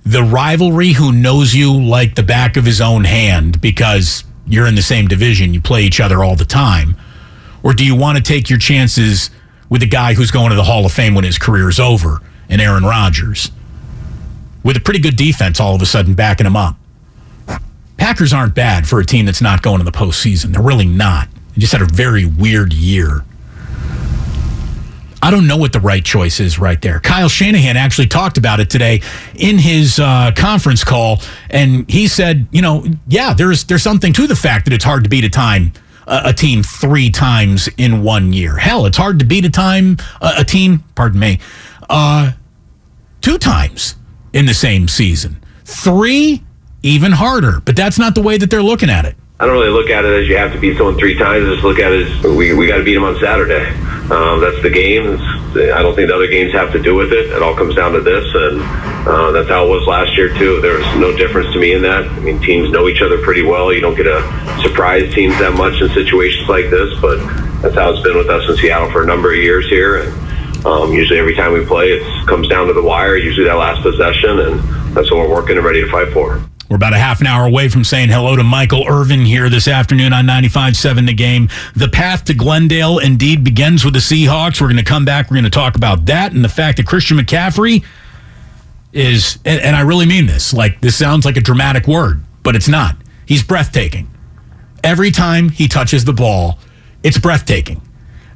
the 0.04 0.22
rivalry 0.22 0.92
who 0.92 1.12
knows 1.12 1.54
you 1.54 1.72
like 1.72 2.14
the 2.14 2.22
back 2.22 2.56
of 2.56 2.66
his 2.66 2.80
own 2.80 3.04
hand 3.04 3.60
because 3.60 4.24
you're 4.46 4.66
in 4.66 4.74
the 4.74 4.82
same 4.82 5.08
division, 5.08 5.54
you 5.54 5.60
play 5.62 5.82
each 5.82 6.00
other 6.00 6.22
all 6.22 6.36
the 6.36 6.44
time? 6.44 6.96
Or 7.64 7.72
do 7.72 7.84
you 7.84 7.96
want 7.96 8.18
to 8.18 8.22
take 8.22 8.50
your 8.50 8.58
chances 8.58 9.30
with 9.70 9.82
a 9.82 9.86
guy 9.86 10.12
who's 10.12 10.30
going 10.30 10.50
to 10.50 10.54
the 10.54 10.64
Hall 10.64 10.84
of 10.84 10.92
Fame 10.92 11.14
when 11.14 11.24
his 11.24 11.38
career 11.38 11.68
is 11.68 11.80
over 11.80 12.20
and 12.48 12.60
Aaron 12.60 12.84
Rodgers? 12.84 13.50
With 14.62 14.76
a 14.76 14.80
pretty 14.80 15.00
good 15.00 15.16
defense 15.16 15.58
all 15.58 15.74
of 15.74 15.82
a 15.82 15.86
sudden 15.86 16.14
backing 16.14 16.46
him 16.46 16.56
up. 16.56 16.76
Packers 17.96 18.34
aren't 18.34 18.54
bad 18.54 18.86
for 18.86 19.00
a 19.00 19.04
team 19.04 19.24
that's 19.24 19.40
not 19.40 19.62
going 19.62 19.78
to 19.78 19.84
the 19.84 19.92
postseason. 19.92 20.52
They're 20.52 20.62
really 20.62 20.86
not. 20.86 21.28
They 21.54 21.60
just 21.60 21.72
had 21.72 21.80
a 21.80 21.86
very 21.86 22.26
weird 22.26 22.74
year. 22.74 23.24
I 25.22 25.30
don't 25.30 25.46
know 25.46 25.56
what 25.56 25.72
the 25.72 25.80
right 25.80 26.04
choice 26.04 26.40
is 26.40 26.58
right 26.58 26.80
there. 26.82 27.00
Kyle 27.00 27.30
Shanahan 27.30 27.78
actually 27.78 28.08
talked 28.08 28.36
about 28.36 28.60
it 28.60 28.68
today 28.68 29.00
in 29.34 29.56
his 29.56 29.98
uh, 29.98 30.32
conference 30.36 30.84
call, 30.84 31.22
and 31.48 31.90
he 31.90 32.08
said, 32.08 32.46
you 32.50 32.60
know, 32.60 32.84
yeah, 33.08 33.32
there's 33.32 33.64
there's 33.64 33.82
something 33.82 34.12
to 34.12 34.26
the 34.26 34.36
fact 34.36 34.66
that 34.66 34.74
it's 34.74 34.84
hard 34.84 35.04
to 35.04 35.08
beat 35.08 35.24
a 35.24 35.30
time 35.30 35.72
a, 36.06 36.22
a 36.26 36.32
team 36.32 36.62
three 36.62 37.10
times 37.10 37.68
in 37.76 38.02
one 38.02 38.32
year. 38.32 38.56
Hell, 38.56 38.86
it's 38.86 38.96
hard 38.96 39.18
to 39.18 39.24
beat 39.24 39.44
a 39.44 39.50
time 39.50 39.96
a, 40.20 40.34
a 40.38 40.44
team, 40.44 40.84
pardon 40.94 41.20
me, 41.20 41.40
uh, 41.88 42.32
two 43.20 43.38
times 43.38 43.96
in 44.32 44.46
the 44.46 44.54
same 44.54 44.88
season. 44.88 45.42
Three, 45.64 46.42
even 46.82 47.12
harder. 47.12 47.60
But 47.60 47.76
that's 47.76 47.98
not 47.98 48.14
the 48.14 48.22
way 48.22 48.36
that 48.38 48.50
they're 48.50 48.62
looking 48.62 48.90
at 48.90 49.04
it. 49.04 49.16
I 49.40 49.46
don't 49.46 49.54
really 49.54 49.70
look 49.70 49.90
at 49.90 50.04
it 50.04 50.22
as 50.22 50.28
you 50.28 50.36
have 50.36 50.52
to 50.52 50.60
beat 50.60 50.76
someone 50.76 50.96
three 50.96 51.18
times. 51.18 51.46
I 51.48 51.52
just 51.54 51.64
look 51.64 51.78
at 51.78 51.92
it 51.92 52.06
as 52.06 52.22
we, 52.22 52.54
we 52.54 52.66
got 52.66 52.78
to 52.78 52.84
beat 52.84 52.94
them 52.94 53.04
on 53.04 53.18
Saturday. 53.18 53.64
Um, 54.10 54.40
that's 54.40 54.60
the 54.62 54.68
game. 54.68 55.16
I 55.72 55.80
don't 55.80 55.94
think 55.94 56.08
the 56.08 56.14
other 56.14 56.26
games 56.26 56.52
have 56.52 56.72
to 56.72 56.82
do 56.82 56.94
with 56.94 57.12
it. 57.12 57.30
It 57.30 57.42
all 57.42 57.54
comes 57.54 57.74
down 57.74 57.92
to 57.92 58.00
this, 58.00 58.24
and 58.34 58.60
uh, 59.08 59.32
that's 59.32 59.48
how 59.48 59.64
it 59.64 59.70
was 59.70 59.86
last 59.86 60.14
year 60.16 60.28
too. 60.28 60.60
There 60.60 60.76
was 60.76 60.86
no 60.96 61.16
difference 61.16 61.52
to 61.54 61.58
me 61.58 61.72
in 61.72 61.82
that. 61.82 62.04
I 62.06 62.18
mean, 62.20 62.38
teams 62.40 62.70
know 62.70 62.88
each 62.88 63.00
other 63.00 63.16
pretty 63.22 63.42
well. 63.42 63.72
You 63.72 63.80
don't 63.80 63.96
get 63.96 64.04
to 64.04 64.20
surprise 64.62 65.12
teams 65.14 65.38
that 65.38 65.54
much 65.54 65.80
in 65.80 65.88
situations 65.90 66.48
like 66.48 66.68
this, 66.68 66.92
but 67.00 67.16
that's 67.62 67.76
how 67.76 67.92
it's 67.92 68.02
been 68.02 68.16
with 68.16 68.28
us 68.28 68.48
in 68.50 68.56
Seattle 68.56 68.90
for 68.90 69.02
a 69.02 69.06
number 69.06 69.32
of 69.32 69.38
years 69.38 69.68
here. 69.70 70.02
And 70.02 70.66
um, 70.66 70.92
usually, 70.92 71.18
every 71.18 71.34
time 71.34 71.52
we 71.52 71.64
play, 71.64 71.92
it 71.92 72.26
comes 72.26 72.46
down 72.48 72.66
to 72.66 72.74
the 72.74 72.82
wire. 72.82 73.16
Usually, 73.16 73.46
that 73.46 73.54
last 73.54 73.80
possession, 73.82 74.38
and 74.40 74.60
that's 74.94 75.10
what 75.10 75.20
we're 75.20 75.34
working 75.34 75.56
and 75.56 75.64
ready 75.64 75.80
to 75.80 75.90
fight 75.90 76.12
for. 76.12 76.44
We're 76.74 76.78
about 76.78 76.92
a 76.92 76.98
half 76.98 77.20
an 77.20 77.28
hour 77.28 77.46
away 77.46 77.68
from 77.68 77.84
saying 77.84 78.08
hello 78.08 78.34
to 78.34 78.42
Michael 78.42 78.84
Irvin 78.88 79.24
here 79.24 79.48
this 79.48 79.68
afternoon 79.68 80.12
on 80.12 80.26
95.7 80.26 81.06
The 81.06 81.14
Game. 81.14 81.48
The 81.76 81.88
path 81.88 82.24
to 82.24 82.34
Glendale 82.34 82.98
indeed 82.98 83.44
begins 83.44 83.84
with 83.84 83.94
the 83.94 84.00
Seahawks. 84.00 84.60
We're 84.60 84.66
going 84.66 84.78
to 84.78 84.82
come 84.82 85.04
back. 85.04 85.30
We're 85.30 85.36
going 85.36 85.44
to 85.44 85.50
talk 85.50 85.76
about 85.76 86.06
that 86.06 86.32
and 86.32 86.42
the 86.42 86.48
fact 86.48 86.78
that 86.78 86.86
Christian 86.88 87.16
McCaffrey 87.16 87.84
is, 88.92 89.38
and, 89.44 89.60
and 89.60 89.76
I 89.76 89.82
really 89.82 90.04
mean 90.04 90.26
this, 90.26 90.52
like 90.52 90.80
this 90.80 90.96
sounds 90.96 91.24
like 91.24 91.36
a 91.36 91.40
dramatic 91.40 91.86
word, 91.86 92.24
but 92.42 92.56
it's 92.56 92.66
not. 92.66 92.96
He's 93.24 93.44
breathtaking. 93.44 94.10
Every 94.82 95.12
time 95.12 95.50
he 95.50 95.68
touches 95.68 96.04
the 96.04 96.12
ball, 96.12 96.58
it's 97.04 97.18
breathtaking. 97.18 97.82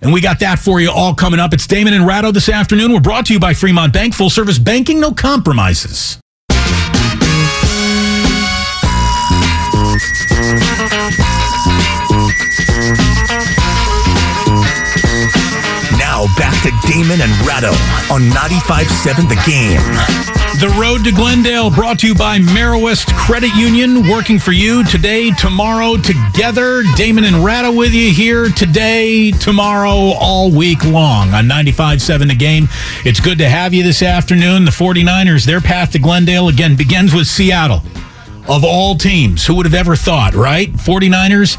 And 0.00 0.12
we 0.12 0.20
got 0.20 0.38
that 0.38 0.60
for 0.60 0.80
you 0.80 0.92
all 0.92 1.12
coming 1.12 1.40
up. 1.40 1.52
It's 1.52 1.66
Damon 1.66 1.92
and 1.92 2.06
Ratto 2.06 2.30
this 2.30 2.48
afternoon. 2.48 2.92
We're 2.92 3.00
brought 3.00 3.26
to 3.26 3.32
you 3.32 3.40
by 3.40 3.52
Fremont 3.52 3.92
Bank, 3.92 4.14
full 4.14 4.30
service 4.30 4.60
banking, 4.60 5.00
no 5.00 5.10
compromises. 5.10 6.20
Now 15.98 16.26
back 16.36 16.60
to 16.62 16.70
Damon 16.86 17.20
and 17.20 17.32
Ratto 17.46 17.70
on 18.12 18.22
95.7 18.30 19.28
The 19.28 19.40
Game. 19.46 19.80
The 20.60 20.74
Road 20.80 21.04
to 21.04 21.12
Glendale 21.12 21.70
brought 21.70 22.00
to 22.00 22.08
you 22.08 22.14
by 22.14 22.38
Meriwest 22.38 23.12
Credit 23.14 23.54
Union, 23.54 24.08
working 24.08 24.38
for 24.38 24.52
you 24.52 24.84
today, 24.84 25.30
tomorrow, 25.32 25.96
together. 25.96 26.82
Damon 26.96 27.24
and 27.24 27.44
Ratto 27.44 27.70
with 27.72 27.92
you 27.92 28.12
here 28.12 28.48
today, 28.48 29.30
tomorrow, 29.30 30.14
all 30.18 30.50
week 30.50 30.84
long 30.84 31.32
on 31.34 31.44
95.7 31.44 32.28
The 32.28 32.34
Game. 32.34 32.68
It's 33.04 33.20
good 33.20 33.38
to 33.38 33.48
have 33.48 33.74
you 33.74 33.82
this 33.82 34.02
afternoon. 34.02 34.64
The 34.64 34.70
49ers, 34.70 35.44
their 35.44 35.60
path 35.60 35.92
to 35.92 35.98
Glendale, 35.98 36.48
again, 36.48 36.74
begins 36.76 37.14
with 37.14 37.26
Seattle. 37.26 37.82
Of 38.48 38.64
all 38.64 38.94
teams, 38.96 39.46
who 39.46 39.54
would 39.56 39.66
have 39.66 39.74
ever 39.74 39.94
thought, 39.94 40.34
right? 40.34 40.72
49ers 40.72 41.58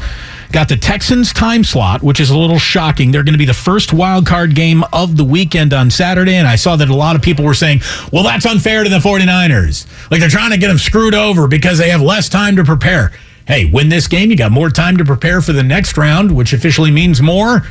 got 0.52 0.68
the 0.68 0.76
Texans 0.76 1.32
time 1.32 1.62
slot, 1.62 2.02
which 2.02 2.18
is 2.18 2.30
a 2.30 2.36
little 2.36 2.58
shocking. 2.58 3.12
They're 3.12 3.22
going 3.22 3.34
to 3.34 3.38
be 3.38 3.44
the 3.44 3.54
first 3.54 3.92
wild 3.92 4.26
card 4.26 4.54
game 4.54 4.82
of 4.92 5.16
the 5.16 5.24
weekend 5.24 5.72
on 5.72 5.90
Saturday. 5.90 6.34
And 6.34 6.48
I 6.48 6.56
saw 6.56 6.76
that 6.76 6.88
a 6.88 6.94
lot 6.94 7.14
of 7.14 7.22
people 7.22 7.44
were 7.44 7.54
saying, 7.54 7.80
well, 8.12 8.24
that's 8.24 8.44
unfair 8.46 8.82
to 8.82 8.90
the 8.90 8.98
49ers. 8.98 9.86
Like 10.10 10.20
they're 10.20 10.28
trying 10.28 10.50
to 10.50 10.58
get 10.58 10.68
them 10.68 10.78
screwed 10.78 11.14
over 11.14 11.46
because 11.46 11.78
they 11.78 11.90
have 11.90 12.00
less 12.00 12.28
time 12.28 12.56
to 12.56 12.64
prepare. 12.64 13.12
Hey, 13.46 13.70
win 13.70 13.88
this 13.88 14.06
game, 14.06 14.30
you 14.30 14.36
got 14.36 14.52
more 14.52 14.70
time 14.70 14.96
to 14.96 15.04
prepare 15.04 15.40
for 15.40 15.52
the 15.52 15.62
next 15.62 15.96
round, 15.96 16.36
which 16.36 16.52
officially 16.52 16.90
means 16.90 17.22
more 17.22 17.66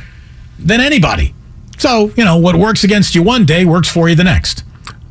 than 0.58 0.80
anybody. 0.80 1.34
So, 1.78 2.12
you 2.16 2.24
know, 2.24 2.36
what 2.36 2.56
works 2.56 2.84
against 2.84 3.14
you 3.14 3.22
one 3.22 3.46
day 3.46 3.64
works 3.64 3.88
for 3.88 4.08
you 4.08 4.14
the 4.14 4.24
next. 4.24 4.64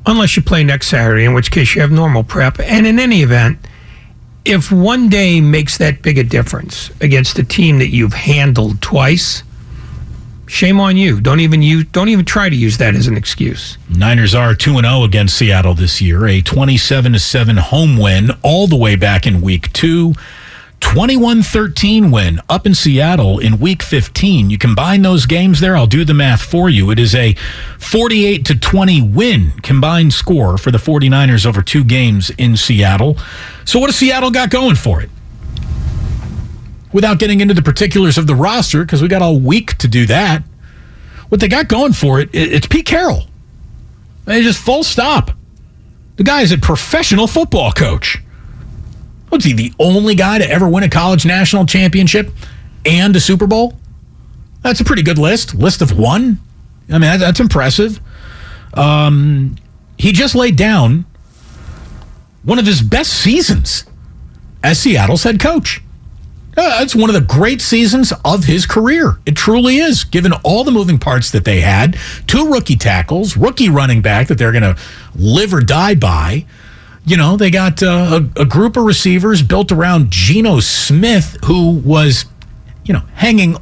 Unless 0.06 0.36
you 0.36 0.44
play 0.44 0.64
next 0.64 0.88
Saturday, 0.88 1.26
in 1.26 1.34
which 1.34 1.52
case 1.52 1.76
you 1.76 1.82
have 1.82 1.92
normal 1.92 2.24
prep. 2.24 2.60
And 2.60 2.88
in 2.88 3.00
any 3.00 3.22
event, 3.22 3.60
if 4.50 4.72
one 4.72 5.10
day 5.10 5.40
makes 5.40 5.78
that 5.78 6.02
big 6.02 6.18
a 6.18 6.24
difference 6.24 6.90
against 7.02 7.38
a 7.38 7.44
team 7.44 7.78
that 7.78 7.90
you've 7.90 8.14
handled 8.14 8.82
twice, 8.82 9.44
shame 10.48 10.80
on 10.80 10.98
you. 10.98 11.22
Don't 11.22 11.40
even 11.40 11.62
you 11.62 11.84
don't 11.84 12.10
even 12.10 12.26
try 12.26 12.50
to 12.50 12.56
use 12.56 12.80
that 12.80 12.96
as 12.96 13.06
an 13.06 13.16
excuse. 13.16 13.78
Niners 13.90 14.34
are 14.34 14.56
2 14.56 14.78
and 14.78 14.88
0 14.88 15.04
against 15.04 15.38
Seattle 15.38 15.76
this 15.76 16.02
year, 16.02 16.26
a 16.26 16.42
27 16.42 17.20
7 17.20 17.58
home 17.58 17.98
win 17.98 18.32
all 18.42 18.66
the 18.66 18.76
way 18.76 18.96
back 18.96 19.28
in 19.28 19.42
week 19.42 19.72
2. 19.74 20.14
21-13 20.80 22.12
win 22.12 22.42
up 22.50 22.66
in 22.66 22.74
Seattle 22.74 23.40
in 23.40 23.60
week 23.60 23.84
15. 23.84 24.50
You 24.50 24.58
combine 24.58 25.02
those 25.02 25.26
games 25.26 25.60
there, 25.60 25.76
I'll 25.76 25.88
do 25.88 26.04
the 26.04 26.14
math 26.14 26.42
for 26.42 26.70
you. 26.70 26.90
It 26.92 27.00
is 27.00 27.14
a 27.14 27.36
48 27.80 28.46
to 28.46 28.60
20 28.60 29.02
win 29.02 29.52
combined 29.62 30.14
score 30.14 30.58
for 30.58 30.72
the 30.72 30.78
49ers 30.78 31.46
over 31.46 31.62
two 31.62 31.84
games 31.84 32.30
in 32.32 32.58
Seattle. 32.58 33.18
So 33.66 33.80
what 33.80 33.90
has 33.90 33.98
Seattle 33.98 34.32
got 34.32 34.50
going 34.50 34.76
for 34.76 35.02
it? 35.02 35.10
Without 36.92 37.20
getting 37.20 37.40
into 37.40 37.54
the 37.54 37.62
particulars 37.62 38.18
of 38.18 38.26
the 38.26 38.36
roster 38.36 38.84
because 38.84 39.02
we 39.02 39.08
got 39.08 39.22
all 39.22 39.40
week 39.40 39.78
to 39.78 39.88
do 39.88 40.06
that. 40.08 40.44
What 41.30 41.40
they 41.40 41.48
got 41.48 41.68
going 41.68 41.94
for 41.94 42.20
it, 42.20 42.30
it's 42.34 42.66
Pete 42.66 42.88
Carroll. 42.88 43.26
They 44.26 44.42
just 44.42 44.60
full 44.60 44.84
stop. 44.84 45.32
The 46.16 46.24
guy 46.24 46.42
is 46.42 46.52
a 46.52 46.58
professional 46.58 47.28
football 47.28 47.72
coach. 47.72 48.18
Was 49.32 49.44
he 49.44 49.54
the 49.54 49.74
only 49.80 50.16
guy 50.16 50.38
to 50.40 50.50
ever 50.50 50.68
win 50.68 50.84
a 50.84 50.90
college 50.90 51.26
national 51.26 51.66
championship 51.66 52.32
and 52.86 53.16
a 53.16 53.20
Super 53.20 53.48
Bowl? 53.48 53.76
That's 54.62 54.80
a 54.80 54.84
pretty 54.84 55.04
good 55.04 55.18
list. 55.18 55.56
List 55.56 55.82
of 55.82 55.98
one. 55.98 56.40
I 56.90 56.98
mean, 56.98 57.20
that's 57.20 57.40
impressive. 57.40 58.00
Um, 58.74 59.56
he 59.98 60.12
just 60.12 60.36
laid 60.36 60.56
down 60.56 61.06
one 62.44 62.60
of 62.60 62.66
his 62.66 62.82
best 62.82 63.14
seasons 63.14 63.86
as 64.64 64.80
Seattle's 64.80 65.24
head 65.24 65.40
coach. 65.40 65.82
Uh, 66.58 66.80
it's 66.82 66.96
one 66.96 67.10
of 67.10 67.14
the 67.14 67.22
great 67.22 67.62
seasons 67.62 68.12
of 68.26 68.44
his 68.44 68.66
career. 68.66 69.20
It 69.26 69.36
truly 69.36 69.78
is, 69.78 70.04
given 70.04 70.34
all 70.44 70.64
the 70.64 70.72
moving 70.72 71.00
parts 71.00 71.32
that 71.32 71.46
they 71.46 71.62
had. 71.62 71.98
Two 72.28 72.52
rookie 72.52 72.76
tackles, 72.76 73.38
rookie 73.38 73.70
running 73.70 74.02
back 74.02 74.28
that 74.28 74.38
they're 74.38 74.52
going 74.52 74.64
to 74.64 74.78
live 75.16 75.54
or 75.54 75.62
die 75.62 75.96
by. 75.96 76.46
You 77.06 77.18
know, 77.18 77.38
they 77.38 77.50
got 77.50 77.82
uh, 77.82 78.22
a, 78.38 78.42
a 78.42 78.46
group 78.46 78.78
of 78.78 78.84
receivers 78.84 79.42
built 79.42 79.72
around 79.72 80.12
Geno 80.12 80.60
Smith, 80.60 81.38
who 81.46 81.72
was, 81.72 82.26
you 82.84 82.94
know, 82.94 83.02
hanging 83.16 83.58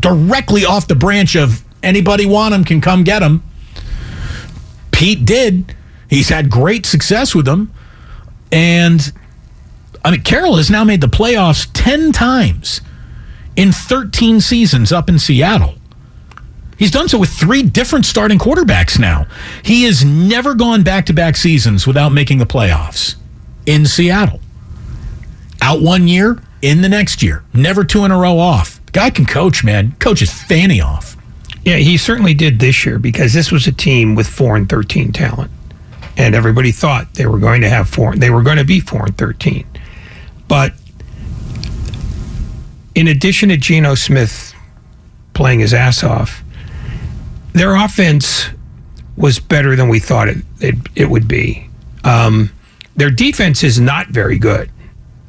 directly 0.00 0.64
off 0.64 0.86
the 0.88 0.94
branch 0.94 1.36
of 1.36 1.64
anybody 1.82 2.26
want 2.26 2.54
him 2.54 2.64
can 2.64 2.80
come 2.80 3.04
get 3.04 3.22
him. 3.22 3.42
Pete 4.90 5.24
did. 5.24 5.74
He's 6.08 6.28
had 6.28 6.50
great 6.50 6.86
success 6.86 7.34
with 7.34 7.46
them. 7.46 7.72
And 8.52 9.12
I 10.04 10.10
mean, 10.10 10.22
Carroll 10.22 10.56
has 10.56 10.70
now 10.70 10.84
made 10.84 11.00
the 11.00 11.08
playoffs 11.08 11.68
10 11.72 12.12
times 12.12 12.80
in 13.56 13.72
13 13.72 14.40
seasons 14.40 14.92
up 14.92 15.08
in 15.08 15.18
Seattle. 15.18 15.74
He's 16.78 16.90
done 16.90 17.08
so 17.08 17.18
with 17.18 17.30
three 17.30 17.62
different 17.62 18.04
starting 18.04 18.38
quarterbacks 18.38 18.98
now. 18.98 19.26
He 19.64 19.84
has 19.84 20.04
never 20.04 20.54
gone 20.54 20.82
back 20.82 21.06
to 21.06 21.12
back 21.12 21.36
seasons 21.36 21.86
without 21.86 22.10
making 22.10 22.38
the 22.38 22.46
playoffs 22.46 23.16
in 23.66 23.86
Seattle. 23.86 24.40
Out 25.62 25.80
one 25.80 26.08
year, 26.08 26.42
in 26.64 26.80
the 26.80 26.88
next 26.88 27.22
year. 27.22 27.44
Never 27.52 27.84
two 27.84 28.06
in 28.06 28.10
a 28.10 28.18
row 28.18 28.38
off. 28.38 28.80
Guy 28.92 29.10
can 29.10 29.26
coach, 29.26 29.62
man. 29.62 29.92
Coaches 29.98 30.32
fanny 30.32 30.80
off. 30.80 31.14
Yeah, 31.62 31.76
he 31.76 31.98
certainly 31.98 32.32
did 32.32 32.58
this 32.58 32.86
year 32.86 32.98
because 32.98 33.34
this 33.34 33.52
was 33.52 33.66
a 33.66 33.72
team 33.72 34.14
with 34.14 34.26
four 34.26 34.56
and 34.56 34.68
thirteen 34.68 35.12
talent, 35.12 35.50
and 36.16 36.34
everybody 36.34 36.72
thought 36.72 37.14
they 37.14 37.26
were 37.26 37.38
going 37.38 37.60
to 37.60 37.68
have 37.68 37.88
four. 37.88 38.16
They 38.16 38.30
were 38.30 38.42
going 38.42 38.56
to 38.56 38.64
be 38.64 38.80
four 38.80 39.04
and 39.04 39.16
thirteen, 39.16 39.66
but 40.48 40.72
in 42.94 43.08
addition 43.08 43.50
to 43.50 43.56
Geno 43.56 43.94
Smith 43.94 44.54
playing 45.34 45.60
his 45.60 45.74
ass 45.74 46.04
off, 46.04 46.43
their 47.54 47.74
offense 47.74 48.50
was 49.16 49.38
better 49.38 49.74
than 49.76 49.88
we 49.88 49.98
thought 49.98 50.28
it 50.28 50.38
it, 50.60 50.74
it 50.94 51.08
would 51.08 51.26
be. 51.26 51.68
Um, 52.04 52.50
their 52.96 53.10
defense 53.10 53.64
is 53.64 53.80
not 53.80 54.08
very 54.08 54.38
good. 54.38 54.70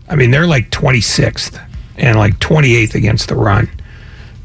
I 0.09 0.15
mean, 0.15 0.31
they're 0.31 0.45
like 0.45 0.69
26th 0.69 1.59
and 1.97 2.17
like 2.17 2.33
28th 2.39 2.93
against 2.93 3.29
the 3.29 3.35
run. 3.35 3.69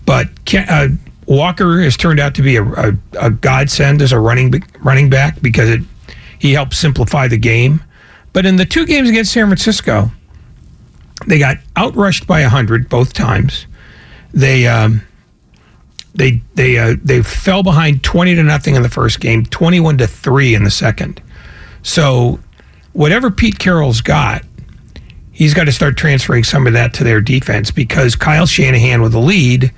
But 0.06 0.28
uh, 0.54 0.88
Walker 1.26 1.80
has 1.80 1.96
turned 1.96 2.20
out 2.20 2.34
to 2.36 2.42
be 2.42 2.56
a, 2.56 2.64
a, 2.64 2.92
a, 3.18 3.30
godsend 3.30 4.00
as 4.00 4.12
a 4.12 4.18
running 4.18 4.62
running 4.80 5.10
back 5.10 5.40
because 5.42 5.68
it 5.68 5.80
he 6.38 6.52
helped 6.52 6.74
simplify 6.74 7.28
the 7.28 7.36
game. 7.36 7.82
But 8.32 8.46
in 8.46 8.56
the 8.56 8.64
two 8.64 8.86
games 8.86 9.10
against 9.10 9.32
San 9.32 9.46
Francisco, 9.46 10.10
they 11.26 11.38
got 11.38 11.58
outrushed 11.76 12.26
by 12.26 12.42
100 12.42 12.88
both 12.88 13.12
times. 13.12 13.66
They 14.32 14.66
um, 14.66 15.02
they 16.14 16.40
they 16.54 16.78
uh, 16.78 16.96
they 17.02 17.22
fell 17.22 17.62
behind 17.62 18.02
20 18.02 18.34
to 18.34 18.42
nothing 18.42 18.74
in 18.74 18.82
the 18.82 18.88
first 18.88 19.20
game, 19.20 19.44
21 19.46 19.98
to 19.98 20.06
3 20.06 20.54
in 20.54 20.64
the 20.64 20.70
second. 20.70 21.22
So 21.82 22.40
whatever 22.92 23.30
Pete 23.30 23.58
Carroll's 23.58 24.00
got, 24.00 24.44
he's 25.32 25.54
got 25.54 25.64
to 25.64 25.72
start 25.72 25.96
transferring 25.96 26.44
some 26.44 26.66
of 26.66 26.72
that 26.72 26.92
to 26.94 27.04
their 27.04 27.20
defense 27.20 27.70
because 27.70 28.16
Kyle 28.16 28.46
Shanahan 28.46 29.02
with 29.02 29.12
the 29.12 29.20
lead 29.20 29.72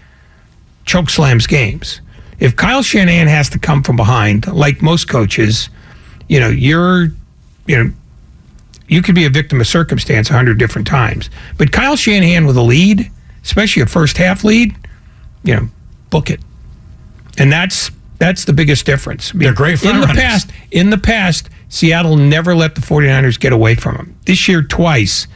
choke 0.84 1.10
slams 1.10 1.46
games. 1.46 2.00
If 2.40 2.56
Kyle 2.56 2.82
Shanahan 2.82 3.28
has 3.28 3.48
to 3.50 3.58
come 3.58 3.82
from 3.82 3.96
behind, 3.96 4.52
like 4.52 4.82
most 4.82 5.08
coaches, 5.08 5.68
you 6.28 6.40
know, 6.40 6.48
you're 6.48 7.08
you 7.66 7.76
know 7.76 7.92
you 8.88 9.02
could 9.02 9.14
be 9.14 9.24
a 9.24 9.30
victim 9.30 9.60
of 9.60 9.66
circumstance 9.66 10.30
a 10.30 10.32
hundred 10.32 10.58
different 10.58 10.86
times. 10.86 11.30
But 11.56 11.72
Kyle 11.72 11.96
Shanahan 11.96 12.46
with 12.46 12.56
a 12.56 12.62
lead, 12.62 13.10
especially 13.44 13.82
a 13.82 13.86
first 13.86 14.16
half 14.16 14.44
lead, 14.44 14.74
you 15.44 15.54
know, 15.54 15.68
book 16.12 16.30
it. 16.30 16.40
And 17.38 17.50
that's 17.50 17.90
that's 18.18 18.44
the 18.44 18.52
biggest 18.52 18.86
difference. 18.86 19.32
They're 19.32 19.52
great 19.52 19.82
in 19.82 20.00
the 20.00 20.06
past. 20.06 20.50
In 20.70 20.90
the 20.90 20.98
past, 20.98 21.48
Seattle 21.68 22.16
never 22.16 22.54
let 22.54 22.76
the 22.76 22.80
49ers 22.80 23.40
get 23.40 23.52
away 23.52 23.74
from 23.74 23.96
them. 23.96 24.16
This 24.26 24.46
year, 24.46 24.62
twice, 24.62 25.26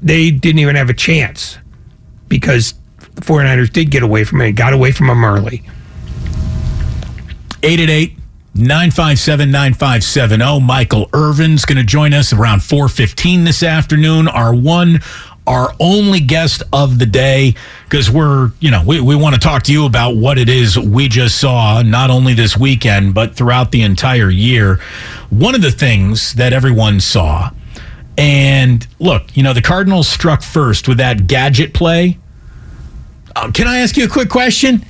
they 0.00 0.30
didn't 0.30 0.60
even 0.60 0.76
have 0.76 0.90
a 0.90 0.94
chance 0.94 1.58
because 2.28 2.74
the 3.14 3.22
49ers 3.22 3.72
did 3.72 3.90
get 3.90 4.04
away 4.04 4.22
from 4.22 4.38
them 4.38 4.48
and 4.48 4.56
got 4.56 4.72
away 4.72 4.92
from 4.92 5.08
them 5.08 5.24
early. 5.24 5.64
888 7.64 8.16
957 8.54 9.50
9570. 9.50 10.60
Michael 10.60 11.08
Irvin's 11.12 11.64
going 11.64 11.78
to 11.78 11.84
join 11.84 12.12
us 12.12 12.32
around 12.32 12.62
415 12.62 13.44
this 13.44 13.62
afternoon. 13.62 14.28
Our 14.28 14.54
one, 14.54 15.00
our 15.46 15.74
only 15.80 16.20
guest 16.20 16.62
of 16.72 16.98
the 16.98 17.06
day, 17.06 17.54
because 17.84 18.10
we're, 18.10 18.52
you 18.60 18.70
know, 18.70 18.82
we, 18.86 19.00
we 19.00 19.16
want 19.16 19.34
to 19.34 19.40
talk 19.40 19.62
to 19.64 19.72
you 19.72 19.86
about 19.86 20.16
what 20.16 20.38
it 20.38 20.48
is 20.48 20.78
we 20.78 21.08
just 21.08 21.40
saw, 21.40 21.82
not 21.82 22.10
only 22.10 22.34
this 22.34 22.56
weekend, 22.56 23.14
but 23.14 23.34
throughout 23.34 23.72
the 23.72 23.82
entire 23.82 24.30
year. 24.30 24.76
One 25.30 25.54
of 25.54 25.62
the 25.62 25.70
things 25.70 26.34
that 26.34 26.52
everyone 26.52 27.00
saw, 27.00 27.50
and 28.16 28.86
look, 28.98 29.36
you 29.36 29.42
know, 29.42 29.52
the 29.52 29.62
Cardinals 29.62 30.08
struck 30.08 30.42
first 30.42 30.86
with 30.86 30.98
that 30.98 31.26
gadget 31.26 31.72
play. 31.74 32.18
Uh, 33.34 33.50
can 33.50 33.66
I 33.66 33.78
ask 33.78 33.96
you 33.96 34.04
a 34.04 34.08
quick 34.08 34.28
question? 34.28 34.84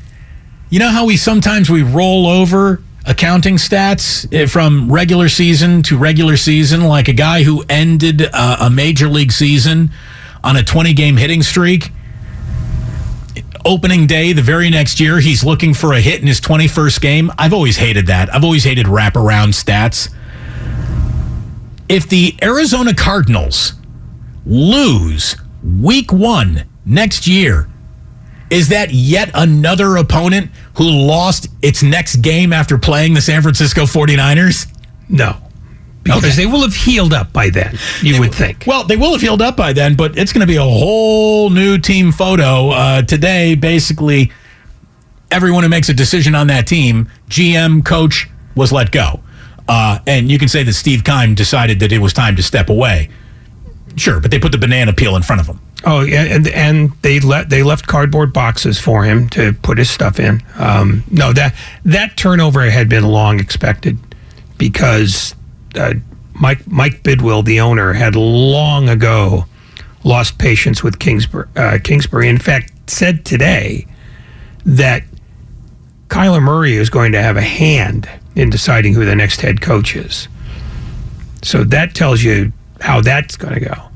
You 0.68 0.78
know 0.78 0.88
how 0.88 1.06
we 1.06 1.16
sometimes 1.16 1.70
we 1.70 1.82
roll 1.82 2.26
over 2.26 2.82
accounting 3.06 3.56
stats 3.56 4.32
eh, 4.32 4.46
from 4.46 4.90
regular 4.90 5.28
season 5.28 5.82
to 5.84 5.96
regular 5.96 6.36
season, 6.36 6.84
like 6.84 7.08
a 7.08 7.12
guy 7.12 7.42
who 7.42 7.64
ended 7.68 8.28
uh, 8.32 8.56
a 8.60 8.70
major 8.70 9.08
league 9.08 9.32
season 9.32 9.90
on 10.42 10.56
a 10.56 10.62
20 10.62 10.92
game 10.94 11.16
hitting 11.16 11.42
streak. 11.42 11.90
Opening 13.64 14.06
day, 14.06 14.32
the 14.32 14.42
very 14.42 14.70
next 14.70 15.00
year, 15.00 15.20
he's 15.20 15.44
looking 15.44 15.74
for 15.74 15.92
a 15.92 16.00
hit 16.00 16.20
in 16.20 16.26
his 16.26 16.40
21st 16.40 17.00
game. 17.00 17.30
I've 17.38 17.52
always 17.52 17.76
hated 17.76 18.06
that. 18.06 18.32
I've 18.34 18.44
always 18.44 18.64
hated 18.64 18.86
wraparound 18.86 19.52
stats. 19.52 20.12
If 21.88 22.08
the 22.08 22.36
Arizona 22.42 22.94
Cardinals 22.94 23.74
lose 24.46 25.36
week 25.62 26.12
one 26.12 26.64
next 26.86 27.26
year, 27.26 27.68
is 28.48 28.68
that 28.68 28.92
yet 28.92 29.30
another 29.34 29.96
opponent 29.96 30.50
who 30.76 30.88
lost 30.88 31.48
its 31.62 31.82
next 31.82 32.16
game 32.16 32.52
after 32.52 32.78
playing 32.78 33.14
the 33.14 33.20
San 33.20 33.42
Francisco 33.42 33.82
49ers? 33.82 34.66
No. 35.08 35.36
Because 36.02 36.24
okay. 36.24 36.30
they 36.36 36.46
will 36.46 36.62
have 36.62 36.74
healed 36.74 37.12
up 37.12 37.32
by 37.32 37.50
then, 37.50 37.78
you 38.00 38.14
they 38.14 38.20
would 38.20 38.34
think. 38.34 38.64
Well, 38.66 38.84
they 38.84 38.96
will 38.96 39.12
have 39.12 39.20
healed 39.20 39.42
up 39.42 39.56
by 39.56 39.72
then, 39.74 39.96
but 39.96 40.16
it's 40.16 40.32
going 40.32 40.40
to 40.40 40.46
be 40.46 40.56
a 40.56 40.62
whole 40.62 41.50
new 41.50 41.76
team 41.76 42.10
photo. 42.10 42.70
Uh, 42.70 43.02
today, 43.02 43.54
basically, 43.54 44.32
everyone 45.30 45.62
who 45.62 45.68
makes 45.68 45.88
a 45.90 45.94
decision 45.94 46.34
on 46.34 46.46
that 46.46 46.66
team, 46.66 47.10
GM, 47.28 47.84
coach, 47.84 48.28
was 48.56 48.72
let 48.72 48.90
go. 48.90 49.20
Uh, 49.68 49.98
and 50.06 50.30
you 50.30 50.38
can 50.38 50.48
say 50.48 50.62
that 50.62 50.72
Steve 50.72 51.04
Keim 51.04 51.34
decided 51.34 51.80
that 51.80 51.92
it 51.92 51.98
was 51.98 52.12
time 52.12 52.34
to 52.36 52.42
step 52.42 52.68
away. 52.70 53.10
Sure, 53.96 54.20
but 54.20 54.30
they 54.30 54.38
put 54.38 54.52
the 54.52 54.58
banana 54.58 54.92
peel 54.92 55.16
in 55.16 55.22
front 55.22 55.40
of 55.40 55.46
him. 55.46 55.60
Oh, 55.84 56.02
yeah, 56.02 56.22
and 56.24 56.46
and 56.48 56.92
they 57.02 57.20
let 57.20 57.48
they 57.48 57.62
left 57.62 57.86
cardboard 57.86 58.32
boxes 58.32 58.78
for 58.78 59.04
him 59.04 59.28
to 59.30 59.52
put 59.52 59.78
his 59.78 59.88
stuff 59.88 60.20
in. 60.20 60.42
Um, 60.56 61.04
no, 61.10 61.32
that 61.32 61.54
that 61.84 62.16
turnover 62.16 62.68
had 62.68 62.88
been 62.88 63.04
long 63.04 63.40
expected 63.40 63.98
because 64.58 65.34
uh, 65.74 65.94
Mike 66.34 66.66
Mike 66.66 67.02
Bidwill, 67.02 67.44
the 67.44 67.60
owner, 67.60 67.92
had 67.92 68.16
long 68.16 68.88
ago 68.88 69.44
lost 70.04 70.38
patience 70.38 70.82
with 70.82 70.98
Kingsbury. 70.98 71.46
Uh, 71.56 71.78
Kingsbury, 71.82 72.28
in 72.28 72.38
fact, 72.38 72.72
said 72.90 73.24
today 73.24 73.86
that 74.64 75.04
Kyler 76.08 76.42
Murray 76.42 76.74
is 76.74 76.90
going 76.90 77.12
to 77.12 77.22
have 77.22 77.36
a 77.36 77.42
hand 77.42 78.08
in 78.34 78.50
deciding 78.50 78.94
who 78.94 79.04
the 79.04 79.14
next 79.14 79.40
head 79.40 79.60
coach 79.60 79.94
is. 79.94 80.28
So 81.42 81.64
that 81.64 81.94
tells 81.94 82.22
you 82.22 82.52
how 82.80 83.00
that's 83.00 83.36
going 83.36 83.54
to 83.54 83.60
go, 83.60 83.88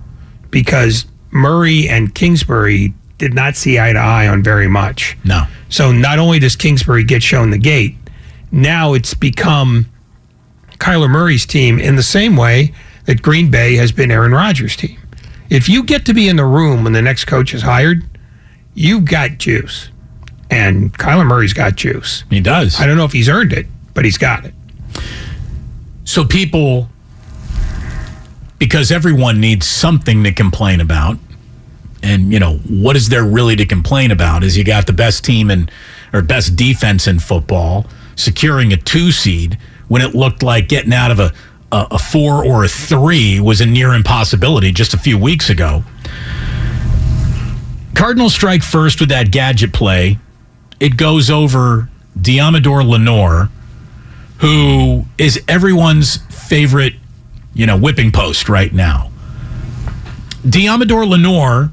because 0.50 1.06
Murray 1.30 1.88
and 1.88 2.14
Kingsbury 2.14 2.94
did 3.18 3.32
not 3.32 3.56
see 3.56 3.78
eye 3.78 3.92
to 3.92 3.98
eye 3.98 4.28
on 4.28 4.42
very 4.42 4.68
much. 4.68 5.16
No. 5.24 5.46
So 5.68 5.92
not 5.92 6.18
only 6.18 6.38
does 6.38 6.56
Kingsbury 6.56 7.04
get 7.04 7.22
shown 7.22 7.50
the 7.50 7.58
gate, 7.58 7.96
now 8.52 8.92
it's 8.92 9.14
become 9.14 9.86
Kyler 10.84 11.08
Murray's 11.08 11.46
team 11.46 11.78
in 11.78 11.96
the 11.96 12.02
same 12.02 12.36
way 12.36 12.74
that 13.06 13.22
Green 13.22 13.50
Bay 13.50 13.76
has 13.76 13.90
been 13.90 14.10
Aaron 14.10 14.32
Rodgers' 14.32 14.76
team. 14.76 15.00
If 15.48 15.66
you 15.66 15.82
get 15.82 16.04
to 16.04 16.12
be 16.12 16.28
in 16.28 16.36
the 16.36 16.44
room 16.44 16.84
when 16.84 16.92
the 16.92 17.00
next 17.00 17.24
coach 17.24 17.54
is 17.54 17.62
hired, 17.62 18.04
you've 18.74 19.06
got 19.06 19.38
juice. 19.38 19.88
And 20.50 20.92
Kyler 20.92 21.26
Murray's 21.26 21.54
got 21.54 21.76
juice. 21.76 22.24
He 22.28 22.40
does. 22.40 22.78
I 22.78 22.86
don't 22.86 22.98
know 22.98 23.06
if 23.06 23.12
he's 23.12 23.30
earned 23.30 23.54
it, 23.54 23.66
but 23.94 24.04
he's 24.04 24.18
got 24.18 24.44
it. 24.44 24.52
So 26.04 26.22
people 26.22 26.90
because 28.58 28.92
everyone 28.92 29.40
needs 29.40 29.66
something 29.66 30.22
to 30.24 30.32
complain 30.32 30.82
about. 30.82 31.16
And 32.02 32.30
you 32.30 32.38
know 32.38 32.58
what 32.58 32.94
is 32.94 33.08
there 33.08 33.24
really 33.24 33.56
to 33.56 33.64
complain 33.64 34.10
about? 34.10 34.44
Is 34.44 34.58
you 34.58 34.64
got 34.64 34.86
the 34.86 34.92
best 34.92 35.24
team 35.24 35.50
and 35.50 35.70
or 36.12 36.20
best 36.20 36.56
defense 36.56 37.06
in 37.06 37.20
football, 37.20 37.86
securing 38.16 38.70
a 38.74 38.76
two 38.76 39.12
seed 39.12 39.56
when 39.88 40.02
it 40.02 40.14
looked 40.14 40.42
like 40.42 40.68
getting 40.68 40.92
out 40.92 41.10
of 41.10 41.20
a 41.20 41.32
a, 41.72 41.86
a 41.92 41.98
four 41.98 42.44
or 42.44 42.64
a 42.64 42.68
three 42.68 43.40
was 43.40 43.60
a 43.60 43.66
near 43.66 43.94
impossibility 43.94 44.70
just 44.70 44.94
a 44.94 44.98
few 44.98 45.18
weeks 45.18 45.50
ago. 45.50 45.82
Cardinals 47.94 48.34
strike 48.34 48.62
first 48.62 49.00
with 49.00 49.08
that 49.08 49.30
gadget 49.30 49.72
play. 49.72 50.18
It 50.78 50.96
goes 50.96 51.30
over 51.30 51.88
Deommodore 52.18 52.86
Lenoir, 52.86 53.50
who 54.38 55.06
is 55.18 55.42
everyone's 55.48 56.18
favorite 56.48 56.94
you 57.54 57.66
know, 57.66 57.78
whipping 57.78 58.10
post 58.12 58.48
right 58.48 58.72
now. 58.72 59.10
Deommodore 60.42 61.08
Lenoir, 61.08 61.70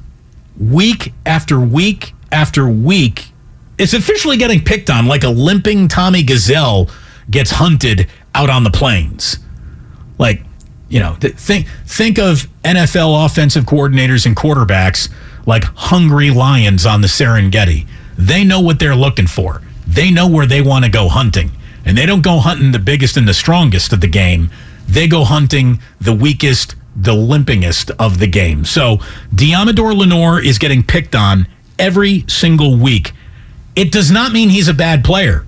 week 0.57 1.11
after 1.25 1.59
week 1.59 2.13
after 2.31 2.67
week, 2.69 3.29
is 3.77 3.93
officially 3.93 4.37
getting 4.37 4.63
picked 4.63 4.89
on 4.89 5.07
like 5.07 5.23
a 5.23 5.29
limping 5.29 5.87
Tommy 5.87 6.23
Gazelle 6.23 6.87
gets 7.31 7.51
hunted 7.51 8.07
out 8.35 8.49
on 8.49 8.63
the 8.63 8.69
plains. 8.69 9.39
Like, 10.17 10.43
you 10.89 10.99
know, 10.99 11.15
th- 11.19 11.35
think 11.35 11.67
think 11.85 12.19
of 12.19 12.47
NFL 12.63 13.25
offensive 13.25 13.65
coordinators 13.65 14.25
and 14.25 14.35
quarterbacks 14.35 15.09
like 15.45 15.63
hungry 15.63 16.29
lions 16.29 16.85
on 16.85 17.01
the 17.01 17.07
Serengeti. 17.07 17.87
They 18.17 18.43
know 18.43 18.59
what 18.59 18.79
they're 18.79 18.95
looking 18.95 19.27
for. 19.27 19.61
They 19.87 20.11
know 20.11 20.27
where 20.27 20.45
they 20.45 20.61
want 20.61 20.85
to 20.85 20.91
go 20.91 21.07
hunting. 21.07 21.51
And 21.83 21.97
they 21.97 22.05
don't 22.05 22.21
go 22.21 22.37
hunting 22.37 22.71
the 22.71 22.79
biggest 22.79 23.17
and 23.17 23.27
the 23.27 23.33
strongest 23.33 23.91
of 23.91 24.01
the 24.01 24.07
game 24.07 24.51
they 24.91 25.07
go 25.07 25.23
hunting 25.23 25.79
the 26.01 26.13
weakest, 26.13 26.75
the 26.95 27.13
limpingest 27.13 27.91
of 27.97 28.19
the 28.19 28.27
game. 28.27 28.65
So 28.65 28.97
Deommodore 29.33 29.95
Lenoir 29.95 30.41
is 30.41 30.57
getting 30.57 30.83
picked 30.83 31.15
on 31.15 31.47
every 31.79 32.25
single 32.27 32.77
week. 32.77 33.13
It 33.75 33.91
does 33.91 34.11
not 34.11 34.33
mean 34.33 34.49
he's 34.49 34.67
a 34.67 34.73
bad 34.73 35.05
player. 35.05 35.45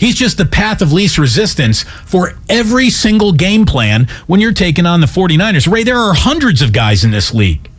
He's 0.00 0.14
just 0.14 0.38
the 0.38 0.46
path 0.46 0.80
of 0.80 0.94
least 0.94 1.18
resistance 1.18 1.82
for 1.82 2.32
every 2.48 2.88
single 2.88 3.32
game 3.32 3.66
plan 3.66 4.08
when 4.26 4.40
you're 4.40 4.54
taking 4.54 4.86
on 4.86 5.02
the 5.02 5.06
49ers. 5.06 5.70
Ray, 5.70 5.84
there 5.84 5.98
are 5.98 6.14
hundreds 6.14 6.62
of 6.62 6.72
guys 6.72 7.04
in 7.04 7.10
this 7.10 7.34
league 7.34 7.70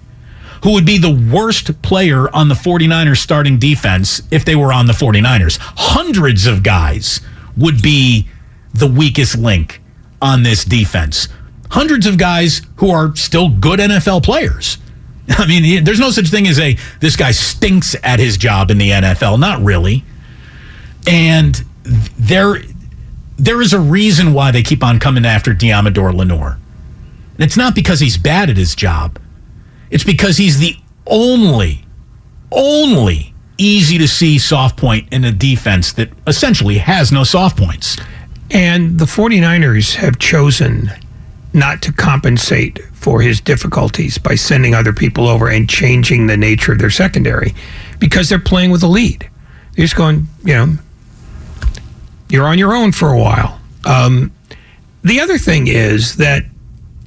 who 0.64 0.74
would 0.74 0.86
be 0.86 1.00
the 1.00 1.30
worst 1.34 1.82
player 1.82 2.30
on 2.36 2.48
the 2.48 2.54
49ers 2.54 3.18
starting 3.18 3.58
defense 3.58 4.22
if 4.30 4.46
they 4.46 4.56
were 4.56 4.72
on 4.72 4.86
the 4.86 4.94
49ers. 4.94 5.58
Hundreds 5.60 6.46
of 6.46 6.62
guys 6.62 7.22
would 7.58 7.82
be 7.82 8.28
the 8.72 8.86
weakest 8.86 9.36
link 9.36 9.82
on 10.22 10.44
this 10.44 10.64
defense. 10.64 11.28
Hundreds 11.72 12.06
of 12.06 12.20
guys 12.20 12.62
who 12.76 12.92
are 12.92 13.16
still 13.16 13.50
good 13.50 13.80
NFL 13.80 14.22
players. 14.22 14.78
I 15.30 15.48
mean, 15.48 15.84
there's 15.84 16.00
no 16.00 16.12
such 16.12 16.28
thing 16.28 16.48
as 16.48 16.60
a 16.60 16.78
this 17.00 17.16
guy 17.16 17.32
stinks 17.32 17.96
at 18.04 18.20
his 18.20 18.38
job 18.38 18.70
in 18.70 18.78
the 18.78 18.92
NFL. 18.92 19.40
Not 19.40 19.64
really. 19.64 20.04
And 21.08 21.64
there 21.84 22.62
there 23.38 23.62
is 23.62 23.74
a 23.74 23.80
reason 23.80 24.34
why 24.34 24.52
they 24.52 24.62
keep 24.62 24.84
on 24.84 25.00
coming 25.00 25.26
after 25.26 25.54
Deommodore 25.54 26.14
Lenoir. 26.14 26.60
And 27.34 27.44
it's 27.44 27.58
not 27.58 27.74
because 27.74 28.00
he's 28.00 28.18
bad 28.18 28.52
at 28.52 28.58
his 28.58 28.76
job. 28.76 29.20
It's 29.90 30.04
because 30.04 30.38
he's 30.38 30.60
the 30.60 30.76
only, 31.08 31.84
only 32.52 33.34
easy 33.58 33.98
to 33.98 34.08
see 34.08 34.38
soft 34.38 34.78
point 34.78 35.12
in 35.12 35.24
a 35.24 35.32
defense 35.32 35.92
that 35.94 36.10
essentially 36.28 36.78
has 36.78 37.12
no 37.12 37.24
soft 37.24 37.58
points. 37.58 37.98
And 38.52 39.00
the 39.00 39.06
49ers 39.06 39.96
have 39.96 40.20
chosen 40.20 40.92
not 41.54 41.82
to 41.82 41.92
compensate 41.92 42.80
for 42.94 43.22
his 43.22 43.42
difficulties 43.42 44.20
by 44.20 44.36
sending 44.36 44.76
other 44.76 44.94
people 44.94 45.28
over 45.28 45.50
and 45.50 45.68
changing 45.68 46.28
the 46.28 46.38
nature 46.38 46.74
of 46.74 46.78
their 46.80 46.92
secondary 46.92 47.56
because 48.00 48.30
they're 48.30 48.40
playing 48.40 48.70
with 48.70 48.84
a 48.84 48.88
lead. 48.88 49.28
They're 49.76 49.86
just 49.86 49.96
going, 49.96 50.28
you 50.44 50.54
know, 50.54 50.78
you're 52.32 52.48
on 52.48 52.58
your 52.58 52.74
own 52.74 52.92
for 52.92 53.10
a 53.10 53.18
while. 53.18 53.60
Um, 53.86 54.32
the 55.04 55.20
other 55.20 55.38
thing 55.38 55.68
is 55.68 56.18
that 56.18 56.44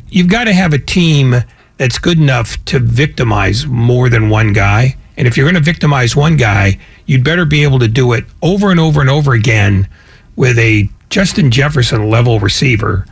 you've 0.09 0.29
got 0.29 0.45
to 0.45 0.53
have 0.53 0.73
a 0.73 0.79
team 0.79 1.35
that's 1.77 1.99
good 1.99 2.19
enough 2.19 2.63
to 2.67 2.79
victimize 2.79 3.67
more 3.67 4.09
than 4.09 4.29
one 4.29 4.53
guy. 4.53 4.97
And 5.17 5.27
if 5.27 5.37
you're 5.37 5.47
going 5.47 5.55
to 5.55 5.61
victimize 5.61 6.15
one 6.15 6.37
guy, 6.37 6.79
you'd 7.07 7.25
better 7.25 7.45
be 7.45 7.63
able 7.63 7.79
to 7.79 7.89
do 7.89 8.13
it 8.13 8.25
over 8.43 8.71
and 8.71 8.81
over 8.81 9.01
and 9.01 9.11
over 9.11 9.33
again 9.33 9.89
with 10.37 10.59
a 10.59 10.89
Justin 11.11 11.51
Jefferson 11.51 12.11
level 12.11 12.41
receiver 12.41 13.07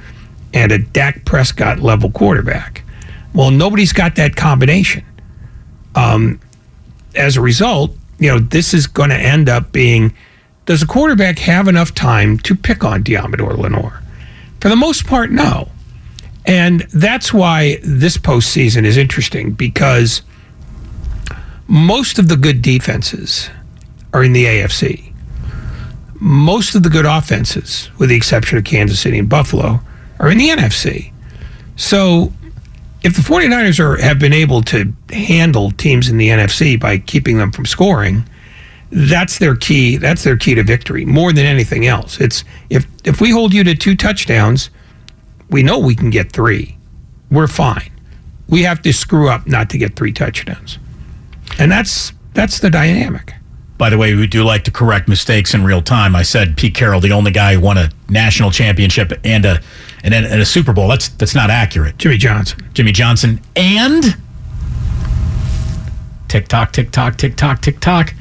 and 0.53 0.73
a 0.73 0.79
Dak 0.79 1.25
Prescott 1.25 1.79
level 1.79 2.11
quarterback. 2.11 2.85
Well, 3.35 3.51
nobody's 3.51 3.93
got 3.93 4.17
that 4.17 4.37
combination. 4.37 5.05
Um, 5.95 6.41
as 7.15 7.37
a 7.37 7.41
result, 7.41 7.97
you 8.19 8.29
know, 8.29 8.39
this 8.39 8.75
is 8.75 8.87
going 8.87 9.11
to 9.11 9.17
end 9.17 9.49
up 9.49 9.73
being 9.73 10.15
does 10.67 10.83
a 10.83 10.87
quarterback 10.87 11.39
have 11.41 11.69
enough 11.69 11.95
time 11.95 12.39
to 12.39 12.55
pick 12.55 12.85
on 12.85 13.03
Deommodore 13.03 13.57
Lenoir? 13.59 14.03
For 14.61 14.69
the 14.69 14.77
most 14.77 15.07
part, 15.07 15.31
no. 15.31 15.69
And 16.47 16.83
that's 16.93 17.33
why 17.33 17.79
this 17.83 18.17
postseason 18.17 18.85
is 18.85 18.97
interesting 18.97 19.53
because 19.53 20.23
most 21.67 22.19
of 22.19 22.29
the 22.29 22.37
good 22.37 22.63
defenses 22.63 23.49
are 24.13 24.23
in 24.23 24.33
the 24.33 24.45
AFC. 24.45 25.13
Most 26.15 26.75
of 26.75 26.83
the 26.83 26.91
good 26.91 27.07
offenses, 27.07 27.91
with 27.99 28.09
the 28.09 28.17
exception 28.17 28.59
of 28.59 28.65
Kansas 28.65 29.01
City 29.01 29.19
and 29.19 29.29
Buffalo, 29.29 29.81
are 30.21 30.31
in 30.31 30.39
the 30.39 30.49
NFC. 30.49 31.13
So 31.77 32.33
if 33.03 33.17
the 33.17 33.23
49ers 33.23 33.81
are, 33.81 34.01
have 34.01 34.19
been 34.19 34.33
able 34.33 34.63
to 34.63 34.93
handle 35.11 35.73
teams 35.73 36.09
in 36.09 36.19
the 36.19 36.29
NFC 36.29 36.79
by 36.79 36.99
keeping 36.99 37.39
them 37.39 37.51
from 37.51 37.67
scoring, 37.67 38.25
that's 38.93 39.39
their 39.39 39.57
key. 39.57 39.97
That's 39.97 40.23
their 40.23 40.37
key 40.37 40.55
to 40.55 40.63
victory 40.63 41.07
more 41.07 41.33
than 41.33 41.47
anything 41.47 41.87
else. 41.87 42.21
It's 42.21 42.45
if 42.69 42.87
if 43.05 43.21
we 43.21 43.31
hold 43.31 43.55
you 43.55 43.65
to 43.65 43.75
two 43.75 43.97
touchdowns, 43.97 44.69
we 45.49 45.63
know 45.63 45.79
we 45.79 45.95
can 45.95 46.11
get 46.11 46.31
three. 46.31 46.77
We're 47.31 47.49
fine. 47.49 47.91
We 48.49 48.63
have 48.65 48.83
to 48.83 48.93
screw 48.93 49.31
up 49.31 49.47
not 49.47 49.71
to 49.71 49.79
get 49.79 49.97
three 49.97 50.13
touchdowns, 50.13 50.79
and 51.59 51.73
that's 51.73 52.13
that's 52.35 52.61
the 52.61 52.69
dynamic. 52.69 53.33
By 53.79 53.89
the 53.89 53.97
way, 53.97 54.15
we 54.15 54.27
do 54.27 54.45
like 54.45 54.65
to 54.65 54.71
correct 54.71 55.09
mistakes 55.09 55.55
in 55.55 55.65
real 55.65 55.83
time. 55.83 56.15
I 56.15 56.23
said 56.23 56.59
Pete 56.59 56.75
Carroll, 56.75 57.01
the 57.01 57.13
only 57.13 57.31
guy 57.31 57.55
who 57.55 57.61
won 57.61 57.79
a 57.79 57.91
national 58.11 58.51
championship 58.51 59.13
and 59.25 59.47
a 59.47 59.61
and 60.05 60.13
a, 60.13 60.19
and 60.19 60.41
a 60.41 60.47
Super 60.47 60.75
Bowl. 60.75 60.89
That's 60.89 61.09
that's 61.09 61.35
not 61.35 61.49
accurate. 61.49 61.97
Jimmy 61.97 62.19
Johnson. 62.19 62.61
Jimmy 62.75 62.93
Johnson 62.93 63.41
and 63.57 64.17
tick 66.29 66.49
tock, 66.49 66.73
tick 66.73 66.91
tock, 66.91 67.17
tick 67.17 67.37
tock, 67.37 67.63
tick 67.63 67.81
tock. 67.81 68.15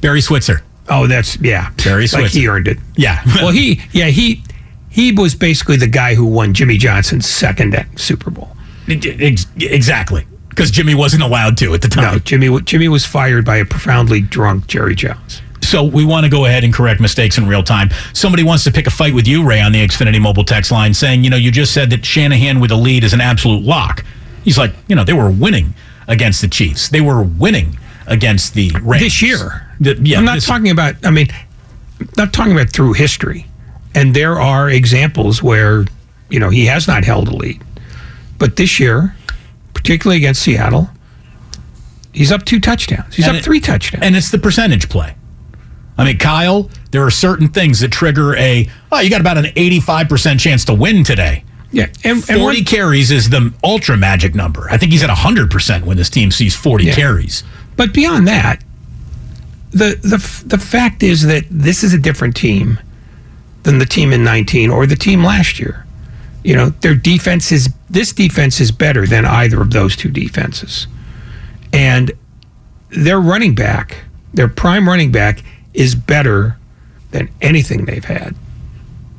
Barry 0.00 0.20
Switzer. 0.20 0.62
Oh, 0.88 1.06
that's 1.06 1.40
yeah. 1.40 1.70
Barry 1.84 2.06
Switzer. 2.06 2.22
Like 2.22 2.32
he 2.32 2.48
earned 2.48 2.68
it. 2.68 2.78
Yeah. 2.96 3.22
well, 3.36 3.52
he 3.52 3.80
yeah 3.92 4.06
he 4.06 4.42
he 4.88 5.12
was 5.12 5.34
basically 5.34 5.76
the 5.76 5.86
guy 5.86 6.14
who 6.14 6.26
won 6.26 6.52
Jimmy 6.52 6.76
Johnson's 6.76 7.28
second 7.28 7.86
Super 7.96 8.30
Bowl. 8.30 8.48
Exactly, 8.88 10.26
because 10.48 10.70
Jimmy 10.70 10.96
wasn't 10.96 11.22
allowed 11.22 11.56
to 11.58 11.74
at 11.74 11.82
the 11.82 11.88
time. 11.88 12.14
No, 12.14 12.18
Jimmy 12.18 12.60
Jimmy 12.62 12.88
was 12.88 13.06
fired 13.06 13.44
by 13.44 13.56
a 13.56 13.64
profoundly 13.64 14.20
drunk 14.20 14.66
Jerry 14.66 14.96
Jones. 14.96 15.42
So 15.62 15.84
we 15.84 16.04
want 16.04 16.24
to 16.24 16.30
go 16.30 16.46
ahead 16.46 16.64
and 16.64 16.74
correct 16.74 17.00
mistakes 17.00 17.38
in 17.38 17.46
real 17.46 17.62
time. 17.62 17.90
Somebody 18.12 18.42
wants 18.42 18.64
to 18.64 18.72
pick 18.72 18.88
a 18.88 18.90
fight 18.90 19.14
with 19.14 19.28
you, 19.28 19.46
Ray, 19.46 19.60
on 19.60 19.70
the 19.70 19.86
Xfinity 19.86 20.20
mobile 20.20 20.42
text 20.42 20.72
line, 20.72 20.92
saying, 20.92 21.22
you 21.22 21.30
know, 21.30 21.36
you 21.36 21.52
just 21.52 21.72
said 21.72 21.90
that 21.90 22.04
Shanahan 22.04 22.58
with 22.58 22.72
a 22.72 22.76
lead 22.76 23.04
is 23.04 23.12
an 23.12 23.20
absolute 23.20 23.62
lock. 23.62 24.04
He's 24.42 24.58
like, 24.58 24.72
you 24.88 24.96
know, 24.96 25.04
they 25.04 25.12
were 25.12 25.30
winning 25.30 25.74
against 26.08 26.40
the 26.40 26.48
Chiefs. 26.48 26.88
They 26.88 27.00
were 27.00 27.22
winning 27.22 27.78
against 28.08 28.54
the 28.54 28.72
Rams 28.82 29.04
this 29.04 29.22
year. 29.22 29.69
Yeah, 29.80 30.18
I'm 30.18 30.24
not 30.24 30.36
this- 30.36 30.46
talking 30.46 30.70
about. 30.70 30.94
I 31.04 31.10
mean, 31.10 31.28
not 32.16 32.32
talking 32.32 32.52
about 32.52 32.70
through 32.70 32.92
history. 32.94 33.46
And 33.94 34.14
there 34.14 34.40
are 34.40 34.70
examples 34.70 35.42
where 35.42 35.84
you 36.28 36.38
know 36.38 36.50
he 36.50 36.66
has 36.66 36.86
not 36.86 37.04
held 37.04 37.28
a 37.28 37.34
lead, 37.34 37.60
but 38.38 38.56
this 38.56 38.78
year, 38.78 39.16
particularly 39.74 40.18
against 40.18 40.42
Seattle, 40.42 40.90
he's 42.12 42.30
up 42.30 42.44
two 42.44 42.60
touchdowns. 42.60 43.16
He's 43.16 43.26
up 43.26 43.34
it- 43.36 43.44
three 43.44 43.60
touchdowns. 43.60 44.04
And 44.04 44.16
it's 44.16 44.30
the 44.30 44.38
percentage 44.38 44.88
play. 44.88 45.14
I 45.98 46.04
mean, 46.04 46.18
Kyle, 46.18 46.70
there 46.92 47.04
are 47.04 47.10
certain 47.10 47.48
things 47.48 47.80
that 47.80 47.90
trigger 47.92 48.34
a, 48.36 48.68
oh, 48.90 49.00
you 49.00 49.10
got 49.10 49.20
about 49.20 49.36
an 49.36 49.46
85% 49.56 50.38
chance 50.40 50.64
to 50.66 50.74
win 50.74 51.04
today. 51.04 51.44
Yeah, 51.72 51.86
and, 52.04 52.24
40 52.24 52.40
one- 52.42 52.64
carries 52.64 53.10
is 53.10 53.28
the 53.30 53.52
ultra 53.62 53.96
magic 53.96 54.34
number. 54.34 54.68
I 54.70 54.76
think 54.78 54.92
he's 54.92 55.02
at 55.02 55.10
100% 55.10 55.84
when 55.84 55.96
this 55.98 56.08
team 56.08 56.30
sees 56.30 56.54
40 56.54 56.86
Yeah. 56.86 56.94
carries. 56.94 57.42
But 57.76 57.92
beyond 57.92 58.26
that, 58.28 58.62
the 59.70 59.98
the 60.02 60.44
the 60.46 60.58
fact 60.58 61.02
is 61.02 61.22
that 61.22 61.44
this 61.50 61.82
is 61.82 61.94
a 61.94 61.98
different 61.98 62.36
team 62.36 62.78
than 63.62 63.78
the 63.78 63.86
team 63.86 64.12
in 64.12 64.24
19 64.24 64.70
or 64.70 64.86
the 64.86 64.96
team 64.96 65.22
last 65.22 65.58
year. 65.58 65.86
You 66.42 66.56
know, 66.56 66.70
their 66.70 66.94
defense 66.94 67.52
is 67.52 67.68
this 67.88 68.12
defense 68.12 68.60
is 68.60 68.72
better 68.72 69.06
than 69.06 69.24
either 69.24 69.60
of 69.60 69.70
those 69.70 69.94
two 69.94 70.10
defenses. 70.10 70.86
And 71.72 72.12
their 72.88 73.20
running 73.20 73.54
back, 73.54 74.04
their 74.32 74.48
prime 74.48 74.88
running 74.88 75.12
back 75.12 75.42
is 75.74 75.94
better 75.94 76.56
than 77.10 77.28
anything 77.40 77.84
they've 77.84 78.04
had. 78.04 78.34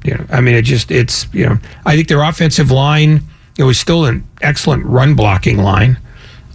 You 0.04 0.16
know, 0.16 0.26
I 0.32 0.42
mean 0.42 0.56
it 0.56 0.64
just 0.64 0.90
it's, 0.90 1.32
you 1.34 1.46
know, 1.46 1.60
I 1.86 1.96
think 1.96 2.08
their 2.08 2.24
offensive 2.24 2.72
line 2.72 3.22
it 3.58 3.64
was 3.64 3.80
still 3.80 4.06
an 4.06 4.28
excellent 4.42 4.86
run 4.86 5.14
blocking 5.14 5.58
line. 5.58 6.00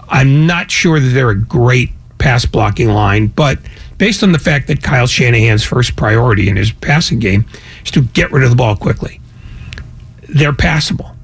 I'm 0.09 0.47
not 0.47 0.71
sure 0.71 0.99
that 0.99 1.09
they're 1.09 1.31
a 1.31 1.39
great 1.39 1.91
pass 2.19 2.47
blocking 2.47 2.89
line, 2.89 3.29
but 3.29 3.59
based 3.99 4.23
on 4.23 4.33
the 4.33 4.39
fact 4.39 4.69
that 4.69 4.83
Kyle 4.83 5.07
Shanahan's 5.07 5.65
first 5.65 5.97
priority 5.97 6.49
in 6.49 6.57
his 6.57 6.73
passing 6.73 7.19
game 7.19 7.47
is 7.85 7.91
to 7.93 8.03
get 8.03 8.31
rid 8.31 8.45
of 8.45 8.51
the 8.51 8.57
ball 8.57 8.77
quickly, 8.77 9.21
they're 10.29 10.53
passable. 10.53 11.15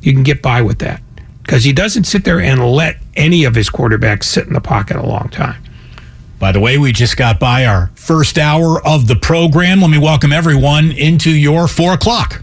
You 0.00 0.12
can 0.12 0.22
get 0.22 0.42
by 0.42 0.62
with 0.62 0.78
that 0.78 1.02
because 1.42 1.64
he 1.64 1.72
doesn't 1.72 2.04
sit 2.04 2.24
there 2.24 2.40
and 2.40 2.64
let 2.70 2.96
any 3.16 3.44
of 3.44 3.54
his 3.54 3.70
quarterbacks 3.70 4.24
sit 4.24 4.46
in 4.46 4.52
the 4.52 4.60
pocket 4.60 4.96
a 4.96 5.02
long 5.06 5.28
time. 5.30 5.62
By 6.38 6.52
the 6.52 6.60
way, 6.60 6.78
we 6.78 6.92
just 6.92 7.16
got 7.16 7.40
by 7.40 7.66
our 7.66 7.90
first 7.96 8.38
hour 8.38 8.80
of 8.86 9.08
the 9.08 9.16
program. 9.16 9.80
Let 9.80 9.90
me 9.90 9.98
welcome 9.98 10.32
everyone 10.32 10.92
into 10.92 11.30
your 11.30 11.66
four 11.66 11.94
o'clock. 11.94 12.42